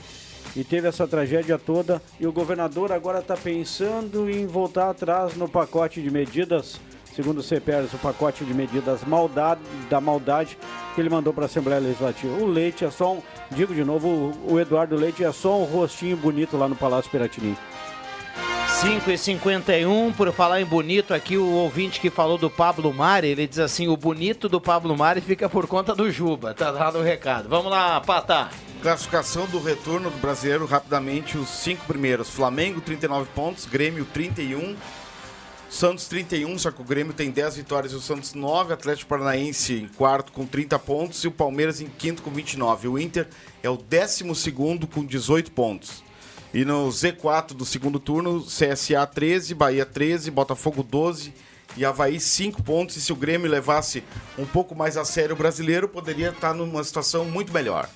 e 0.55 0.63
teve 0.63 0.87
essa 0.87 1.07
tragédia 1.07 1.59
toda, 1.59 2.01
e 2.21 2.27
o 2.27 2.33
governador 2.33 2.93
agora 2.93 3.19
está 3.19 3.37
pensando 3.37 4.31
em 4.31 4.47
voltar 4.47 4.91
atrás 4.91 5.35
no 5.35 5.49
pacote 5.49 6.01
de 6.01 6.11
medidas, 6.11 6.81
segundo 7.15 7.39
o 7.39 7.43
CPERS, 7.43 7.93
o 7.95 7.99
pacote 7.99 8.45
de 8.45 8.55
medidas 8.55 9.03
maldade, 9.05 9.61
da 9.91 10.01
maldade 10.01 10.57
que 10.95 11.01
ele 11.01 11.11
mandou 11.11 11.33
para 11.33 11.45
a 11.45 11.47
Assembleia 11.47 11.81
Legislativa. 11.81 12.33
O 12.37 12.47
Leite 12.47 12.85
é 12.85 12.91
só 12.91 13.15
um, 13.15 13.23
digo 13.51 13.75
de 13.75 13.85
novo, 13.85 14.09
o, 14.09 14.53
o 14.55 14.61
Eduardo 14.61 14.95
Leite 14.95 15.25
é 15.25 15.33
só 15.33 15.61
um 15.61 15.65
rostinho 15.65 16.17
bonito 16.17 16.57
lá 16.57 16.69
no 16.69 16.77
Palácio 16.77 17.11
Piratini. 17.11 17.57
5 18.81 19.11
e 19.11 19.17
51 19.17 20.13
por 20.13 20.31
falar 20.35 20.61
em 20.61 20.65
bonito 20.67 21.15
aqui, 21.15 21.39
o 21.39 21.47
ouvinte 21.47 21.99
que 21.99 22.11
falou 22.11 22.37
do 22.37 22.51
Pablo 22.51 22.93
Mari, 22.93 23.29
ele 23.29 23.47
diz 23.47 23.59
assim, 23.59 23.89
o 23.89 23.97
bonito 23.97 24.51
do 24.51 24.61
Pablo 24.61 24.95
Mari 24.95 25.23
fica 25.23 25.49
por 25.49 25.67
conta 25.67 25.95
do 25.95 26.11
Juba, 26.11 26.53
tá 26.53 26.71
dado 26.71 26.99
o 26.99 27.03
recado. 27.03 27.49
Vamos 27.49 27.71
lá, 27.71 27.99
Patá. 28.03 28.51
Classificação 28.83 29.47
do 29.47 29.63
retorno 29.63 30.11
do 30.11 30.19
brasileiro, 30.19 30.67
rapidamente, 30.67 31.39
os 31.39 31.49
cinco 31.49 31.87
primeiros. 31.87 32.29
Flamengo, 32.29 32.83
39 32.83 33.31
pontos, 33.35 33.65
Grêmio, 33.65 34.05
31, 34.13 34.77
Santos, 35.71 36.07
31, 36.07 36.59
só 36.59 36.71
que 36.71 36.83
o 36.83 36.85
Grêmio 36.85 37.15
tem 37.15 37.31
10 37.31 37.57
vitórias 37.57 37.95
e 37.95 37.97
o 37.97 38.01
Santos 38.01 38.35
9, 38.35 38.75
Atlético 38.75 39.09
Paranaense 39.09 39.73
em 39.73 39.89
quarto 39.89 40.33
com 40.33 40.45
30 40.45 40.79
pontos 40.81 41.25
e 41.25 41.29
o 41.29 41.33
Palmeiras 41.33 41.81
em 41.81 41.87
quinto 41.87 42.21
com 42.21 42.31
29. 42.31 42.89
O 42.89 42.99
Inter 42.99 43.27
é 43.63 43.71
o 43.71 43.77
décimo 43.79 44.35
segundo 44.35 44.87
com 44.87 45.03
18 45.03 45.51
pontos. 45.53 46.06
E 46.57 46.65
no 46.65 46.89
Z4 46.89 47.49
do 47.53 47.67
segundo 47.67 48.01
turno, 48.01 48.43
CSA 48.43 49.07
13, 49.07 49.55
Bahia 49.55 49.85
13, 49.85 50.31
Botafogo 50.31 50.83
12 50.83 51.35
e 51.77 51.85
Havaí 51.85 52.19
5 52.19 52.63
pontos. 52.63 52.97
E 52.97 53.01
se 53.03 53.13
o 53.13 53.17
Grêmio 53.17 53.51
levasse 53.51 54.03
um 54.39 54.47
pouco 54.47 54.75
mais 54.75 54.97
a 54.97 55.05
sério 55.05 55.35
o 55.35 55.39
brasileiro, 55.39 55.87
poderia 55.87 56.31
estar 56.31 56.55
numa 56.55 56.83
situação 56.83 57.27
muito 57.27 57.53
melhor. 57.53 57.87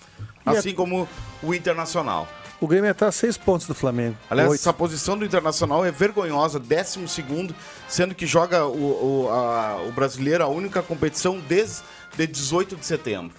E 0.45 0.51
a- 0.51 0.53
Assim 0.59 0.75
como 0.75 1.09
o 1.43 1.55
Internacional. 1.55 2.29
O 2.61 2.67
Grêmio 2.67 2.91
está 2.91 3.09
a 3.09 3.13
seis 3.13 3.39
pontos 3.39 3.67
do 3.67 3.75
Flamengo. 3.75 4.15
Aliás, 4.29 4.51
Oito. 4.51 4.61
essa 4.61 4.75
posição 4.75 5.17
do 5.17 5.25
Internacional 5.25 5.83
é 5.83 5.91
vergonhosa, 5.91 6.59
12 6.59 7.09
segundo, 7.09 7.55
sendo 7.89 8.15
que 8.15 8.27
joga 8.27 8.67
o, 8.67 9.25
o, 9.25 9.31
a- 9.31 9.83
o 9.89 9.93
brasileiro 9.93 10.45
a 10.45 10.49
única 10.49 10.83
competição 10.83 11.41
desde 11.49 11.81
de 12.15 12.27
18 12.27 12.77
de 12.77 12.85
setembro. 12.85 13.35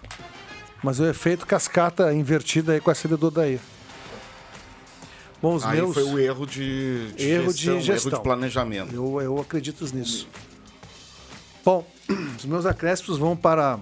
Mas 0.82 1.00
o 1.00 1.06
efeito 1.06 1.46
cascata 1.46 2.12
invertida 2.12 2.74
aí 2.74 2.80
com 2.82 2.90
a 2.90 2.96
saída 2.96 3.16
do 3.16 3.28
Odair. 3.28 3.60
Bom, 5.42 5.56
os 5.56 5.66
Aí 5.66 5.78
meus... 5.78 5.94
foi 5.94 6.04
o 6.04 6.20
erro 6.20 6.46
de, 6.46 7.12
de 7.14 7.30
erro 7.30 7.52
gestão, 7.52 7.78
de 7.78 7.84
gestão. 7.84 8.10
erro 8.12 8.18
de 8.18 8.24
planejamento. 8.24 8.94
Eu, 8.94 9.22
eu 9.22 9.40
acredito 9.40 9.84
nisso. 9.94 10.28
Bom, 11.66 11.86
os 12.38 12.46
meus 12.46 12.66
acréscimos 12.66 13.18
vão 13.18 13.36
para 13.36 13.80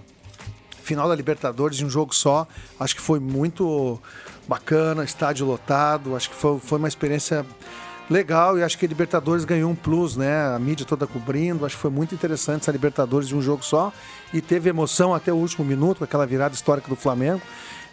final 0.82 1.07
da 1.07 1.16
Libertadores 1.16 1.78
de 1.78 1.86
um 1.86 1.89
jogo 1.89 2.16
só. 2.16 2.47
Acho 2.80 2.95
que 2.95 3.01
foi 3.01 3.20
muito 3.20 4.01
bacana, 4.47 5.03
estádio 5.03 5.45
lotado. 5.45 6.16
Acho 6.16 6.30
que 6.30 6.36
foi, 6.36 6.60
foi 6.60 6.80
uma 6.80 6.88
experiência 6.88 7.45
legal 8.10 8.57
e 8.57 8.64
acho 8.64 8.78
que 8.78 8.86
a 8.86 8.89
Libertadores 8.89 9.45
ganhou 9.45 9.70
um 9.70 9.76
plus, 9.76 10.18
né? 10.18 10.55
A 10.55 10.57
mídia 10.57 10.86
toda 10.86 11.05
cobrindo, 11.05 11.66
acho 11.66 11.76
que 11.76 11.82
foi 11.82 11.91
muito 11.91 12.16
interessante 12.16 12.62
essa 12.62 12.72
Libertadores 12.72 13.28
de 13.28 13.36
um 13.36 13.41
jogo 13.41 13.64
só 13.64 13.93
e 14.34 14.41
teve 14.41 14.70
emoção 14.70 15.14
até 15.14 15.32
o 15.32 15.36
último 15.36 15.64
minuto 15.64 15.99
com 15.99 16.03
aquela 16.03 16.26
virada 16.26 16.55
histórica 16.55 16.88
do 16.88 16.95
Flamengo. 16.95 17.41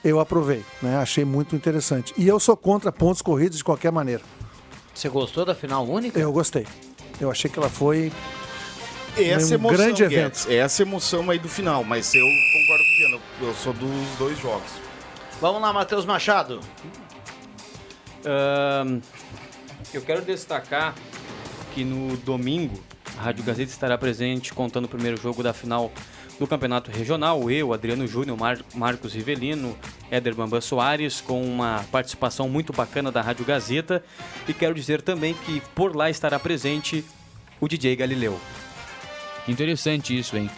Eu 0.09 0.21
aprovei, 0.21 0.63
né? 0.81 0.97
Achei 0.99 1.25
muito 1.25 1.57
interessante. 1.57 2.15
E 2.17 2.29
eu 2.29 2.39
sou 2.39 2.57
contra 2.57 2.93
pontos 2.93 3.21
corridos 3.23 3.59
de 3.59 3.65
qualquer 3.65 3.91
maneira. 3.91 4.23
Você 4.95 5.09
gostou 5.09 5.45
da 5.45 5.55
final 5.55 5.85
única? 5.87 6.19
Eu 6.19 6.33
gostei. 6.33 6.67
Eu 7.21 7.31
achei 7.31 7.51
que 7.51 7.59
ela 7.59 7.69
foi 7.69 8.13
Essa 9.17 9.53
um 9.53 9.59
emoção, 9.59 9.77
grande 9.77 10.03
evento. 10.05 10.47
Guedes, 10.47 10.49
essa 10.49 10.83
emoção 10.83 11.29
aí 11.31 11.39
do 11.39 11.49
final, 11.49 11.83
mas 11.83 12.15
eu 12.15 12.25
concordo 12.25 12.85
com 12.85 12.91
o 12.91 12.97
Viana, 12.97 13.23
eu 13.43 13.55
sou 13.55 13.73
dos 13.73 14.19
dois 14.19 14.39
jogos. 14.39 14.71
Vamos 15.41 15.61
lá, 15.61 15.73
Matheus 15.73 16.05
Machado. 16.05 16.61
Eu 19.93 20.03
quero 20.03 20.23
destacar 20.23 20.95
que 21.75 21.85
no 21.85 22.17
domingo 22.19 22.79
a 23.19 23.23
Rádio 23.23 23.45
Gazeta 23.45 23.71
estará 23.71 23.97
presente 23.97 24.53
contando 24.53 24.85
o 24.85 24.89
primeiro 24.89 25.21
jogo 25.21 25.43
da 25.43 25.53
final 25.53 25.91
do 26.39 26.47
Campeonato 26.47 26.91
Regional. 26.91 27.51
Eu, 27.51 27.73
Adriano 27.73 28.07
Júnior, 28.07 28.37
Mar- 28.39 28.61
Marcos 28.75 29.15
Rivelino, 29.15 29.77
Éder 30.11 30.35
Bamba 30.35 30.61
Soares, 30.61 31.21
com 31.21 31.43
uma 31.43 31.85
participação 31.91 32.49
muito 32.49 32.73
bacana 32.73 33.11
da 33.11 33.21
Rádio 33.21 33.45
Gazeta. 33.45 34.03
E 34.49 34.53
quero 34.55 34.75
dizer 34.75 35.03
também 35.03 35.35
que 35.35 35.61
por 35.75 35.95
lá 35.97 36.09
estará 36.11 36.39
presente 36.39 37.05
o 37.61 37.69
DJ 37.69 37.97
Galileu. 37.97 38.39
Interessante 39.49 40.17
isso, 40.17 40.37
hein? 40.37 40.51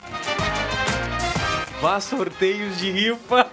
Vá 1.80 2.01
sorteios 2.01 2.78
de 2.78 2.90
rifa. 2.90 3.46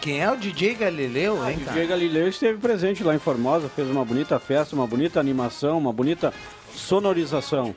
Quem 0.00 0.20
é 0.20 0.30
o 0.30 0.36
DJ 0.36 0.74
Galileu, 0.74 1.36
hein, 1.48 1.56
O 1.56 1.60
cara? 1.64 1.72
DJ 1.72 1.86
Galileu 1.86 2.28
esteve 2.28 2.58
presente 2.58 3.02
lá 3.02 3.14
em 3.14 3.18
Formosa, 3.18 3.70
fez 3.70 3.88
uma 3.88 4.04
bonita 4.04 4.38
festa, 4.38 4.76
uma 4.76 4.86
bonita 4.86 5.18
animação, 5.18 5.78
uma 5.78 5.92
bonita 5.92 6.32
sonorização. 6.74 7.74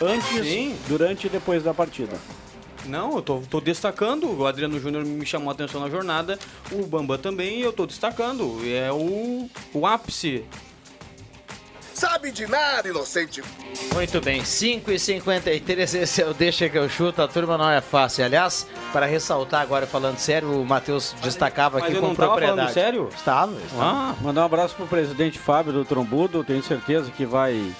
Antes, 0.00 0.46
Sim. 0.46 0.76
durante 0.86 1.26
e 1.26 1.30
depois 1.30 1.62
da 1.64 1.72
partida. 1.72 2.16
Não, 2.86 3.16
eu 3.16 3.22
tô, 3.22 3.42
tô 3.48 3.60
destacando. 3.60 4.30
O 4.30 4.46
Adriano 4.46 4.78
Júnior 4.80 5.04
me 5.04 5.26
chamou 5.26 5.50
a 5.50 5.52
atenção 5.52 5.80
na 5.80 5.90
jornada. 5.90 6.38
O 6.72 6.86
Bamba 6.86 7.18
também, 7.18 7.60
eu 7.60 7.72
tô 7.72 7.86
destacando. 7.86 8.58
É 8.66 8.90
o, 8.92 9.48
o 9.74 9.86
ápice. 9.86 10.44
Sabe 11.92 12.30
de 12.30 12.46
nada, 12.46 12.88
inocente. 12.88 13.42
Muito 13.92 14.20
bem, 14.20 14.44
5 14.44 14.88
e 14.92 14.98
53 15.00 15.94
esse 15.96 16.22
é 16.22 16.26
o 16.28 16.32
Deixa 16.32 16.68
que 16.68 16.78
eu 16.78 16.88
chuto, 16.88 17.20
a 17.20 17.26
turma 17.26 17.58
não 17.58 17.68
é 17.68 17.80
fácil. 17.80 18.24
Aliás, 18.24 18.68
para 18.92 19.04
ressaltar 19.04 19.62
agora, 19.62 19.84
falando 19.84 20.16
sério, 20.16 20.62
o 20.62 20.64
Matheus 20.64 21.12
destacava 21.20 21.80
mas 21.80 21.90
aqui 21.90 22.00
com 22.00 22.06
não 22.06 22.14
tava 22.14 22.28
propriedade. 22.28 22.56
falando 22.58 22.72
sério? 22.72 23.08
Estava, 23.12 23.52
estava. 23.60 23.82
Ah, 23.82 24.14
mandar 24.20 24.42
um 24.42 24.44
abraço 24.44 24.76
pro 24.76 24.86
presidente 24.86 25.40
Fábio 25.40 25.72
do 25.72 25.84
Trombudo, 25.84 26.44
tenho 26.44 26.62
certeza 26.62 27.10
que 27.10 27.26
vai 27.26 27.74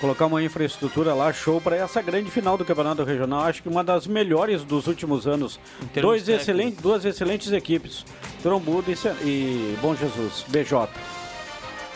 colocar 0.00 0.26
uma 0.26 0.42
infraestrutura 0.42 1.14
lá, 1.14 1.32
show 1.32 1.60
para 1.60 1.76
essa 1.76 2.02
grande 2.02 2.30
final 2.30 2.56
do 2.56 2.64
Campeonato 2.64 3.04
Regional. 3.04 3.42
Acho 3.44 3.62
que 3.62 3.68
uma 3.68 3.82
das 3.82 4.06
melhores 4.06 4.64
dos 4.64 4.86
últimos 4.86 5.26
anos. 5.26 5.58
Dois 6.00 6.28
excelentes, 6.28 6.80
duas 6.80 7.04
excelentes 7.04 7.52
equipes, 7.52 8.04
Trombudo 8.42 8.92
e, 9.22 9.76
Bom 9.80 9.94
Jesus, 9.94 10.44
BJ. 10.48 10.88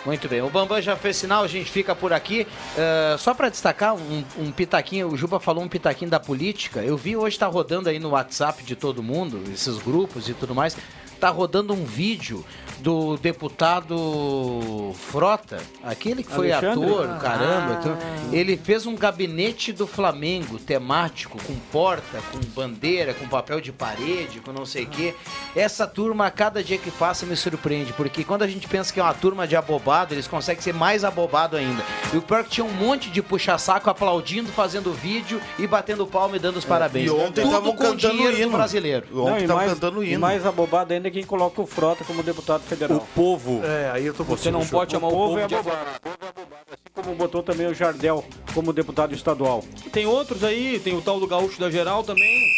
Muito 0.05 0.29
bem, 0.29 0.41
o 0.41 0.49
Bambam 0.49 0.81
já 0.81 0.97
fez 0.97 1.19
sinal, 1.19 1.45
a 1.45 1.47
gente 1.47 1.71
fica 1.71 1.95
por 1.95 2.11
aqui. 2.11 2.47
Eh, 2.75 3.17
só 3.19 3.35
para 3.35 3.51
destacar 3.51 3.95
um, 3.95 4.25
um 4.39 4.51
pitaquinho, 4.51 5.09
o 5.09 5.17
Juba 5.17 5.39
falou 5.39 5.63
um 5.63 5.69
pitaquinho 5.69 6.11
da 6.11 6.19
política. 6.19 6.81
Eu 6.81 6.97
vi 6.97 7.19
hoje 7.19 7.39
tá 7.39 7.47
rodando 7.47 7.91
aí 7.91 7.99
no 7.99 8.11
WhatsApp 8.11 8.63
de 8.63 8.75
todo 8.75 9.03
mundo, 9.03 9.43
esses 9.53 9.77
grupos 9.77 10.27
e 10.27 10.33
tudo 10.33 10.55
mais. 10.55 10.75
Tá 11.21 11.29
rodando 11.29 11.75
um 11.75 11.85
vídeo 11.85 12.45
do 12.81 13.17
deputado 13.19 14.93
Frota, 14.95 15.59
aquele 15.85 16.23
que 16.23 16.33
foi 16.33 16.51
Alexandre? 16.51 16.85
ator, 16.85 17.19
caramba. 17.19 17.75
Ah. 17.75 17.79
então, 17.79 17.99
ele 18.33 18.57
fez 18.57 18.87
um 18.87 18.97
gabinete 18.97 19.73
do 19.73 19.87
Flamengo 19.87 20.59
temático, 20.59 21.39
com 21.45 21.55
porta, 21.71 22.21
com 22.33 22.39
bandeira, 22.55 23.13
com 23.13 23.29
papel 23.29 23.61
de 23.61 23.71
parede, 23.71 24.41
com 24.41 24.51
não 24.53 24.65
sei 24.65 24.85
o 24.85 24.87
quê. 24.87 25.15
Essa 25.55 25.87
turma, 25.87 26.27
a 26.27 26.31
cada 26.31 26.65
dia 26.65 26.79
que 26.79 26.91
passa, 26.91 27.27
me 27.27 27.37
surpreende, 27.37 27.93
porque 27.93 28.25
quando 28.25 28.43
a 28.43 28.49
gente 28.49 28.67
pensa 28.67 28.93
que 28.93 28.99
é 28.99 29.03
uma 29.03 29.15
turma 29.15 29.47
de 29.47 29.57
abobado, 29.57 30.15
eles 30.15 30.27
conseguem 30.27 30.63
ser 30.63 30.73
mais 30.73 31.05
abobado 31.05 31.57
ainda. 31.57 31.85
E 32.13 32.17
o 32.17 32.23
pior 32.23 32.41
é 32.41 32.45
que 32.45 32.51
tinha 32.51 32.65
um 32.65 32.73
monte 32.73 33.11
de 33.11 33.23
puxa-saco 33.23 33.91
aplaudindo, 33.91 34.51
fazendo 34.53 34.93
vídeo 34.93 35.41
e 35.59 35.67
batendo 35.67 36.07
palma 36.07 36.37
e 36.37 36.39
dando 36.39 36.57
os 36.57 36.65
parabéns. 36.65 37.07
e 37.07 37.11
ontem 37.11 37.45
estavam 37.45 37.73
com 37.73 37.83
cantando 37.83 37.99
dinheiro 37.99 38.37
do 38.37 38.43
hino. 38.43 38.53
brasileiro. 38.53 39.07
Ontem 39.27 39.45
e 39.45 39.47
tava 39.47 39.61
mais, 39.61 39.73
cantando 39.73 40.03
e 40.03 40.13
hino. 40.13 40.21
mais 40.21 40.47
abobado 40.47 40.95
ainda 40.95 41.10
é 41.11 41.13
quem 41.13 41.25
coloca 41.25 41.61
o 41.61 41.67
Frota 41.67 42.05
como 42.05 42.23
deputado 42.23 42.63
federal. 42.63 42.99
O 42.99 43.07
povo. 43.15 43.61
É, 43.65 43.91
aí 43.91 44.07
eu 44.07 44.15
tô 44.15 44.25
Você 44.25 44.51
não 44.51 44.67
pode 44.67 44.93
chamar 44.93 45.09
o 45.09 45.11
povo 45.11 45.39
é 45.39 45.47
de 45.47 45.55
abobado. 45.55 45.81
O 45.97 46.01
povo 46.01 46.17
é 46.23 46.29
abobado, 46.29 46.65
assim 46.71 46.91
como 46.95 47.15
botou 47.15 47.43
também 47.43 47.67
o 47.67 47.75
Jardel 47.75 48.25
como 48.55 48.73
deputado 48.73 49.15
estadual. 49.15 49.65
Tem 49.93 50.07
outros 50.07 50.45
aí, 50.45 50.81
tem 50.81 50.97
o 50.97 51.03
tal 51.03 51.21
do 51.21 51.27
Gaúcho 51.27 51.61
da 51.61 51.71
Geral 51.71 52.03
também. 52.03 52.49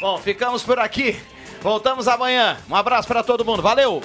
Bom, 0.00 0.18
ficamos 0.18 0.62
por 0.62 0.78
aqui. 0.78 1.16
Voltamos 1.62 2.06
amanhã. 2.08 2.58
Um 2.68 2.76
abraço 2.76 3.08
para 3.08 3.22
todo 3.22 3.44
mundo. 3.44 3.62
Valeu! 3.62 4.02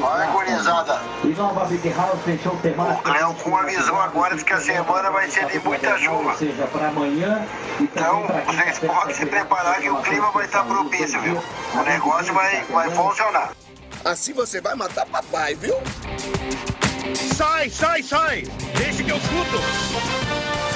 Olha, 0.00 0.26
gurizada. 0.26 1.00
O 1.22 3.02
Cleocum 3.02 3.56
avisou 3.56 4.00
agora 4.00 4.36
de 4.36 4.44
que 4.44 4.52
a 4.52 4.60
semana 4.60 5.10
vai 5.10 5.30
ser 5.30 5.46
de 5.46 5.58
muita 5.60 5.98
chuva. 5.98 6.36
Então, 7.80 8.22
vocês 8.46 8.78
podem 8.78 9.14
se 9.14 9.26
preparar 9.26 9.80
que 9.80 9.90
o 9.90 9.96
clima 10.02 10.30
vai 10.30 10.44
estar 10.44 10.64
propício, 10.64 11.20
viu? 11.20 11.42
O 11.74 11.82
negócio 11.82 12.32
vai, 12.32 12.62
vai 12.64 12.90
funcionar. 12.90 13.52
Assim 14.04 14.32
você 14.32 14.60
vai 14.60 14.74
matar 14.74 15.06
papai, 15.06 15.54
viu? 15.54 15.74
Sai, 17.36 17.68
sai, 17.70 18.02
sai! 18.02 18.42
Deixa 18.76 19.02
que 19.02 19.10
eu 19.10 19.16
chuto! 19.16 20.67